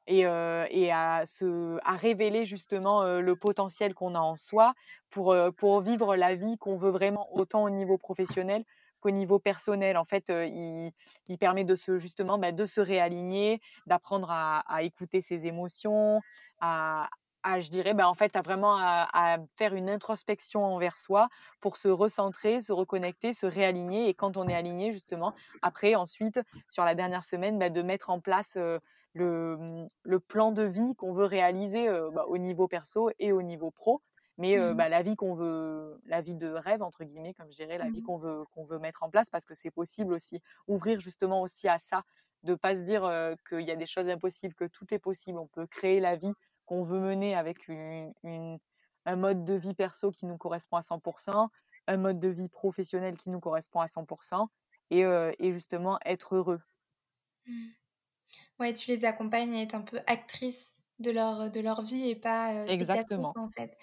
et 0.06 0.20
et 0.22 0.92
à 0.92 1.22
se 1.26 1.78
à 1.84 1.96
révéler 1.96 2.44
justement, 2.44 3.04
le 3.20 3.36
potentiel 3.36 3.94
qu'on 3.94 4.14
a 4.14 4.20
en 4.20 4.36
soi 4.36 4.74
pour, 5.10 5.34
pour 5.56 5.80
vivre 5.80 6.16
la 6.16 6.34
vie 6.34 6.58
qu'on 6.58 6.76
veut 6.76 6.90
vraiment, 6.90 7.28
autant 7.34 7.62
au 7.64 7.70
niveau 7.70 7.98
professionnel 7.98 8.64
qu'au 9.00 9.10
niveau 9.10 9.38
personnel. 9.38 9.96
En 9.96 10.04
fait, 10.04 10.24
il 10.30 10.92
il 11.28 11.38
permet 11.38 11.64
de 11.64 11.74
se 11.76 11.98
justement, 11.98 12.38
bah, 12.38 12.52
de 12.52 12.66
se 12.66 12.80
réaligner, 12.80 13.60
d'apprendre 13.86 14.30
à 14.30 14.60
à 14.72 14.82
écouter 14.82 15.20
ses 15.20 15.46
émotions, 15.46 16.20
à 16.60 17.08
à 17.42 17.60
je 17.60 17.70
dirais, 17.70 17.94
bah, 17.94 18.08
en 18.08 18.14
fait, 18.14 18.36
à 18.36 18.42
vraiment 18.42 18.76
à 18.76 19.08
à 19.12 19.38
faire 19.56 19.74
une 19.74 19.88
introspection 19.90 20.64
envers 20.64 20.96
soi 20.96 21.28
pour 21.60 21.76
se 21.76 21.88
recentrer, 21.88 22.60
se 22.62 22.72
reconnecter, 22.72 23.32
se 23.34 23.46
réaligner 23.46 24.08
et 24.08 24.14
quand 24.14 24.36
on 24.36 24.48
est 24.48 24.54
aligné 24.54 24.92
justement, 24.92 25.34
après 25.62 25.94
ensuite, 25.94 26.40
sur 26.68 26.84
la 26.84 26.94
dernière 26.94 27.22
semaine, 27.24 27.58
bah, 27.58 27.70
de 27.70 27.82
mettre 27.82 28.10
en 28.10 28.20
place, 28.20 28.58
le, 29.14 29.56
mmh, 29.56 29.88
le 30.02 30.20
plan 30.20 30.52
de 30.52 30.62
vie 30.62 30.94
qu'on 30.96 31.12
veut 31.12 31.24
réaliser, 31.24 31.88
bah, 32.12 32.24
au 32.28 32.38
niveau 32.38 32.68
perso 32.68 33.10
et 33.18 33.32
au 33.32 33.42
niveau 33.42 33.70
pro. 33.70 34.02
Mais 34.38 34.56
Mmh 34.56 34.74
bah, 34.74 34.88
la 34.88 35.02
vie 35.02 35.16
qu'on 35.16 35.34
veut 35.34 36.00
la 36.06 36.20
vie 36.20 36.36
«de 36.36 36.48
rêve» 36.48 36.82
entre 36.82 37.02
guillemets, 37.04 37.34
comme 37.34 37.50
je 37.50 37.56
dirais, 37.56 37.78
la 37.78 37.88
Mmh 37.88 37.90
vie 37.90 38.02
mh. 38.02 38.02
qu'on 38.02 38.18
veut 38.18 38.44
qu'on 38.52 38.64
veut 38.64 38.78
mettre 38.78 39.02
en 39.02 39.10
place 39.10 39.30
parce 39.30 39.44
que 39.44 39.54
c'est 39.54 39.70
possible 39.72 40.12
aussi. 40.12 40.40
Ouvrir 40.68 41.00
justement 41.00 41.42
aussi 41.42 41.66
à 41.68 41.78
ça, 41.78 42.04
de 42.44 42.54
pas 42.54 42.76
se 42.76 42.82
dire, 42.82 43.02
qu'il 43.48 43.62
y 43.62 43.70
a 43.72 43.76
des 43.76 43.86
choses 43.86 44.08
impossibles, 44.08 44.54
que 44.54 44.64
tout 44.64 44.92
est 44.94 44.98
possible. 45.00 45.38
On 45.40 45.48
peut 45.48 45.66
créer 45.66 45.98
la 46.00 46.14
vie 46.16 46.32
qu'on 46.68 46.84
veut 46.84 47.00
mener 47.00 47.34
avec 47.36 47.68
une 47.68 48.14
une 48.24 48.58
un 49.06 49.16
mode 49.16 49.44
de 49.46 49.54
vie 49.54 49.74
perso 49.74 50.10
qui 50.12 50.26
nous 50.26 50.38
correspond 50.38 50.76
à 50.78 50.82
100% 50.82 51.50
un 51.88 51.96
mode 51.98 52.20
de 52.20 52.28
vie 52.28 52.48
professionnel 52.50 53.16
qui 53.18 53.30
nous 53.30 53.40
correspond 53.40 53.80
à 53.80 53.88
100 53.88 54.06
et 54.90 55.04
heu 55.04 55.32
et 55.40 55.52
justement 55.52 55.98
être 56.06 56.36
heureux. 56.36 56.60
Mmh. 57.46 57.68
Ouais, 58.60 58.74
tu 58.74 58.90
les 58.90 59.04
accompagnes 59.06 59.54
à 59.56 59.62
être 59.62 59.74
un 59.74 59.82
peu 59.82 60.00
actrices 60.06 60.82
de 61.00 61.10
leur 61.12 61.50
de 61.50 61.60
leur 61.60 61.82
vie 61.82 62.08
et 62.10 62.16
pas, 62.16 62.68
spectatrices, 62.68 63.28
Exactement. 63.28 63.36
en 63.36 63.50
fait. 63.50 63.76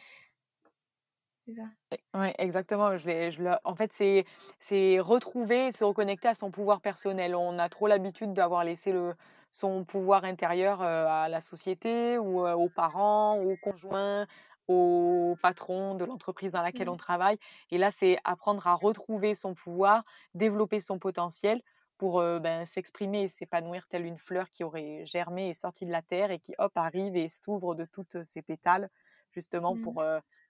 Ça. 1.47 1.75
Ouais, 2.15 2.33
exactement, 2.39 2.95
je 2.97 3.29
je 3.29 3.43
en 3.63 3.75
fait, 3.75 3.93
c'est 3.93 4.25
c'est 4.59 4.99
retrouver 4.99 5.67
et 5.67 5.71
se 5.71 5.83
reconnecter 5.83 6.27
à 6.27 6.33
son 6.33 6.49
pouvoir 6.49 6.81
personnel. 6.81 7.35
On 7.35 7.59
a 7.59 7.69
trop 7.69 7.85
l'habitude 7.87 8.33
d'avoir 8.33 8.63
laissé 8.63 8.91
le 8.91 9.13
son 9.55 9.85
pouvoir 9.85 10.25
intérieur, 10.25 10.81
à 10.81 11.29
la 11.29 11.41
société 11.41 12.17
ou, 12.17 12.45
aux 12.45 12.69
parents, 12.69 13.37
au 13.39 13.55
conjoint, 13.57 14.27
au 14.67 15.37
patron 15.41 15.95
de 15.95 16.03
l'entreprise 16.05 16.51
dans 16.51 16.61
laquelle 16.61 16.89
Mmh. 16.89 16.95
on 16.95 16.97
travaille 16.97 17.37
et 17.71 17.77
là, 17.77 17.91
c'est 17.91 18.17
apprendre 18.23 18.65
à 18.67 18.73
retrouver 18.75 19.35
son 19.35 19.53
pouvoir, 19.53 20.03
développer 20.33 20.81
son 20.81 20.99
potentiel 20.99 21.61
pour, 21.97 22.19
ben, 22.21 22.65
s'exprimer 22.65 23.23
et 23.23 23.27
s'épanouir 23.29 23.87
telle 23.87 24.05
une 24.05 24.17
fleur 24.17 24.49
qui 24.49 24.63
aurait 24.63 25.05
germé 25.05 25.49
et 25.49 25.53
sorti 25.53 25.85
de 25.85 25.91
la 25.91 26.01
terre 26.01 26.31
et 26.31 26.39
qui, 26.39 26.53
hop, 26.57 26.73
arrive 26.75 27.15
et 27.15 27.29
s'ouvre 27.29 27.75
de 27.75 27.85
toutes 27.85 28.23
ses 28.23 28.41
pétales, 28.41 28.89
justement 29.31 29.77
Mmh. 29.77 29.77
pour, 29.77 30.03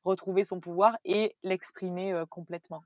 retrouver 0.04 0.44
son 0.44 0.60
pouvoir 0.60 0.98
et 1.04 1.36
l'exprimer, 1.44 2.24
complètement. 2.30 2.84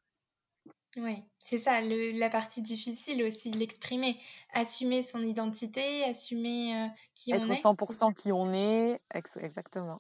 Ouais, 0.98 1.24
c'est 1.40 1.58
ça 1.60 1.82
le 1.82 2.12
la 2.12 2.30
partie 2.30 2.62
difficile 2.62 3.24
aussi, 3.24 3.52
l'exprimer. 3.52 4.20
Assumer 4.52 5.02
son 5.04 5.22
identité, 5.24 6.04
assumer, 6.04 6.76
heu, 6.76 6.90
qui 7.16 7.34
on 7.36 7.48
Être 7.48 7.54
est, 7.54 7.68
ça? 7.90 7.94
cent 7.94 8.12
qui 8.12 8.32
on 8.32 8.54
est, 8.54 9.02
ex 9.16 9.36
exactement. 9.38 10.00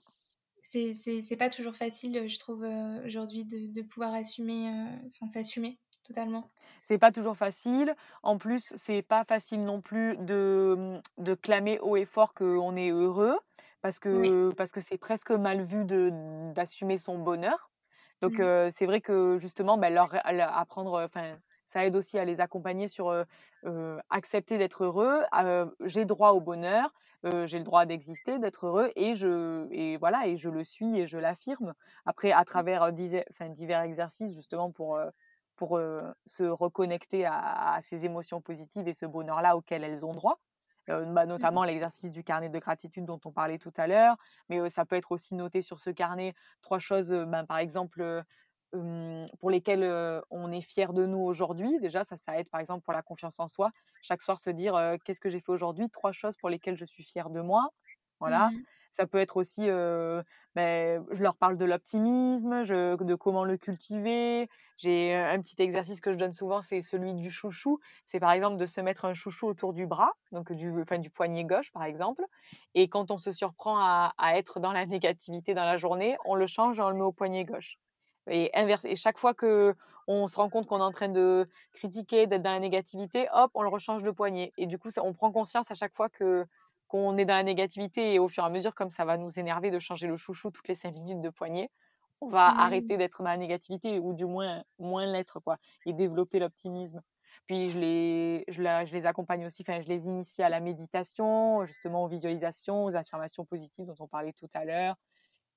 C'est 0.63 0.93
c'est 0.93 1.19
c'est 1.21 1.35
pas 1.37 1.49
toujours 1.49 1.75
facile, 1.75 2.27
je 2.29 2.37
trouve, 2.39 2.63
heu, 2.63 3.03
aujourd'hui 3.05 3.43
de 3.45 3.67
de 3.73 3.81
pouvoir 3.81 4.13
assumer, 4.13 4.69
heu, 4.69 5.09
enfin 5.09 5.27
s'assumer 5.27 5.79
totalement. 6.05 6.53
C'est 6.81 6.97
pas 6.97 7.11
toujours 7.11 7.37
facile. 7.37 7.95
En 8.23 8.37
plus, 8.37 8.73
c'est 8.75 9.01
pas 9.01 9.23
facile 9.25 9.63
non 9.63 9.81
plus 9.81 10.17
de, 10.17 10.99
de 11.17 11.33
clamer 11.35 11.79
haut 11.79 11.95
et 11.97 12.05
fort 12.05 12.33
qu'on 12.33 12.75
est 12.75 12.91
heureux 12.91 13.37
parce 13.81 13.99
Oui. 14.09 14.39
que 14.39 14.51
parce 14.57 14.71
que 14.71 14.81
c'est 14.81 14.97
presque 14.97 15.31
mal 15.31 15.61
vu 15.61 15.85
de 15.85 16.11
d'assumer 16.53 16.97
son 16.97 17.17
bonheur. 17.19 17.68
Donc 18.21 18.39
Mmh. 18.39 18.49
c'est 18.69 18.85
vrai 18.85 19.01
que 19.01 19.37
justement, 19.39 19.77
bah, 19.77 19.89
leur 19.89 20.09
leur 20.33 20.57
apprendre, 20.57 21.01
enfin, 21.03 21.37
ça 21.65 21.85
aide 21.85 21.95
aussi 21.95 22.17
à 22.19 22.25
les 22.25 22.41
accompagner 22.41 22.87
sur, 22.87 23.09
accepter 24.09 24.57
d'être 24.57 24.83
heureux, 24.85 25.21
heu, 25.43 25.75
j'ai 25.85 26.05
droit 26.05 26.31
au 26.31 26.41
bonheur, 26.41 26.93
heu, 27.25 27.45
j'ai 27.45 27.57
le 27.59 27.63
droit 27.63 27.85
d'exister, 27.85 28.39
d'être 28.39 28.65
heureux 28.67 28.91
et 28.95 29.15
je 29.15 29.67
et 29.71 29.97
voilà 29.97 30.27
et 30.27 30.37
je 30.37 30.49
le 30.49 30.63
suis 30.63 30.97
et 30.99 31.07
je 31.07 31.17
l'affirme. 31.17 31.73
Après 32.05 32.31
à 32.31 32.43
travers 32.45 32.91
disé 32.93 33.23
enfin 33.29 33.49
divers 33.49 33.81
exercices 33.81 34.35
justement 34.35 34.71
pour, 34.71 34.99
pour, 35.55 35.79
se 36.25 36.43
reconnecter 36.43 37.25
à 37.25 37.73
à 37.75 37.81
ces 37.81 38.05
émotions 38.05 38.41
positives 38.41 38.87
et 38.87 38.93
ce 38.93 39.05
bonheur-là 39.05 39.55
auquel 39.57 39.83
elles 39.83 40.05
ont 40.05 40.13
droit. 40.13 40.39
Heu, 40.89 41.05
bah, 41.13 41.25
Mmh. 41.35 41.49
notamment 41.49 41.63
l'exercice 41.63 42.11
du 42.11 42.23
carnet 42.23 42.49
de 42.49 42.59
gratitude 42.59 43.05
dont 43.05 43.19
on 43.25 43.31
parlait 43.31 43.57
tout 43.59 43.73
à 43.77 43.87
l'heure, 43.87 44.15
mais 44.49 44.69
ça 44.69 44.85
peut 44.85 44.95
être 44.95 45.11
aussi 45.11 45.35
noter 45.35 45.61
sur 45.61 45.79
ce 45.79 45.89
carnet 45.91 46.33
3 46.61 46.79
choses, 46.79 47.09
ben, 47.11 47.45
par 47.45 47.57
exemple, 47.59 48.23
pour 49.39 49.49
lesquelles, 49.51 49.83
on 50.29 50.51
est 50.51 50.61
fier 50.61 50.93
de 50.93 51.05
nous 51.05 51.19
aujourd'hui. 51.19 51.79
Déjà 51.79 52.03
ça, 52.03 52.17
ça 52.17 52.37
aide 52.39 52.49
par 52.49 52.59
exemple 52.61 52.83
pour 52.83 52.93
la 52.93 53.01
confiance 53.01 53.39
en 53.39 53.47
soi. 53.47 53.71
Chaque 54.01 54.21
soir 54.21 54.39
se 54.39 54.49
dire, 54.49 54.75
«Qu'est-ce 55.03 55.19
que 55.21 55.29
j'ai 55.29 55.39
fait 55.39 55.51
aujourd'hui?» 55.51 55.89
3 55.89 56.11
choses 56.11 56.37
pour 56.37 56.49
lesquelles 56.49 56.77
je 56.77 56.85
suis 56.85 57.03
fière 57.03 57.29
de 57.29 57.41
moi. 57.41 57.69
Mmh 58.25 58.33
Voilà. 58.33 58.53
mh. 58.53 58.65
Ça 58.89 59.05
peut 59.07 59.19
être 59.19 59.37
aussi, 59.37 59.67
beh, 60.55 60.99
je 61.11 61.23
leur 61.23 61.35
parle 61.35 61.57
de 61.57 61.65
l'optimisme, 61.65 62.63
de 62.65 63.15
comment 63.15 63.43
le 63.43 63.57
cultiver. 63.57 64.49
J'ai 64.77 65.13
un 65.15 65.39
petit 65.41 65.61
exercice 65.61 66.01
que 66.01 66.11
je 66.13 66.17
donne 66.17 66.33
souvent, 66.33 66.61
c'est 66.61 66.81
celui 66.81 67.13
du 67.13 67.31
chouchou. 67.31 67.79
C'est 68.05 68.19
par 68.19 68.31
exemple 68.31 68.57
de 68.57 68.65
se 68.65 68.81
mettre 68.81 69.05
un 69.05 69.13
chouchou 69.13 69.47
autour 69.47 69.73
du 69.73 69.85
bras, 69.87 70.13
donc 70.31 70.51
du 70.53 70.71
enfin 70.81 70.97
du 70.99 71.09
poignet 71.09 71.43
gauche 71.43 71.71
par 71.71 71.83
exemple 71.83 72.23
et 72.75 72.87
quand 72.89 73.11
on 73.11 73.17
se 73.17 73.31
surprend 73.31 73.77
à 73.79 74.13
être 74.35 74.59
dans 74.59 74.71
la 74.73 74.85
négativité 74.85 75.53
dans 75.53 75.65
la 75.65 75.77
journée, 75.77 76.17
on 76.25 76.35
le 76.35 76.47
change 76.47 76.79
on 76.79 76.89
le 76.89 76.95
met 76.95 77.01
au 77.03 77.11
poignet 77.11 77.45
gauche 77.45 77.77
et 78.29 78.51
inverse 78.53 78.85
et 78.85 78.95
chaque 78.95 79.17
fois 79.17 79.33
qu'on 79.33 80.27
se 80.27 80.35
rend 80.35 80.49
compte 80.49 80.67
qu'on 80.67 80.79
est 80.79 80.83
en 80.83 80.91
train 80.91 81.09
de 81.09 81.47
critiquer, 81.73 82.27
d'être 82.27 82.41
dans 82.43 82.51
la 82.51 82.59
négativité, 82.59 83.27
hop, 83.33 83.51
on 83.55 83.63
le 83.63 83.69
rechange 83.69 84.03
de 84.03 84.11
poignet 84.11 84.53
et 84.57 84.67
du 84.67 84.77
coup 84.77 84.89
on 85.01 85.13
prend 85.13 85.31
conscience 85.31 85.71
à 85.71 85.75
chaque 85.75 85.93
fois 85.95 86.09
que 86.09 86.45
qu'on 86.89 87.17
est 87.17 87.25
dans 87.25 87.35
la 87.35 87.43
négativité 87.43 88.15
et 88.15 88.19
au 88.19 88.29
fur 88.29 88.43
et 88.43 88.47
à 88.47 88.51
mesure 88.51 88.75
comme 88.75 88.89
ça 88.91 89.05
va 89.05 89.17
nous 89.17 89.39
énerver 89.39 89.71
de 89.71 89.79
changer 89.79 90.07
le 90.07 90.17
chouchou 90.17 90.51
toutes 90.51 90.67
les 90.69 90.75
5 90.75 90.93
minutes 90.95 91.21
de 91.21 91.29
poignet, 91.31 91.71
on 92.21 92.27
va 92.27 92.47
Oui. 92.47 92.57
arrêter 92.59 92.97
d'être 92.97 93.23
dans 93.23 93.29
la 93.29 93.37
négativité 93.37 93.99
ou 93.99 94.13
du 94.13 94.25
moins 94.25 94.63
moins 94.79 95.05
l'être 95.05 95.39
quoi 95.39 95.57
et 95.85 95.93
développer 95.93 96.39
l'optimisme. 96.39 97.01
Puis 97.47 97.69
je 97.71 97.79
les, 97.79 98.43
je, 98.49 98.55
je 98.61 98.93
les 98.93 99.05
accompagne 99.05 99.45
aussi, 99.45 99.63
enfin, 99.63 99.81
je 99.81 99.87
les 99.87 100.05
initie 100.07 100.43
à 100.43 100.49
la 100.49 100.59
méditation, 100.59 101.63
justement 101.65 102.03
aux 102.03 102.07
visualisations, 102.07 102.83
aux 102.85 102.95
affirmations 102.95 103.45
positives 103.45 103.85
dont 103.85 103.95
on 103.99 104.07
parlait 104.07 104.33
tout 104.33 104.49
à 104.53 104.65
l'heure. 104.65 104.95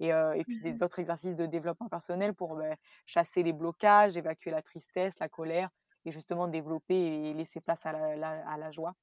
Et, 0.00 0.08
et, 0.08 0.44
puis 0.44 0.58
Mmh 0.64 0.80
d'autres 0.80 0.98
exercices 0.98 1.36
de 1.36 1.46
développement 1.46 1.88
personnel 1.88 2.34
pour 2.34 2.56
ben, 2.56 2.76
chasser 3.06 3.42
les 3.44 3.52
blocages, 3.52 4.16
évacuer 4.16 4.50
la 4.50 4.62
tristesse, 4.62 5.18
la 5.20 5.28
colère 5.28 5.70
et 6.04 6.10
justement 6.10 6.48
développer 6.48 6.96
et 7.30 7.34
laisser 7.34 7.60
place 7.60 7.86
à 7.86 7.92
la, 8.16 8.48
à 8.48 8.56
la 8.58 8.70
joie. 8.72 8.94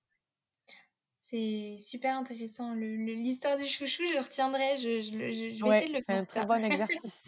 C'est 1.20 1.78
super 1.80 2.18
intéressant. 2.18 2.74
Le 2.74 2.96
l'histoire 2.96 3.58
du 3.58 3.68
chouchou, 3.68 4.04
je 4.08 4.18
retiendrai, 4.20 4.78
je 4.78 5.02
je 5.02 5.12
le 5.18 5.32
je 5.32 5.52
je 5.52 5.64
vais 5.64 5.70
Ouais, 5.70 5.72
essayer 5.72 5.90
de 5.90 5.96
le 5.98 6.02
c'est 6.06 6.14
un 6.14 6.24
faire 6.26 6.26
très 6.26 6.44
bon 6.44 6.64
exercice. 6.64 7.24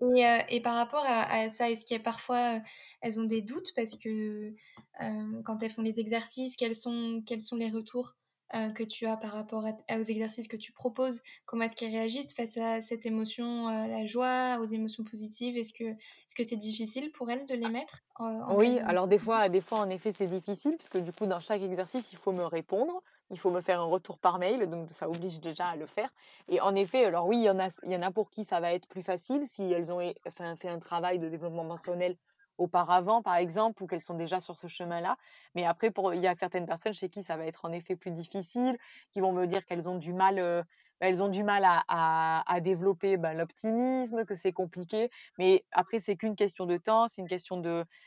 Et 0.00 0.24
heu 0.26 0.38
et 0.48 0.60
par 0.60 0.74
rapport 0.76 1.04
à 1.04 1.22
à 1.30 1.50
ça, 1.50 1.70
est-ce 1.70 1.84
qu'il 1.84 1.96
y 1.96 2.00
a 2.00 2.02
parfois, 2.02 2.56
heu, 2.58 2.60
elles 3.00 3.20
ont 3.20 3.24
des 3.24 3.42
doutes 3.42 3.72
parce 3.76 3.96
que, 3.96 4.54
heu, 5.00 5.42
quand 5.44 5.62
elles 5.62 5.70
font 5.70 5.82
les 5.82 6.00
exercices, 6.00 6.56
quels 6.56 6.74
sont 6.76 7.22
quels 7.26 7.40
sont 7.40 7.56
les 7.56 7.70
retours, 7.70 8.16
heu, 8.54 8.72
que 8.72 8.82
tu 8.84 9.06
as 9.06 9.16
par 9.16 9.32
rapport 9.32 9.64
à 9.66 9.98
aux 9.98 10.02
exercices 10.02 10.48
que 10.48 10.56
tu 10.56 10.72
proposes? 10.72 11.22
Comment 11.46 11.64
est-ce 11.64 11.76
qu'elles 11.76 11.90
réagissent 11.92 12.34
face 12.34 12.56
à 12.56 12.80
cette 12.80 13.06
émotion, 13.06 13.68
heu, 13.68 13.88
la 13.88 14.06
joie, 14.06 14.58
aux 14.60 14.64
émotions 14.66 15.04
positives? 15.04 15.56
Est-ce 15.56 15.72
que 15.72 15.94
que 16.36 16.42
c'est 16.44 16.56
difficile 16.56 17.10
pour 17.12 17.30
elles 17.30 17.46
de 17.46 17.54
les 17.54 17.68
mettre, 17.68 18.00
heu, 18.20 18.24
en 18.24 18.56
cas 18.56 18.70
Oui, 18.70 18.80
alors 18.86 19.08
des 19.08 19.18
fois 19.18 19.48
des 19.50 19.60
fois, 19.60 19.78
en 19.80 19.90
effet, 19.90 20.10
c'est 20.10 20.26
difficile 20.26 20.76
puisque 20.78 20.96
du 20.98 21.12
coup, 21.12 21.26
dans 21.26 21.38
chaque 21.38 21.60
exercice, 21.60 22.12
il 22.12 22.18
faut 22.18 22.32
me 22.32 22.44
répondre. 22.44 23.02
Il 23.30 23.38
faut 23.38 23.50
me 23.50 23.60
faire 23.60 23.80
un 23.80 23.84
retour 23.84 24.18
par 24.18 24.38
mail, 24.38 24.70
donc 24.70 24.88
ça 24.90 25.06
oblige 25.06 25.38
déjà 25.40 25.66
à 25.66 25.76
le 25.76 25.84
faire. 25.84 26.08
Et 26.48 26.58
en 26.62 26.74
effet, 26.74 27.04
alors 27.04 27.26
oui, 27.26 27.36
il 27.36 27.44
y 27.44 27.50
en 27.50 27.58
a 27.58 27.68
il 27.84 27.92
y 27.92 27.96
en 27.96 28.00
a 28.02 28.10
pour 28.10 28.30
qui 28.30 28.44
ça 28.44 28.58
va 28.60 28.72
être 28.72 28.88
plus 28.88 29.02
facile 29.02 29.42
si 29.46 29.70
elles 29.70 29.92
ont 29.92 30.00
enfin, 30.26 30.56
fait 30.56 30.68
un 30.70 30.78
travail 30.78 31.18
de 31.18 31.28
développement 31.28 31.66
personnel 31.68 32.16
auparavant, 32.58 33.22
par 33.22 33.36
exemple, 33.36 33.82
ou 33.82 33.86
qu'elles 33.86 34.00
sont 34.02 34.14
déjà 34.14 34.40
sur 34.40 34.56
ce 34.56 34.66
chemin-là. 34.66 35.16
Mais 35.54 35.64
après, 35.64 35.90
il 36.14 36.20
y 36.22 36.26
a 36.26 36.34
certaines 36.34 36.66
personnes 36.66 36.94
chez 36.94 37.08
qui 37.08 37.22
ça 37.22 37.36
va 37.36 37.46
être 37.46 37.64
en 37.64 37.72
effet 37.72 37.96
plus 37.96 38.10
difficile, 38.10 38.76
qui 39.12 39.20
vont 39.20 39.32
me 39.32 39.46
dire 39.46 39.64
qu'elles 39.66 39.88
ont 39.88 39.96
du 39.96 40.12
mal, 40.12 40.38
heu, 40.38 40.62
bah, 41.00 41.08
elles 41.08 41.22
ont 41.22 41.28
du 41.28 41.44
mal 41.44 41.64
à 41.66 42.60
développer, 42.60 43.16
bah, 43.16 43.32
l'optimisme, 43.34 44.24
que 44.24 44.34
c'est 44.34 44.52
compliqué. 44.52 45.10
Mais 45.38 45.64
après, 45.72 46.00
c'est 46.00 46.16
qu'une 46.16 46.34
question 46.36 46.66
de 46.66 46.76
temps, 46.76 47.06
c'est 47.08 47.22
une 47.22 47.28
question 47.28 47.62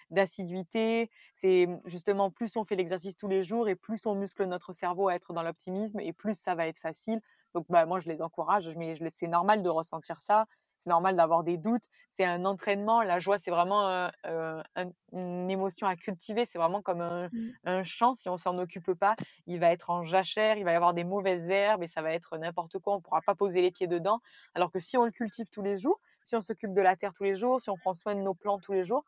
d'assiduité. 0.10 1.10
C'est 1.34 1.68
justement 1.86 2.32
plus 2.32 2.56
on 2.58 2.64
fait 2.64 2.76
l'exercice 2.76 3.16
tous 3.16 3.28
les 3.28 3.44
jours 3.44 3.70
et 3.70 3.76
plus 3.76 4.06
on 4.06 4.16
muscle 4.16 4.44
notre 4.46 4.74
cerveau 4.74 5.08
à 5.10 5.16
être 5.16 5.34
dans 5.34 5.44
l'optimisme 5.44 6.00
et 6.00 6.14
plus 6.14 6.38
ça 6.38 6.56
va 6.56 6.68
être 6.68 6.78
facile. 6.80 7.22
Donc 7.54 7.66
bah, 7.70 7.86
moi, 7.86 8.00
je 8.00 8.08
les 8.10 8.22
encourage, 8.22 8.70
mais 8.78 8.96
c'est 9.10 9.28
normal 9.28 9.62
de 9.64 9.70
ressentir 9.70 10.20
ça 10.20 10.46
c'est 10.82 10.90
normal 10.90 11.16
d'avoir 11.16 11.44
des 11.44 11.58
doutes. 11.58 11.84
C'est 12.10 12.26
un 12.26 12.44
entraînement. 12.46 13.02
La 13.02 13.20
joie, 13.20 13.38
c'est 13.38 13.52
vraiment 13.52 13.88
euh, 13.88 14.10
euh, 14.26 14.64
un, 14.76 14.90
une 15.14 15.50
émotion 15.50 15.88
à 15.88 15.96
cultiver. 15.96 16.46
C'est 16.46 16.58
vraiment 16.58 16.82
comme 16.82 17.02
un, 17.02 17.22
Mmh. 17.32 17.52
un, 17.66 17.84
champ. 17.84 18.14
Si 18.14 18.30
on 18.30 18.38
s'en 18.38 18.58
occupe 18.58 18.94
pas, 18.94 19.14
il 19.48 19.60
va 19.60 19.72
être 19.72 19.90
en 19.90 20.04
jachère, 20.04 20.58
il 20.58 20.64
va 20.64 20.72
y 20.72 20.76
avoir 20.76 20.94
des 20.94 21.04
mauvaises 21.04 21.50
herbes 21.50 21.84
et 21.84 21.88
ça 21.88 22.02
va 22.02 22.14
être 22.14 22.38
n'importe 22.38 22.80
quoi. 22.80 22.96
On 22.96 23.02
pourra 23.02 23.22
pas 23.22 23.36
poser 23.36 23.62
les 23.62 23.72
pieds 23.72 23.88
dedans. 23.88 24.20
Alors 24.56 24.72
que 24.72 24.80
si 24.80 24.98
on 24.98 25.06
le 25.06 25.12
cultive 25.12 25.48
tous 25.50 25.62
les 25.62 25.78
jours, 25.78 26.00
si 26.24 26.36
on 26.36 26.42
s'occupe 26.42 26.74
de 26.74 26.82
la 26.82 26.96
terre 26.96 27.14
tous 27.14 27.24
les 27.24 27.36
jours, 27.36 27.60
si 27.62 27.70
on 27.70 27.78
prend 27.78 27.94
soin 27.94 28.16
de 28.16 28.22
nos 28.22 28.34
plantes 28.34 28.62
tous 28.62 28.74
les 28.74 28.84
jours, 28.84 29.04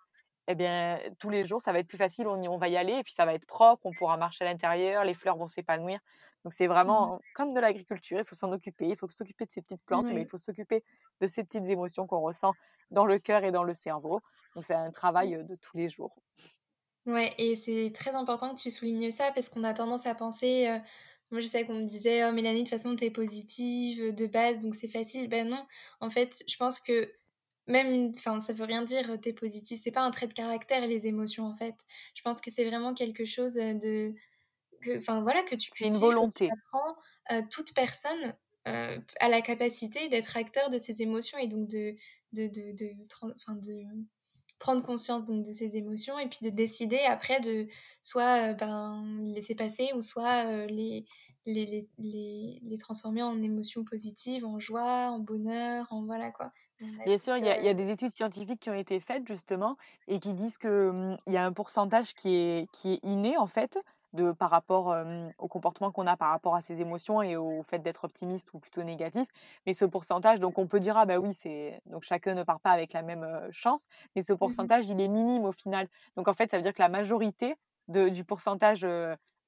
eh 0.47 0.55
bien, 0.55 0.99
tous 1.19 1.29
les 1.29 1.43
jours, 1.43 1.61
ça 1.61 1.71
va 1.71 1.79
être 1.79 1.87
plus 1.87 1.97
facile, 1.97 2.27
on, 2.27 2.41
y, 2.41 2.49
on 2.49 2.57
va 2.57 2.67
y 2.67 2.75
aller, 2.75 2.93
et 2.93 3.03
puis 3.03 3.13
ça 3.13 3.25
va 3.25 3.33
être 3.33 3.45
propre, 3.45 3.85
on 3.85 3.93
pourra 3.93 4.17
marcher 4.17 4.43
à 4.43 4.51
l'intérieur, 4.51 5.05
les 5.05 5.13
fleurs 5.13 5.37
vont 5.37 5.47
s'épanouir. 5.47 5.99
Donc 6.43 6.53
c'est 6.53 6.67
Mmh 6.85 7.13
vraiment 7.13 7.21
comme 7.33 7.53
de 7.53 7.59
l'agriculture, 7.59 8.19
il 8.19 8.25
faut 8.25 8.35
s'en 8.35 8.51
occuper, 8.51 8.87
il 8.87 8.95
faut 8.97 9.07
s'occuper 9.09 9.45
de 9.45 9.51
ces 9.51 9.61
petites 9.61 9.83
plantes, 9.85 10.11
mais 10.13 10.21
il 10.21 10.27
faut 10.27 10.37
s'occuper 10.37 10.83
de 11.21 11.27
ces 11.27 11.43
petites 11.43 11.65
émotions 11.69 12.07
qu'on 12.07 12.21
ressent 12.21 12.55
dans 12.91 13.05
le 13.05 13.19
cœur 13.19 13.43
et 13.43 13.51
dans 13.51 13.63
le 13.63 13.73
cerveau. 13.73 14.21
Donc 14.55 14.63
c'est 14.63 14.73
un 14.75 14.91
travail 14.91 15.43
de 15.45 15.55
tous 15.55 15.77
les 15.77 15.89
jours. 15.89 16.15
Ouais 17.05 17.33
et 17.37 17.55
c'est 17.57 17.91
très 17.93 18.15
important 18.15 18.55
que 18.55 18.61
tu 18.61 18.71
soulignes 18.71 19.11
ça 19.11 19.31
parce 19.33 19.49
qu'on 19.49 19.63
a 19.65 19.73
tendance 19.73 20.05
à 20.05 20.15
penser, 20.15 20.67
moi 21.31 21.41
je 21.41 21.47
sais 21.47 21.65
qu'on 21.65 21.75
me 21.81 21.85
disait: 21.85 22.25
«Oh 22.25 22.31
Mélanie, 22.31 22.59
de 22.59 22.63
toute 22.63 22.69
façon 22.69 22.95
tu 22.95 23.03
es 23.05 23.11
positive, 23.11 24.13
de 24.13 24.25
base, 24.25 24.59
donc 24.59 24.73
c'est 24.75 24.87
facile». 24.87 25.27
Ben 25.29 25.47
non, 25.49 25.65
en 25.99 26.09
fait, 26.09 26.43
je 26.47 26.55
pense 26.57 26.79
que 26.79 27.11
même 27.67 28.13
enfin 28.17 28.39
ça 28.39 28.53
veut 28.53 28.63
rien 28.65 28.83
dire, 28.83 29.19
tu 29.21 29.29
es 29.29 29.33
positive, 29.33 29.77
c'est 29.81 29.91
pas 29.91 30.01
un 30.03 30.11
trait 30.11 30.27
de 30.27 30.33
caractère 30.33 30.87
les 30.87 31.05
émotions, 31.07 31.45
en 31.45 31.55
fait. 31.57 31.75
Je 32.15 32.21
pense 32.21 32.39
que 32.41 32.51
c'est 32.51 32.65
vraiment 32.65 32.93
quelque 32.93 33.25
chose, 33.25 33.55
de 33.55 34.13
que 34.83 34.97
enfin 34.97 35.21
voilà, 35.23 35.43
que 35.43 35.55
tu 35.55 35.71
C'est 35.71 35.87
une 35.87 35.97
cultives, 35.97 36.15
que 36.15 36.25
tu 36.25 36.29
volonté. 36.29 36.55
Heu, 37.31 37.43
toute 37.49 37.73
personne, 37.73 38.35
heu, 38.67 39.03
a 39.19 39.29
la 39.29 39.41
capacité 39.41 40.09
d'être 40.09 40.37
acteur 40.37 40.69
de 40.69 40.77
ses 40.77 41.01
émotions 41.01 41.37
et 41.37 41.47
donc 41.47 41.67
de 41.69 41.95
de 42.33 42.47
de 42.47 42.71
de 42.73 42.93
de 43.61 43.83
prendre 44.59 44.83
conscience 44.85 45.25
donc 45.25 45.45
de 45.45 45.53
ses 45.53 45.77
émotions 45.77 46.19
et 46.19 46.29
puis 46.29 46.39
de 46.43 46.49
décider 46.49 46.99
après 46.99 47.41
de 47.41 47.67
soit, 48.01 48.51
heu, 48.51 48.55
ben, 48.55 49.19
les 49.23 49.35
laisser 49.35 49.55
passer 49.55 49.91
ou 49.95 50.01
soit, 50.01 50.45
heu, 50.51 50.67
les 50.67 51.05
les 51.45 51.65
les 51.65 51.89
les 51.99 52.59
les 52.63 52.77
transformer 52.77 53.23
en 53.23 53.41
émotions 53.43 53.83
positives, 53.85 54.45
en 54.45 54.59
joie, 54.59 55.11
en 55.11 55.19
bonheur, 55.19 55.87
en 55.91 56.05
voilà 56.05 56.31
quoi. 56.31 56.53
A 56.81 56.87
Bien 57.05 57.17
sûr, 57.17 57.35
il 57.37 57.43
y 57.43 57.49
a, 57.49 57.57
il 57.59 57.65
y 57.65 57.67
a 57.69 57.73
heu 57.73 57.75
des 57.75 57.89
études 57.89 58.11
scientifiques 58.15 58.61
qui 58.61 58.69
ont 58.69 58.73
été 58.73 58.99
faites 58.99 59.27
justement 59.27 59.75
et 60.07 60.19
qui 60.19 60.33
disent 60.33 60.57
que 60.57 60.89
hum, 60.89 61.17
il 61.27 61.33
y 61.33 61.37
a 61.37 61.45
un 61.45 61.51
pourcentage 61.53 62.13
qui 62.13 62.35
est, 62.35 62.71
qui 62.71 62.93
est 62.93 62.99
inné 63.05 63.37
en 63.37 63.47
fait 63.47 63.77
de, 64.13 64.31
par 64.31 64.49
rapport 64.51 64.95
au 65.37 65.47
comportement 65.47 65.91
qu'on 65.91 66.07
a 66.07 66.15
par 66.17 66.29
rapport 66.29 66.55
à 66.55 66.61
ses 66.61 66.81
émotions 66.81 67.21
et 67.21 67.35
au 67.35 67.63
fait 67.63 67.79
d'être 67.79 68.03
optimiste 68.05 68.53
ou 68.53 68.59
plutôt 68.59 68.83
négatif. 68.83 69.27
Mais 69.65 69.73
ce 69.73 69.85
pourcentage, 69.85 70.39
donc 70.39 70.57
on 70.57 70.67
peut 70.67 70.79
dire 70.79 70.97
ah 70.97 71.05
bah 71.05 71.17
oui 71.19 71.33
c'est 71.33 71.81
donc 71.87 72.03
chacun 72.03 72.33
ne 72.35 72.43
part 72.43 72.59
pas 72.59 72.71
avec 72.71 72.93
la 72.93 73.01
même 73.01 73.23
euh, 73.23 73.47
chance, 73.51 73.87
mais 74.15 74.21
ce 74.21 74.33
mmh 74.41 74.53
pourcentage 74.53 74.87
il 74.89 74.99
est 75.01 75.07
minime 75.07 75.45
au 75.45 75.51
final. 75.51 75.87
Donc 76.15 76.27
en 76.27 76.33
fait 76.33 76.49
ça 76.51 76.57
veut 76.57 76.63
dire 76.63 76.73
que 76.73 76.81
la 76.81 76.89
majorité 76.89 77.55
de, 77.87 78.09
du 78.09 78.23
pourcentage 78.23 78.85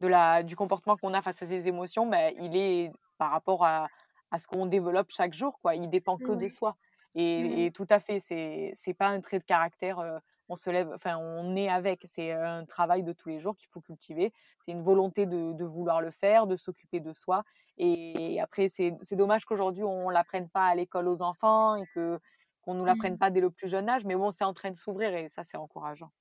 de 0.01 0.07
la 0.07 0.43
du 0.43 0.55
comportement 0.55 0.97
qu'on 0.97 1.13
a 1.13 1.21
face 1.21 1.41
à 1.41 1.45
ses 1.45 1.67
émotions, 1.67 2.07
bah, 2.07 2.31
il 2.31 2.55
est 2.55 2.91
par 3.17 3.31
rapport 3.31 3.65
à 3.65 3.89
à 4.31 4.39
ce 4.39 4.47
qu'on 4.47 4.65
développe 4.65 5.11
chaque 5.11 5.33
jour 5.33 5.59
quoi. 5.61 5.75
Il 5.75 5.87
dépend 5.89 6.17
que 6.17 6.31
de 6.33 6.47
Ouais, 6.47 6.49
soi. 6.49 6.75
Et, 7.13 7.65
et 7.65 7.71
tout 7.71 7.87
à 7.89 7.99
fait, 7.99 8.19
c'est 8.19 8.71
c'est 8.73 8.93
pas 8.93 9.07
un 9.07 9.21
trait 9.21 9.39
de 9.39 9.43
caractère. 9.45 9.99
Euh, 10.49 10.53
on 10.53 10.55
se 10.55 10.69
lève, 10.69 10.91
enfin, 10.93 11.17
on 11.17 11.55
est 11.55 11.69
avec. 11.69 12.01
C'est 12.05 12.31
un 12.31 12.65
travail 12.65 13.03
de 13.03 13.13
tous 13.13 13.29
les 13.29 13.39
jours 13.39 13.55
qu'il 13.55 13.67
faut 13.69 13.81
cultiver. 13.81 14.31
C'est 14.59 14.71
une 14.71 14.81
volonté 14.83 15.25
de, 15.25 15.53
de 15.53 15.65
vouloir 15.65 16.01
le 16.01 16.11
faire, 16.11 16.47
de 16.47 16.55
s'occuper 16.55 16.99
de 16.99 17.13
soi. 17.13 17.43
Et 17.77 18.39
après, 18.41 18.69
c'est 18.69 18.93
dommage 19.13 19.45
qu'aujourd'hui 19.45 19.83
on 19.83 20.09
l'apprenne 20.09 20.49
pas 20.49 20.65
à 20.67 20.75
l'école 20.75 21.07
aux 21.07 21.21
enfants 21.21 21.75
et 21.75 21.87
que 21.87 22.19
qu'on 22.61 22.73
nous 22.73 22.85
l'apprenne 22.85 23.17
Mmh. 23.17 23.19
pas 23.19 23.29
dès 23.29 23.41
le 23.41 23.51
plus 23.51 23.67
jeune 23.69 23.89
âge. 23.89 24.05
Mais 24.05 24.15
bon, 24.15 24.31
c'est 24.31 24.43
en 24.43 24.53
train 24.53 24.71
de 24.71 24.77
s'ouvrir 24.77 25.13
et 25.15 25.29
ça, 25.29 25.43
c'est 25.43 25.57
encourageant. 25.57 26.11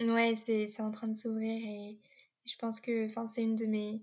Ouais, 0.00 0.34
c'est 0.36 0.80
en 0.80 0.90
train 0.92 1.08
de 1.08 1.16
s'ouvrir 1.16 1.56
et 1.64 1.98
je 2.46 2.54
pense 2.56 2.80
que 2.80 3.08
c'est 3.26 3.42
une 3.42 3.56
de 3.56 3.66
mes 3.66 4.00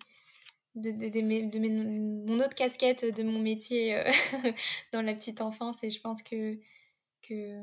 de 0.75 0.91
de 0.91 1.09
de 1.09 1.21
mes 1.21 1.47
de 1.47 1.59
mes 1.59 1.69
mon 1.71 2.39
autre 2.39 2.55
casquette 2.55 3.05
de 3.05 3.23
mon 3.23 3.39
métier, 3.39 3.95
heu, 3.97 4.03
dans 4.93 5.01
la 5.03 5.15
petite 5.15 5.41
enfance 5.41 5.83
et 5.83 5.89
je 5.91 6.01
pense 6.01 6.23
que 6.23 6.59
que, 7.27 7.61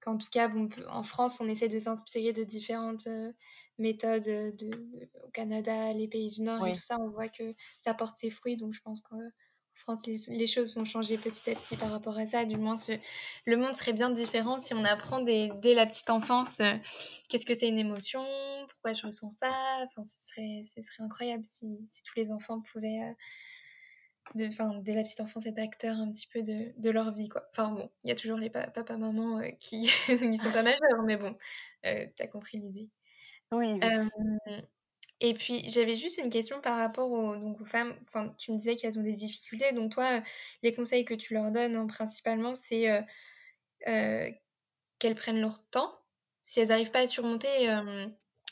qu'en 0.00 0.16
tout 0.18 0.28
cas, 0.30 0.48
bon, 0.48 0.68
en 0.90 1.02
France, 1.02 1.40
on 1.40 1.48
essaie 1.48 1.68
de 1.68 1.78
s'inspirer 1.78 2.32
de 2.32 2.44
différentes, 2.44 3.06
heu, 3.06 3.34
méthodes, 3.78 4.22
de 4.24 5.08
au 5.26 5.30
Canada, 5.32 5.92
les 5.92 6.08
pays 6.08 6.30
du 6.30 6.42
Nord 6.42 6.66
et 6.66 6.72
tout 6.72 6.80
ça, 6.82 6.96
on 7.00 7.10
voit 7.10 7.28
que 7.28 7.54
ça 7.78 7.94
porte 7.94 8.16
ses 8.18 8.30
fruits 8.30 8.56
donc 8.56 8.74
je 8.74 8.80
pense 8.82 9.00
qu'en 9.02 9.18
France, 9.74 10.06
les 10.06 10.16
les 10.36 10.46
choses 10.46 10.74
vont 10.76 10.84
changer 10.84 11.16
petit 11.16 11.50
à 11.50 11.54
petit 11.54 11.76
par 11.76 11.90
rapport 11.90 12.18
à 12.18 12.26
ça. 12.26 12.44
Du 12.44 12.56
moins 12.58 12.76
ce 12.76 12.92
le 13.46 13.56
monde 13.56 13.74
serait 13.74 13.92
bien 13.94 14.10
différent 14.10 14.58
si 14.58 14.74
on 14.74 14.84
apprend 14.84 15.20
dès 15.22 15.50
dès 15.62 15.74
la 15.74 15.86
petite 15.86 16.10
enfance, 16.10 16.60
heu, 16.60 16.78
qu'est-ce 17.28 17.46
que 17.46 17.54
c'est 17.54 17.68
une 17.68 17.78
émotion? 17.78 18.22
Pourquoi 18.68 18.92
je 18.92 19.06
ressens 19.06 19.30
ça? 19.30 19.50
Enfin, 19.84 20.04
ce 20.04 20.20
serait 20.28 20.64
ce 20.74 20.82
serait 20.82 21.02
incroyable 21.04 21.44
si 21.46 21.88
si 21.90 22.02
tous 22.02 22.14
les 22.16 22.30
enfants 22.32 22.60
pouvaient, 22.60 23.14
de 24.34 24.46
dès 24.82 24.94
la 24.94 25.02
petite 25.02 25.20
enfance, 25.20 25.46
être 25.46 25.58
acteur 25.58 25.96
un 25.98 26.10
petit 26.12 26.26
peu 26.28 26.42
de 26.42 26.72
de 26.78 26.90
leur 26.90 27.12
vie, 27.14 27.28
quoi. 27.28 27.48
Enfin 27.50 27.70
bon, 27.72 27.90
il 28.04 28.08
y 28.10 28.12
a 28.12 28.16
toujours 28.16 28.38
les 28.38 28.50
pa 28.50 28.68
papa, 28.70 28.96
maman, 28.96 29.40
heu, 29.40 29.50
qui 29.60 29.88
qui 30.06 30.38
sont 30.38 30.52
pas 30.52 30.62
majeurs, 30.62 31.02
mais 31.04 31.16
bon, 31.16 31.36
heu, 31.86 32.08
tu 32.16 32.22
as 32.22 32.28
compris 32.28 32.58
l'idée. 32.58 32.90
Oui, 33.52 33.72
oui. 33.74 33.92
Hem 33.92 34.10
et 35.20 35.34
puis 35.34 35.68
j'avais 35.70 35.96
juste 35.96 36.18
une 36.18 36.30
question 36.30 36.60
par 36.60 36.78
rapport 36.78 37.10
aux 37.12 37.36
donc 37.36 37.60
aux 37.60 37.64
femmes, 37.64 37.94
enfin, 38.08 38.34
tu 38.38 38.52
me 38.52 38.56
disais 38.58 38.76
qu'elles 38.76 38.98
ont 38.98 39.02
des 39.02 39.12
difficultés, 39.12 39.72
donc 39.72 39.92
toi, 39.92 40.22
les 40.62 40.74
conseils 40.74 41.04
que 41.04 41.14
tu 41.14 41.34
leur 41.34 41.50
donnes, 41.50 41.76
hein, 41.76 41.86
principalement, 41.86 42.54
c'est, 42.54 42.88
heu, 43.86 44.32
qu'elles 44.98 45.14
prennent 45.16 45.40
leur 45.40 45.68
temps. 45.70 45.98
Si 46.44 46.60
elles 46.60 46.68
n'arrivent 46.68 46.90
pas 46.90 47.00
à 47.00 47.06
surmonter, 47.06 47.68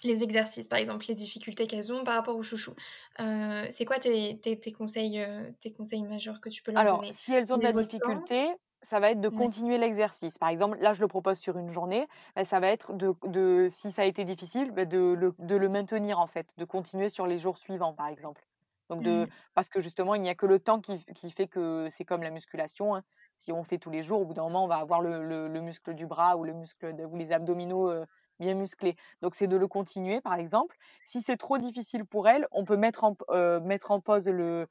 les 0.04 0.22
exercices, 0.22 0.68
par 0.68 0.78
exemple, 0.78 1.06
les 1.08 1.14
difficultés 1.14 1.66
qu'elles 1.66 1.92
ont 1.92 2.04
par 2.04 2.14
rapport 2.14 2.36
aux 2.36 2.42
chouchous. 2.42 2.74
Heu, 3.20 3.66
c'est 3.70 3.84
quoi 3.84 3.98
tes 4.00 4.38
tes 4.40 4.58
tes 4.60 4.72
conseils, 4.72 5.18
heu, 5.20 5.54
tes 5.60 5.72
conseils 5.72 6.02
majeurs 6.02 6.40
que 6.40 6.48
tu 6.48 6.62
peux 6.62 6.72
leur 6.72 6.84
Alors, 6.84 7.04
donner? 7.04 7.10
si 7.10 7.32
elles 7.34 7.52
ont 7.52 7.58
de 7.58 7.62
la 7.64 7.72
difficulté, 7.72 8.54
ça 8.82 9.00
va 9.00 9.10
être 9.10 9.20
de 9.20 9.28
ouais. 9.30 9.48
continuer 9.48 9.78
l'exercice. 9.78 10.38
Par 10.38 10.48
exemple, 10.50 10.78
là, 10.80 10.92
je 10.94 11.00
le 11.00 11.08
propose 11.08 11.38
sur 11.38 11.58
une 11.58 11.72
journée, 11.72 12.06
bah, 12.36 12.44
ça 12.44 12.60
va 12.60 12.68
être 12.68 12.92
de, 12.94 13.12
de 13.26 13.68
si 13.70 13.90
ça 13.90 14.02
a 14.02 14.04
été 14.04 14.24
difficile, 14.24 14.70
bah, 14.70 14.84
de, 14.84 14.98
le, 15.18 15.34
de 15.38 15.56
le 15.56 15.68
maintenir 15.68 16.20
en 16.20 16.26
fait, 16.28 16.54
de 16.56 16.64
continuer 16.64 17.08
sur 17.10 17.26
les 17.26 17.38
jours 17.38 17.56
suivants, 17.56 17.94
par 17.94 18.06
exemple. 18.08 18.44
Donc 18.90 19.02
de, 19.02 19.26
Mmh. 19.26 19.32
parce 19.54 19.68
que 19.68 19.80
justement, 19.80 20.14
il 20.14 20.22
n'y 20.22 20.30
a 20.30 20.34
que 20.34 20.46
le 20.46 20.60
temps 20.60 20.80
qui, 20.80 20.96
qui 21.14 21.30
fait 21.30 21.48
que 21.48 21.88
c'est 21.90 22.04
comme 22.06 22.22
la 22.22 22.30
musculation. 22.30 22.94
hein. 22.94 23.02
Si 23.36 23.52
on 23.52 23.62
fait 23.62 23.78
tous 23.78 23.90
les 23.90 24.02
jours, 24.02 24.20
au 24.22 24.24
bout 24.24 24.32
d'un 24.34 24.42
moment, 24.44 24.64
on 24.64 24.68
va 24.68 24.76
avoir 24.76 25.00
le, 25.02 25.22
le- 25.24 25.48
le 25.48 25.60
muscle 25.60 25.94
du 25.94 26.06
bras 26.06 26.36
ou 26.36 26.44
le 26.44 26.54
muscle 26.54 26.94
ou 27.10 27.16
les 27.16 27.32
abdominaux 27.32 27.90
euh, 27.90 28.06
bien 28.40 28.54
musclé. 28.54 28.96
Donc 29.22 29.34
c'est 29.34 29.46
de 29.46 29.56
le 29.56 29.66
continuer 29.68 30.20
par 30.20 30.34
exemple. 30.34 30.76
Si 31.04 31.22
c'est 31.22 31.36
trop 31.36 31.58
difficile 31.58 32.04
pour 32.04 32.28
elle, 32.28 32.46
on 32.52 32.64
peut 32.64 32.76
mettre 32.76 33.04
en, 33.04 33.16
mettre 33.60 33.90
en 33.90 34.00
pause 34.00 34.28
le, 34.28 34.68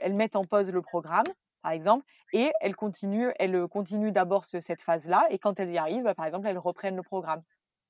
elle 0.00 0.14
met 0.14 0.36
en 0.36 0.44
pause 0.44 0.70
le 0.70 0.82
programme 0.82 1.26
par 1.62 1.72
exemple, 1.72 2.06
et 2.32 2.50
elle 2.60 2.74
continue, 2.74 3.30
elle 3.38 3.66
continue 3.68 4.12
d'abord 4.12 4.44
cette 4.44 4.82
phase-là, 4.82 5.26
et 5.30 5.38
quand 5.38 5.60
elles 5.60 5.70
y 5.70 5.78
arrivent, 5.78 6.04
bah, 6.04 6.14
par 6.14 6.26
exemple, 6.26 6.46
elles 6.46 6.58
reprennent 6.58 6.96
le 6.96 7.02
programme, 7.02 7.42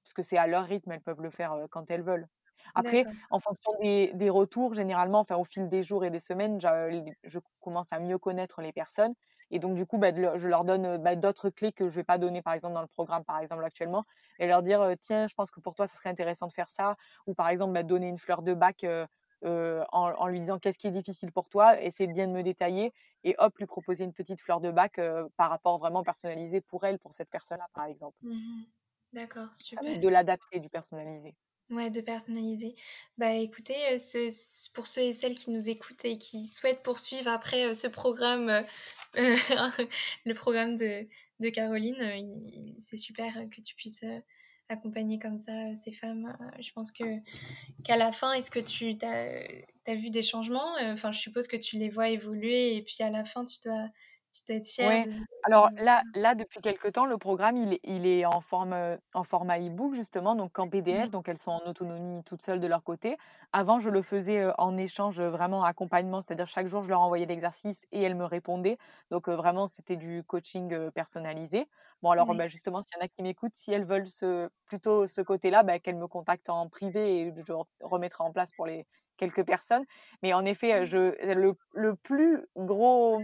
parce 0.02 0.12
que 0.12 0.22
c'est 0.22 0.38
à 0.38 0.46
leur 0.46 0.64
rythme, 0.64 0.92
elles 0.92 1.00
peuvent 1.00 1.22
le 1.22 1.30
faire 1.30 1.56
quand 1.70 1.90
elles 1.90 2.02
veulent. 2.02 2.26
Après, 2.74 3.04
en 3.30 3.38
fonction 3.38 3.72
des, 3.80 4.12
des, 4.14 4.30
retours, 4.30 4.74
généralement, 4.74 5.20
enfin, 5.20 5.36
au 5.36 5.44
fil 5.44 5.68
des 5.68 5.82
jours 5.82 6.04
et 6.04 6.10
des 6.10 6.18
semaines, 6.20 6.60
je, 6.60 7.38
commence 7.60 7.92
à 7.92 7.98
mieux 8.00 8.18
connaître 8.18 8.60
les 8.60 8.72
personnes. 8.72 9.14
Et 9.50 9.58
donc, 9.58 9.74
du 9.74 9.86
coup, 9.86 9.98
bah, 9.98 10.10
je 10.36 10.48
leur 10.48 10.64
donne 10.64 10.98
bah, 10.98 11.16
d'autres 11.16 11.50
clés 11.50 11.72
que 11.72 11.88
je 11.88 11.92
ne 11.94 11.96
vais 11.96 12.04
pas 12.04 12.18
donner, 12.18 12.42
par 12.42 12.52
exemple, 12.54 12.74
dans 12.74 12.82
le 12.82 12.86
programme, 12.86 13.24
par 13.24 13.38
exemple, 13.40 13.64
actuellement, 13.64 14.04
et 14.38 14.46
leur 14.46 14.62
dire, 14.62 14.86
tiens, 15.00 15.26
je 15.26 15.34
pense 15.34 15.50
que 15.50 15.60
pour 15.60 15.74
toi, 15.74 15.86
ça 15.86 15.96
serait 15.96 16.10
intéressant 16.10 16.46
de 16.46 16.52
faire 16.52 16.68
ça, 16.68 16.96
ou 17.26 17.34
par 17.34 17.48
exemple, 17.48 17.72
bah, 17.72 17.82
donner 17.82 18.08
une 18.08 18.18
fleur 18.18 18.42
de 18.42 18.54
bac 18.54 18.84
en, 19.42 20.26
lui 20.28 20.40
disant 20.40 20.58
qu'est-ce 20.58 20.78
qui 20.78 20.86
est 20.86 20.90
difficile 20.90 21.32
pour 21.32 21.48
toi, 21.48 21.80
essayer 21.80 22.06
bien 22.08 22.26
de 22.26 22.32
me 22.32 22.42
détailler, 22.42 22.92
et 23.24 23.34
hop, 23.38 23.56
lui 23.58 23.66
proposer 23.66 24.04
une 24.04 24.12
petite 24.12 24.40
fleur 24.40 24.60
de 24.60 24.70
bac 24.70 25.00
par 25.36 25.50
rapport 25.50 25.78
vraiment 25.78 26.02
personnalisé 26.02 26.60
pour 26.60 26.84
elle, 26.84 26.98
pour 26.98 27.12
cette 27.12 27.30
personne-là, 27.30 27.66
par 27.74 27.84
exemple. 27.86 28.16
Mmh 28.22 28.64
D'accord, 29.12 29.52
super. 29.56 30.00
de 30.00 30.08
l'adapter, 30.08 30.60
du 30.60 30.68
personnaliser. 30.68 31.34
Ouais, 31.70 31.88
de 31.88 32.00
personnaliser. 32.00 32.74
Bah 33.16 33.32
écoutez, 33.34 33.76
pour 34.74 34.88
ceux 34.88 35.02
et 35.02 35.12
celles 35.12 35.36
qui 35.36 35.50
nous 35.50 35.68
écoutent 35.68 36.04
et 36.04 36.18
qui 36.18 36.48
souhaitent 36.48 36.82
poursuivre 36.82 37.28
après 37.28 37.74
ce 37.74 37.86
programme, 37.86 38.64
le 40.24 40.32
programme 40.32 40.76
de, 40.76 41.06
Caroline, 41.50 42.76
c'est 42.78 42.96
super 42.96 43.32
que 43.50 43.60
tu 43.60 43.74
puisses 43.74 44.04
accompagner 44.68 45.18
comme 45.18 45.38
ça 45.38 45.74
ces 45.74 45.92
femmes. 45.92 46.36
Je 46.60 46.72
pense 46.72 46.92
que 46.92 47.04
qu'à 47.82 47.96
la 47.96 48.12
fin, 48.12 48.32
est-ce 48.34 48.50
que 48.50 48.60
tu 48.60 48.96
as, 49.04 49.94
vu 49.94 50.10
des 50.10 50.22
changements? 50.22 50.74
Enfin, 50.82 51.12
je 51.12 51.20
suppose 51.20 51.46
que 51.46 51.56
tu 51.56 51.76
les 51.76 51.88
vois 51.88 52.10
évoluer 52.10 52.76
et 52.76 52.82
puis 52.82 52.96
à 53.00 53.10
la 53.10 53.24
fin, 53.24 53.44
tu 53.44 53.58
dois, 53.64 53.88
tu 54.32 54.42
dois 54.46 54.56
être 54.56 54.66
fière 54.66 54.98
de, 54.98 55.10
Alors 55.42 55.70
là, 55.76 56.02
là, 56.14 56.34
depuis 56.34 56.60
quelques 56.60 56.92
temps, 56.92 57.06
le 57.06 57.16
programme, 57.18 57.56
il 57.56 57.72
est, 57.74 57.80
il 57.84 58.06
est 58.06 58.26
en, 58.26 58.40
forme, 58.40 58.98
en 59.14 59.24
format 59.24 59.58
e-book, 59.58 59.94
justement, 59.94 60.34
donc 60.34 60.58
en 60.58 60.68
PDF, 60.68 61.10
donc 61.10 61.28
elles 61.28 61.38
sont 61.38 61.52
en 61.52 61.66
autonomie 61.68 62.22
toutes 62.24 62.42
seules 62.42 62.60
de 62.60 62.66
leur 62.66 62.84
côté. 62.84 63.16
Avant, 63.52 63.78
je 63.80 63.88
le 63.90 64.02
faisais 64.02 64.46
en 64.58 64.76
échange, 64.76 65.20
vraiment 65.20 65.64
accompagnement, 65.64 66.20
c'est-à-dire 66.20 66.46
chaque 66.46 66.66
jour, 66.66 66.82
je 66.82 66.90
leur 66.90 67.00
envoyais 67.00 67.26
l'exercice 67.26 67.86
et 67.92 68.02
elles 68.02 68.14
me 68.14 68.24
répondaient. 68.24 68.76
Donc 69.10 69.28
vraiment, 69.28 69.66
c'était 69.66 69.96
du 69.96 70.22
coaching 70.24 70.90
personnalisé. 70.90 71.66
Bon, 72.02 72.10
alors 72.10 72.34
bah, 72.34 72.48
justement, 72.48 72.82
s'il 72.82 72.98
y 72.98 73.02
en 73.02 73.04
a 73.04 73.08
qui 73.08 73.22
m'écoutent, 73.22 73.56
si 73.56 73.72
elles 73.72 73.84
veulent 73.84 74.06
ce, 74.08 74.48
plutôt 74.66 75.06
ce 75.06 75.20
côté-là, 75.22 75.62
bah, 75.62 75.78
qu'elles 75.78 75.96
me 75.96 76.06
contactent 76.08 76.50
en 76.50 76.68
privé 76.68 77.20
et 77.20 77.34
je 77.46 77.52
remettrai 77.82 78.24
en 78.24 78.32
place 78.32 78.52
pour 78.52 78.66
les 78.66 78.86
quelques 79.16 79.44
personnes. 79.44 79.84
Mais 80.22 80.32
en 80.32 80.44
effet, 80.44 80.86
je, 80.86 81.14
le, 81.34 81.54
le 81.72 81.94
plus 81.96 82.46
gros 82.56 83.20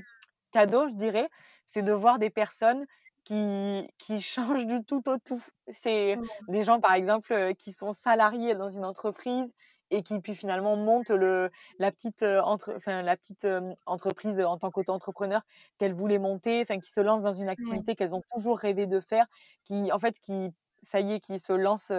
cadeau, 0.56 0.88
je 0.88 0.94
dirais, 0.94 1.28
c'est 1.66 1.82
de 1.82 1.92
voir 1.92 2.18
des 2.18 2.30
personnes 2.30 2.86
qui, 3.24 3.86
qui 3.98 4.20
changent 4.22 4.66
du 4.66 4.82
tout 4.84 5.06
au 5.08 5.18
tout. 5.18 5.42
C'est 5.68 6.16
des 6.48 6.62
gens, 6.62 6.80
par 6.80 6.94
exemple, 6.94 7.54
qui 7.58 7.72
sont 7.72 7.92
salariés 7.92 8.54
dans 8.54 8.68
une 8.68 8.84
entreprise 8.84 9.52
et 9.90 10.02
qui 10.02 10.18
puis 10.18 10.34
finalement 10.34 10.76
montent 10.76 11.10
le, 11.10 11.50
la 11.78 11.92
petite, 11.92 12.22
entre, 12.22 12.74
enfin, 12.74 13.02
la 13.02 13.16
petite 13.16 13.46
entreprise 13.84 14.40
en 14.40 14.56
tant 14.56 14.70
qu'auto-entrepreneur 14.70 15.42
qu'elles 15.78 15.92
voulaient 15.92 16.18
monter, 16.18 16.62
enfin, 16.62 16.80
qui 16.80 16.90
se 16.90 17.00
lancent 17.00 17.22
dans 17.22 17.34
une 17.34 17.48
activité 17.48 17.94
qu'elles 17.94 18.16
ont 18.16 18.22
toujours 18.34 18.58
rêvé 18.58 18.86
de 18.86 18.98
faire, 18.98 19.26
qui, 19.64 19.92
en 19.92 19.98
fait, 19.98 20.18
qui, 20.20 20.50
ça 20.80 21.00
y 21.00 21.12
est, 21.12 21.20
qui 21.20 21.38
se 21.38 21.52
lancent. 21.52 21.92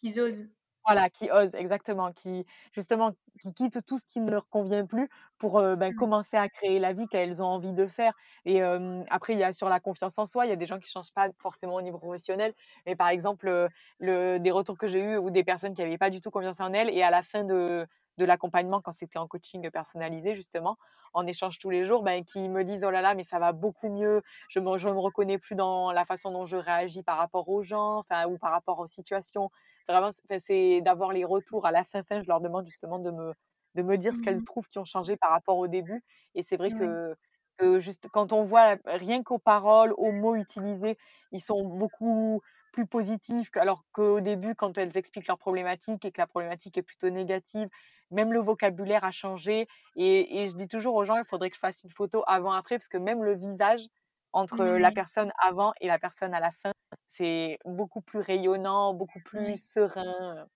Qu'ils 0.00 0.18
osent. 0.20 0.46
Voilà, 0.84 1.08
qui 1.10 1.30
osent, 1.30 1.54
exactement, 1.54 2.12
qui 2.12 2.44
justement 2.72 3.12
qui 3.40 3.54
quittent 3.54 3.84
tout 3.86 3.98
ce 3.98 4.04
qui 4.06 4.18
ne 4.20 4.30
leur 4.30 4.48
convient 4.48 4.84
plus 4.84 5.08
pour 5.38 5.60
ben, 5.60 5.92
mmh. 5.92 5.94
commencer 5.94 6.36
à 6.36 6.48
créer 6.48 6.80
la 6.80 6.92
vie 6.92 7.06
qu'elles 7.06 7.40
ont 7.40 7.46
envie 7.46 7.72
de 7.72 7.86
faire. 7.86 8.12
Et 8.44 8.60
après, 9.08 9.34
il 9.34 9.38
y 9.38 9.44
a 9.44 9.52
sur 9.52 9.68
la 9.68 9.78
confiance 9.80 10.18
en 10.18 10.26
soi, 10.26 10.44
il 10.46 10.48
y 10.50 10.52
a 10.52 10.56
des 10.56 10.66
gens 10.66 10.78
qui 10.78 10.86
ne 10.88 11.02
changent 11.02 11.12
pas 11.12 11.28
forcément 11.38 11.74
au 11.76 11.82
niveau 11.82 11.98
professionnel. 11.98 12.52
Mais 12.86 12.96
par 12.96 13.08
exemple, 13.08 13.68
le, 14.00 14.38
des 14.38 14.50
retours 14.50 14.76
que 14.76 14.88
j'ai 14.88 15.00
eus 15.00 15.16
ou 15.18 15.30
des 15.30 15.44
personnes 15.44 15.72
qui 15.74 15.82
n'avaient 15.82 15.98
pas 15.98 16.10
du 16.10 16.20
tout 16.20 16.30
confiance 16.30 16.60
en 16.60 16.72
elles, 16.72 16.90
et 16.90 17.02
à 17.02 17.10
la 17.10 17.22
fin 17.22 17.44
de, 17.44 17.86
de 18.18 18.24
l'accompagnement 18.24 18.80
quand 18.80 18.92
c'était 18.92 19.18
en 19.18 19.26
coaching 19.28 19.70
personnalisé 19.70 20.34
justement 20.34 20.76
en 21.14 21.26
échange 21.26 21.58
tous 21.58 21.70
les 21.70 21.84
jours 21.84 22.02
ben, 22.02 22.24
qui 22.24 22.48
me 22.48 22.64
disent 22.64 22.84
oh 22.84 22.90
là 22.90 23.00
là 23.02 23.14
mais 23.14 23.22
ça 23.24 23.38
va 23.38 23.52
beaucoup 23.52 23.88
mieux. 23.90 24.22
Je 24.48 24.60
me, 24.60 24.78
je 24.78 24.88
me 24.88 24.98
reconnais 24.98 25.38
plus 25.38 25.54
dans 25.54 25.92
la 25.92 26.04
façon 26.04 26.30
dont 26.30 26.46
je 26.46 26.56
réagis 26.56 27.02
par 27.02 27.18
rapport 27.18 27.48
aux 27.48 27.62
gens 27.62 27.98
enfin 27.98 28.26
ou 28.26 28.38
par 28.38 28.50
rapport 28.52 28.78
aux 28.80 28.86
situations. 28.86 29.50
Vraiment 29.88 30.10
c'est 30.38 30.80
d'avoir 30.80 31.12
les 31.12 31.24
retours 31.24 31.66
à 31.66 31.72
la 31.72 31.84
fin 31.84 32.02
fin 32.02 32.20
je 32.20 32.28
leur 32.28 32.40
demande 32.40 32.66
justement 32.66 32.98
de 32.98 33.10
me 33.10 33.32
de 33.74 33.82
me 33.82 33.96
dire 33.96 34.14
ce 34.16 34.22
qu'elles 34.22 34.42
mmh 34.42 34.44
trouvent 34.44 34.68
qui 34.68 34.78
ont 34.78 34.84
changé 34.84 35.16
par 35.16 35.30
rapport 35.30 35.56
au 35.58 35.68
début. 35.68 36.02
Et 36.34 36.42
c'est 36.42 36.56
vrai 36.56 36.70
que 36.72 37.14
que 37.58 37.78
juste 37.80 38.08
quand 38.12 38.32
on 38.32 38.44
voit 38.44 38.76
rien 38.86 39.22
qu'aux 39.22 39.38
paroles, 39.38 39.92
aux 39.98 40.12
mots 40.12 40.36
utilisés, 40.36 40.96
ils 41.32 41.40
sont 41.40 41.64
beaucoup 41.64 42.40
plus 42.72 42.86
positifs 42.86 43.50
alors 43.56 43.84
qu'au 43.92 44.20
début, 44.20 44.54
quand 44.54 44.78
elles 44.78 44.96
expliquent 44.96 45.26
leur 45.28 45.38
problématique 45.38 46.04
et 46.06 46.12
que 46.12 46.20
la 46.20 46.26
problématique 46.26 46.78
est 46.78 46.82
plutôt 46.82 47.10
négative, 47.10 47.68
même 48.12 48.32
le 48.32 48.40
vocabulaire 48.40 49.04
a 49.04 49.10
changé. 49.10 49.66
Et, 49.96 50.46
je 50.46 50.54
dis 50.54 50.68
toujours 50.68 50.94
aux 50.94 51.04
gens, 51.04 51.16
il 51.16 51.24
faudrait 51.24 51.50
que 51.50 51.56
je 51.56 51.60
fasse 51.60 51.82
une 51.82 51.90
photo 51.90 52.22
avant-après, 52.26 52.76
parce 52.76 52.88
que 52.88 52.98
même 52.98 53.22
le 53.22 53.34
visage 53.34 53.86
entre 54.32 54.64
la 54.64 54.90
personne 54.90 55.30
avant 55.38 55.72
et 55.80 55.88
la 55.88 55.98
personne 55.98 56.32
à 56.32 56.40
la 56.40 56.52
fin, 56.52 56.72
c'est 57.06 57.58
beaucoup 57.64 58.00
plus 58.00 58.20
rayonnant, 58.20 58.94
beaucoup 58.94 59.20
plus 59.24 59.62
serein. 59.62 60.46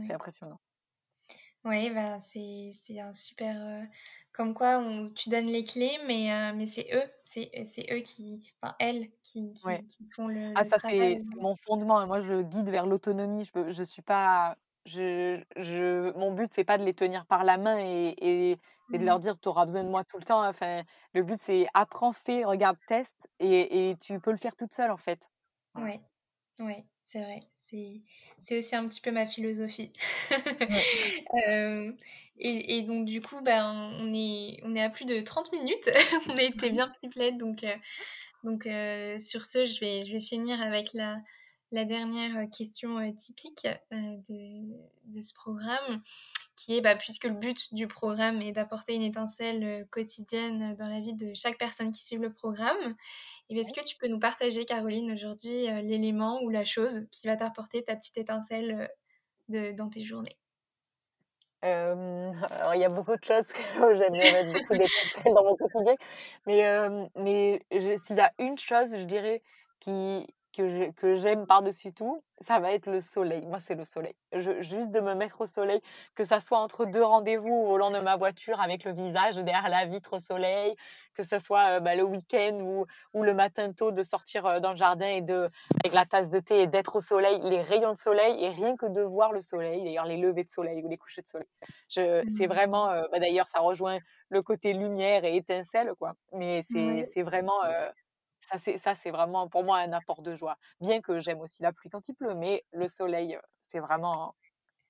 C'est 0.00 0.12
impressionnant. 0.12 0.60
Oui, 1.64 1.90
bah, 1.90 2.18
c'est 2.18 2.72
un 2.98 3.14
super. 3.14 3.86
comme 4.32 4.52
quoi, 4.54 4.78
on, 4.78 5.10
tu 5.10 5.30
donnes 5.30 5.46
les 5.46 5.64
clés, 5.64 5.96
mais, 6.06 6.52
mais 6.54 6.66
c'est 6.66 6.88
eux, 6.92 7.10
c'est 7.22 7.86
eux 7.92 8.00
qui. 8.00 8.42
Enfin, 8.60 8.74
elles 8.78 9.10
qui, 9.22 9.52
qui, 9.52 10.08
font 10.14 10.28
le. 10.28 10.52
Ah, 10.56 10.64
ça, 10.64 10.78
c'est 10.78 11.16
mon 11.36 11.54
fondement. 11.56 12.04
Moi, 12.06 12.20
je 12.20 12.42
guide 12.42 12.68
vers 12.68 12.86
l'autonomie. 12.86 13.44
Je, 13.44 13.70
je 13.70 13.82
suis 13.82 14.02
pas 14.02 14.56
je, 14.86 15.40
je, 15.56 16.12
mon 16.18 16.32
but, 16.32 16.50
c'est 16.50 16.64
pas 16.64 16.78
de 16.78 16.84
les 16.84 16.94
tenir 16.94 17.26
par 17.26 17.44
la 17.44 17.56
main 17.56 17.78
et, 17.78 18.14
et, 18.20 18.56
de 18.90 19.04
leur 19.04 19.18
mmh. 19.18 19.22
dire 19.22 19.40
tu 19.40 19.48
auras 19.48 19.64
besoin 19.64 19.84
de 19.84 19.88
moi 19.88 20.04
tout 20.04 20.18
le 20.18 20.24
temps. 20.24 20.46
Enfin, 20.46 20.82
le 21.14 21.22
but, 21.22 21.38
c'est 21.38 21.66
apprends, 21.72 22.12
fais, 22.12 22.44
regarde, 22.44 22.76
teste 22.86 23.30
et, 23.38 23.90
et, 23.90 23.96
tu 23.96 24.18
peux 24.20 24.32
le 24.32 24.36
faire 24.36 24.56
toute 24.56 24.72
seule 24.72 24.90
en 24.90 24.96
fait. 24.96 25.30
Oui, 25.76 25.98
ouais, 26.58 26.84
c'est 27.04 27.22
vrai. 27.22 27.40
C'est 28.40 28.58
aussi 28.58 28.76
un 28.76 28.86
petit 28.86 29.00
peu 29.00 29.12
ma 29.12 29.26
philosophie. 29.26 29.94
et, 32.38 32.76
et, 32.76 32.82
donc, 32.82 33.06
du 33.06 33.22
coup, 33.22 33.40
ben, 33.40 33.64
on, 33.98 34.12
est, 34.12 34.60
on 34.64 34.74
est 34.74 34.82
à 34.82 34.90
plus 34.90 35.06
de 35.06 35.22
30 35.22 35.52
minutes. 35.52 35.88
on 36.28 36.36
a 36.36 36.42
été 36.42 36.68
bien 36.68 36.90
pipelette. 37.00 37.38
Donc, 37.38 37.64
donc 38.44 38.64
sur 39.18 39.46
ce, 39.46 39.64
je 39.64 39.80
vais, 39.80 40.02
je 40.02 40.12
vais 40.12 40.20
finir 40.20 40.60
avec 40.60 40.92
la, 40.92 41.16
la 41.72 41.84
dernière 41.86 42.36
euh, 42.36 42.46
question 42.46 42.98
euh, 42.98 43.10
typique 43.12 43.66
euh, 43.92 44.16
de, 44.28 45.20
ce 45.20 45.34
programme, 45.34 46.02
qui 46.56 46.76
est, 46.76 46.80
bah, 46.80 46.94
puisque 46.94 47.24
le 47.24 47.34
but 47.34 47.74
du 47.74 47.88
programme 47.88 48.40
est 48.42 48.52
d'apporter 48.52 48.94
une 48.94 49.02
étincelle 49.02 49.86
quotidienne 49.90 50.76
dans 50.76 50.86
la 50.86 51.00
vie 51.00 51.14
de 51.14 51.32
chaque 51.34 51.58
personne 51.58 51.90
qui 51.90 52.04
suit 52.04 52.16
le 52.16 52.32
programme, 52.32 52.94
est-ce 53.50 53.72
que 53.72 53.84
tu 53.84 53.96
peux 53.96 54.08
nous 54.08 54.18
partager, 54.18 54.64
Caroline, 54.64 55.12
aujourd'hui, 55.12 55.66
l'élément 55.82 56.40
ou 56.42 56.48
la 56.48 56.64
chose 56.64 57.06
qui 57.10 57.26
va 57.26 57.36
t'apporter 57.36 57.82
ta 57.84 57.96
petite 57.96 58.16
étincelle 58.16 58.88
dans 59.48 59.90
tes 59.90 60.00
journées? 60.00 60.38
Alors, 61.60 62.74
il 62.74 62.80
y 62.80 62.84
a 62.84 62.88
beaucoup 62.88 63.14
de 63.16 63.24
choses 63.24 63.52
que 63.52 63.60
j'aime 63.94 64.12
mettre 64.12 64.52
beaucoup 64.52 64.72
d'étincelles 64.72 65.34
dans 65.34 65.44
mon 65.44 65.56
quotidien, 65.56 65.96
mais, 66.46 67.10
mais 67.16 67.98
s'il 68.06 68.16
y 68.16 68.20
a 68.20 68.32
une 68.38 68.56
chose, 68.56 68.96
je 68.96 69.04
dirais, 69.04 69.42
qui, 69.80 70.26
que 70.52 71.16
j'aime 71.16 71.46
par-dessus 71.46 71.92
tout, 71.92 72.22
ça 72.38 72.58
va 72.58 72.72
être 72.72 72.86
le 72.86 73.00
soleil. 73.00 73.46
Moi, 73.46 73.58
c'est 73.58 73.74
le 73.74 73.84
soleil. 73.84 74.14
juste 74.60 74.90
de 74.90 75.00
me 75.00 75.14
mettre 75.14 75.40
au 75.40 75.46
soleil, 75.46 75.80
que 76.14 76.24
ça 76.24 76.40
soit 76.40 76.58
entre 76.58 76.84
deux 76.84 77.02
rendez-vous 77.02 77.52
au 77.52 77.66
volant 77.66 77.90
de 77.90 77.98
ma 77.98 78.16
voiture 78.16 78.60
avec 78.60 78.84
le 78.84 78.92
visage 78.92 79.36
derrière 79.36 79.68
la 79.68 79.86
vitre 79.86 80.14
au 80.14 80.18
soleil, 80.18 80.74
que 81.14 81.22
ce 81.22 81.38
soit 81.38 81.80
bah, 81.80 81.94
le 81.94 82.02
week-end 82.02 82.58
ou, 82.60 82.86
ou, 83.14 83.22
le 83.22 83.34
matin 83.34 83.72
tôt 83.72 83.92
de 83.92 84.02
sortir 84.02 84.60
dans 84.60 84.70
le 84.70 84.76
jardin 84.76 85.08
et 85.08 85.20
de, 85.20 85.48
avec 85.84 85.94
la 85.94 86.04
tasse 86.04 86.30
de 86.30 86.38
thé 86.38 86.62
et 86.62 86.66
d'être 86.66 86.96
au 86.96 87.00
soleil, 87.00 87.38
les 87.44 87.60
rayons 87.60 87.92
de 87.92 87.98
soleil 87.98 88.42
et 88.42 88.50
rien 88.50 88.76
que 88.76 88.86
de 88.86 89.02
voir 89.02 89.32
le 89.32 89.40
soleil, 89.40 89.84
d'ailleurs 89.84 90.06
les 90.06 90.16
levées 90.16 90.44
de 90.44 90.48
soleil 90.48 90.82
ou 90.82 90.88
les 90.88 90.98
couchers 90.98 91.22
de 91.22 91.28
soleil. 91.28 91.48
C'est 91.88 92.24
mmh. 92.24 92.46
vraiment, 92.46 92.86
bah, 93.10 93.18
d'ailleurs, 93.18 93.46
ça 93.46 93.60
rejoint 93.60 93.98
le 94.28 94.42
côté 94.42 94.72
lumière 94.72 95.24
et 95.24 95.36
étincelle, 95.36 95.92
quoi. 95.98 96.14
Mais 96.32 96.62
c'est 96.62 97.22
vraiment 97.22 97.60
ça, 98.52 98.58
c'est, 98.58 98.78
ça, 98.78 98.94
c'est 98.94 99.10
vraiment 99.10 99.48
pour 99.48 99.64
moi 99.64 99.78
un 99.78 99.92
apport 99.92 100.22
de 100.22 100.34
joie. 100.36 100.56
Bien 100.80 101.00
que 101.00 101.18
j'aime 101.20 101.40
aussi 101.40 101.62
la 101.62 101.72
pluie 101.72 101.90
quand 101.90 102.08
il 102.08 102.14
pleut, 102.14 102.34
mais 102.34 102.64
le 102.72 102.88
soleil, 102.88 103.38
c'est 103.60 103.80
vraiment 103.80 104.34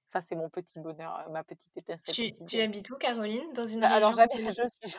Ça, 0.07 0.21
c'est 0.23 0.37
mon 0.37 0.51
petit 0.51 0.81
bonheur, 0.81 1.29
ma 1.31 1.45
petite 1.45 1.77
étincelle 1.77 2.17
Tu 2.49 2.61
habites 2.61 2.91
où 2.91 2.97
Caroline? 2.97 3.53
Dans 3.55 3.67
une 3.67 3.81
Bah, 3.81 3.89
alors 3.89 4.15
j'habite 4.15 4.41
je 4.51 4.63
suis 4.89 4.97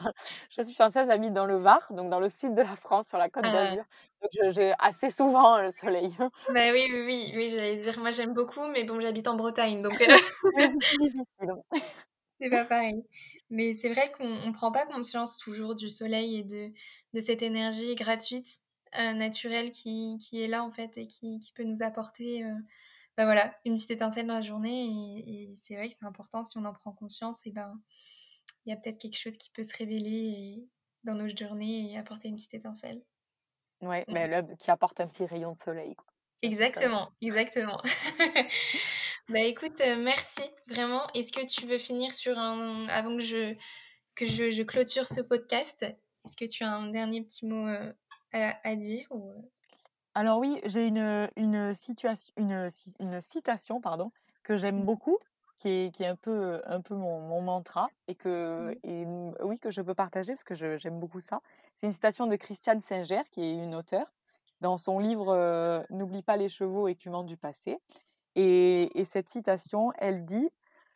je 0.58 0.62
suis 0.64 0.74
chanceuse, 0.76 1.08
j'habite 1.08 1.34
dans 1.34 1.46
le 1.46 1.58
Var, 1.58 1.80
donc 1.92 2.10
dans 2.10 2.20
le 2.20 2.28
sud 2.30 2.54
de 2.54 2.62
la 2.62 2.76
France, 2.76 3.08
sur 3.08 3.18
la 3.18 3.30
Côte 3.30 3.46
Ah. 3.46 3.50
d'Azur, 3.50 3.84
donc 4.22 4.52
j'ai 4.52 4.74
assez 4.80 5.10
souvent 5.10 5.62
le 5.62 5.70
soleil. 5.72 6.16
Bah, 6.50 6.72
oui, 6.74 6.86
oui, 6.92 7.02
oui, 7.06 7.32
oui, 7.36 7.50
j'allais 7.50 7.78
dire, 7.78 7.98
moi 8.00 8.12
j'aime 8.12 8.34
beaucoup, 8.34 8.66
mais 8.68 8.84
bon, 8.84 9.00
j'habite 9.00 9.28
en 9.28 9.36
Bretagne, 9.36 9.82
donc 9.82 9.94
c'est 10.56 10.98
difficile. 10.98 11.54
c'est 12.40 12.50
pas 12.50 12.66
pareil. 12.66 13.04
Mais 13.50 13.74
c'est 13.76 13.90
vrai 13.94 14.12
qu'on 14.12 14.26
on 14.48 14.52
prend 14.52 14.72
pas 14.72 14.86
conscience 14.86 15.38
toujours 15.38 15.76
du 15.76 15.90
soleil 15.90 16.38
et 16.38 16.44
de 16.44 16.72
de 17.14 17.20
cette 17.22 17.42
énergie 17.42 17.96
gratuite, 17.96 18.62
heu, 18.98 19.14
naturelle 19.14 19.72
qui 19.72 20.18
qui 20.20 20.42
est 20.42 20.48
là, 20.48 20.64
en 20.64 20.72
fait 20.72 20.98
et 20.98 21.08
qui 21.08 21.40
qui 21.40 21.52
peut 21.54 21.64
nous 21.64 21.84
apporter, 21.84 22.44
bah, 23.18 23.26
voilà, 23.26 23.56
une 23.66 23.76
petite 23.76 23.92
étincelle 23.92 24.28
dans 24.28 24.36
la 24.36 24.42
journée 24.42 25.20
et 25.20 25.52
et 25.54 25.56
c'est 25.58 25.76
vrai 25.76 25.90
que 25.90 25.96
c'est 26.00 26.06
important 26.06 26.44
si 26.44 26.58
on 26.58 26.66
en 26.66 26.74
prend 26.74 26.94
conscience 26.94 27.46
et 27.48 27.52
ben, 27.52 27.82
il 28.66 28.72
y 28.72 28.74
a 28.74 28.78
peut-être 28.78 29.00
quelque 29.00 29.18
chose 29.20 29.38
qui 29.38 29.52
peut 29.52 29.64
se 29.64 29.78
révéler 29.78 30.10
et 30.12 30.70
dans 31.06 31.16
nos 31.16 31.30
journées 31.30 31.92
et 31.94 31.98
apporter 31.98 32.30
une 32.30 32.36
petite 32.36 32.54
étincelle. 32.56 33.04
Ouais, 33.82 34.04
Mmh. 34.08 34.16
mais 34.16 34.28
là, 34.28 34.42
qui 34.58 34.72
apporte 34.72 35.00
un 35.00 35.08
petit 35.08 35.26
rayon 35.28 35.52
de 35.52 35.58
soleil, 35.60 35.96
quoi. 35.96 36.08
Exactement, 36.42 37.10
exactement. 37.22 37.82
Bah, 39.30 39.40
écoute, 39.42 39.80
heu, 39.82 39.98
merci, 40.02 40.42
vraiment. 40.68 41.08
Est-ce 41.14 41.32
que 41.34 41.46
tu 41.46 41.66
veux 41.66 41.78
finir 41.78 42.14
sur 42.14 42.38
un 42.38 42.88
avant 42.88 43.16
que 43.18 43.22
je 43.24 43.56
que 44.16 44.28
je 44.28 44.52
je 44.52 44.64
clôture 44.64 45.08
ce 45.10 45.22
podcast, 45.22 45.84
est-ce 45.84 46.36
que 46.38 46.46
tu 46.46 46.64
as 46.64 46.72
un 46.72 46.92
dernier 46.92 47.24
petit 47.24 47.46
mot, 47.48 47.68
heu, 47.68 47.96
à 48.34 48.70
à 48.70 48.76
dire 48.76 49.08
ou 49.12 49.32
heu? 49.34 49.52
Alors 50.16 50.40
oui, 50.40 50.60
j'ai 50.66 50.88
une, 50.88 51.30
une 51.36 51.74
situation 51.74 52.32
une 52.38 52.70
une 53.00 53.22
citation, 53.22 53.82
pardon, 53.82 54.12
que 54.44 54.58
j'aime 54.58 54.84
Mmh. 54.84 54.86
beaucoup, 54.86 55.18
qui 55.58 55.70
est 55.70 55.92
qui 55.96 56.04
est 56.04 56.08
un 56.08 56.16
peu, 56.16 56.62
un 56.66 56.82
peu 56.82 56.96
mon 56.96 57.20
mon 57.22 57.42
mantra 57.42 57.92
et 58.08 58.16
que 58.16 58.74
Mmh. 58.74 58.78
et 58.84 59.06
oui, 59.44 59.60
que 59.60 59.72
je 59.72 59.82
peux 59.82 59.96
partager 59.96 60.34
parce 60.34 60.44
que 60.44 60.56
j'aime 60.78 61.00
beaucoup 61.00 61.20
ça. 61.20 61.42
C'est 61.74 61.88
une 61.88 61.94
citation 61.94 62.28
de 62.28 62.36
Christiane 62.36 62.80
Singer, 62.82 63.22
qui 63.32 63.42
est 63.44 63.54
une 63.54 63.74
auteure, 63.76 64.14
dans 64.62 64.78
son 64.78 65.00
livre, 65.00 65.84
«N'oublie 65.90 66.22
pas 66.24 66.38
les 66.38 66.50
chevaux, 66.50 66.88
écumants 66.88 67.24
du 67.24 67.38
passé» 67.38 67.80
et 68.36 69.00
et 69.00 69.06
cette 69.06 69.30
citation, 69.30 69.92
elle 69.98 70.26
dit: 70.26 70.50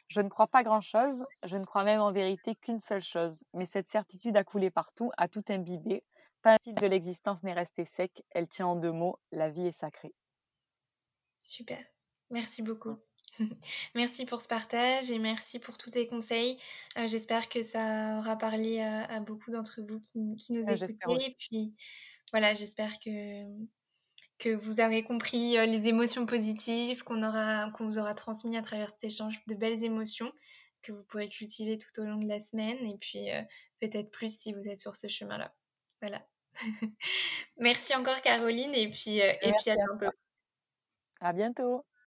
«Je 0.10 0.22
ne 0.22 0.30
crois 0.30 0.48
pas 0.48 0.64
grand-chose, 0.64 1.26
je 1.44 1.58
ne 1.58 1.66
crois 1.66 1.84
même 1.84 2.02
en 2.02 2.12
vérité 2.14 2.56
qu'une 2.56 2.80
seule 2.80 3.02
chose, 3.02 3.44
mais 3.54 3.66
cette 3.66 3.88
certitude 3.88 4.38
a 4.38 4.44
coulé 4.44 4.72
partout, 4.72 5.12
a 5.18 5.28
tout 5.28 5.44
imbibé, 5.50 6.04
pas 6.44 6.54
un 6.56 6.58
fil 6.64 6.76
de 6.76 6.88
l'existence 6.88 7.44
n'est 7.44 7.54
resté 7.54 7.86
sec, 7.86 8.24
elle 8.32 8.48
tient 8.48 8.68
en 8.68 8.76
2 8.78 8.92
mots, 8.92 9.18
la 9.32 9.50
vie 9.50 9.68
est 9.68 9.72
sacrée». 9.74 10.14
Super, 11.44 11.84
merci 12.30 12.62
beaucoup. 12.62 12.98
Merci 13.96 14.26
pour 14.26 14.42
ce 14.42 14.48
partage 14.48 15.12
et 15.12 15.20
merci 15.20 15.60
pour 15.60 15.78
tous 15.78 15.92
tes 15.92 16.08
conseils. 16.08 16.58
Heu, 16.98 17.08
j'espère 17.08 17.50
que 17.50 17.62
ça 17.62 18.18
aura 18.20 18.36
parlé 18.38 18.80
à 18.80 19.04
à 19.06 19.20
beaucoup 19.20 19.52
d'entre 19.52 19.82
vous 19.82 20.00
qui 20.00 20.36
qui 20.38 20.54
nous 20.54 20.72
j'espère 20.76 21.08
écoutez 21.08 21.26
et 21.26 21.36
puis, 21.38 21.76
voilà, 22.32 22.54
j'espère 22.56 23.00
que 23.00 23.10
que 24.40 24.50
vous 24.56 24.80
aurez 24.82 25.04
compris, 25.04 25.58
heu, 25.58 25.66
les 25.66 25.88
émotions 25.88 26.26
positives, 26.26 27.04
qu'on 27.04 27.24
aura 27.24 27.72
qu'on 27.72 27.86
vous 27.86 27.98
aura 28.00 28.14
transmis 28.16 28.58
à 28.58 28.62
travers 28.62 28.90
cet 28.92 29.04
échange 29.06 29.42
de 29.48 29.56
belles 29.56 29.84
émotions, 29.84 30.32
que 30.84 30.92
vous 30.92 31.04
pourrez 31.04 31.30
cultiver 31.30 31.78
tout 31.78 32.02
au 32.02 32.06
long 32.06 32.18
de 32.18 32.28
la 32.28 32.40
semaine 32.40 32.78
et 32.86 32.98
puis, 33.00 33.30
heu, 33.32 33.44
peut-être 33.82 34.12
plus 34.12 34.36
si 34.40 34.54
vous 34.54 34.68
êtes 34.68 34.80
sur 34.80 34.96
ce 34.96 35.08
chemin-là. 35.08 35.56
Voilà. 36.02 36.28
Merci 37.58 37.96
encore 37.96 38.22
Caroline 38.22 38.74
et 38.76 38.90
puis, 38.90 39.22
heu 39.22 39.32
et 39.42 39.54
puis 39.54 39.72
à 39.72 39.78
bientôt. 39.78 40.12
À 41.22 41.34
bientôt. 41.34 41.84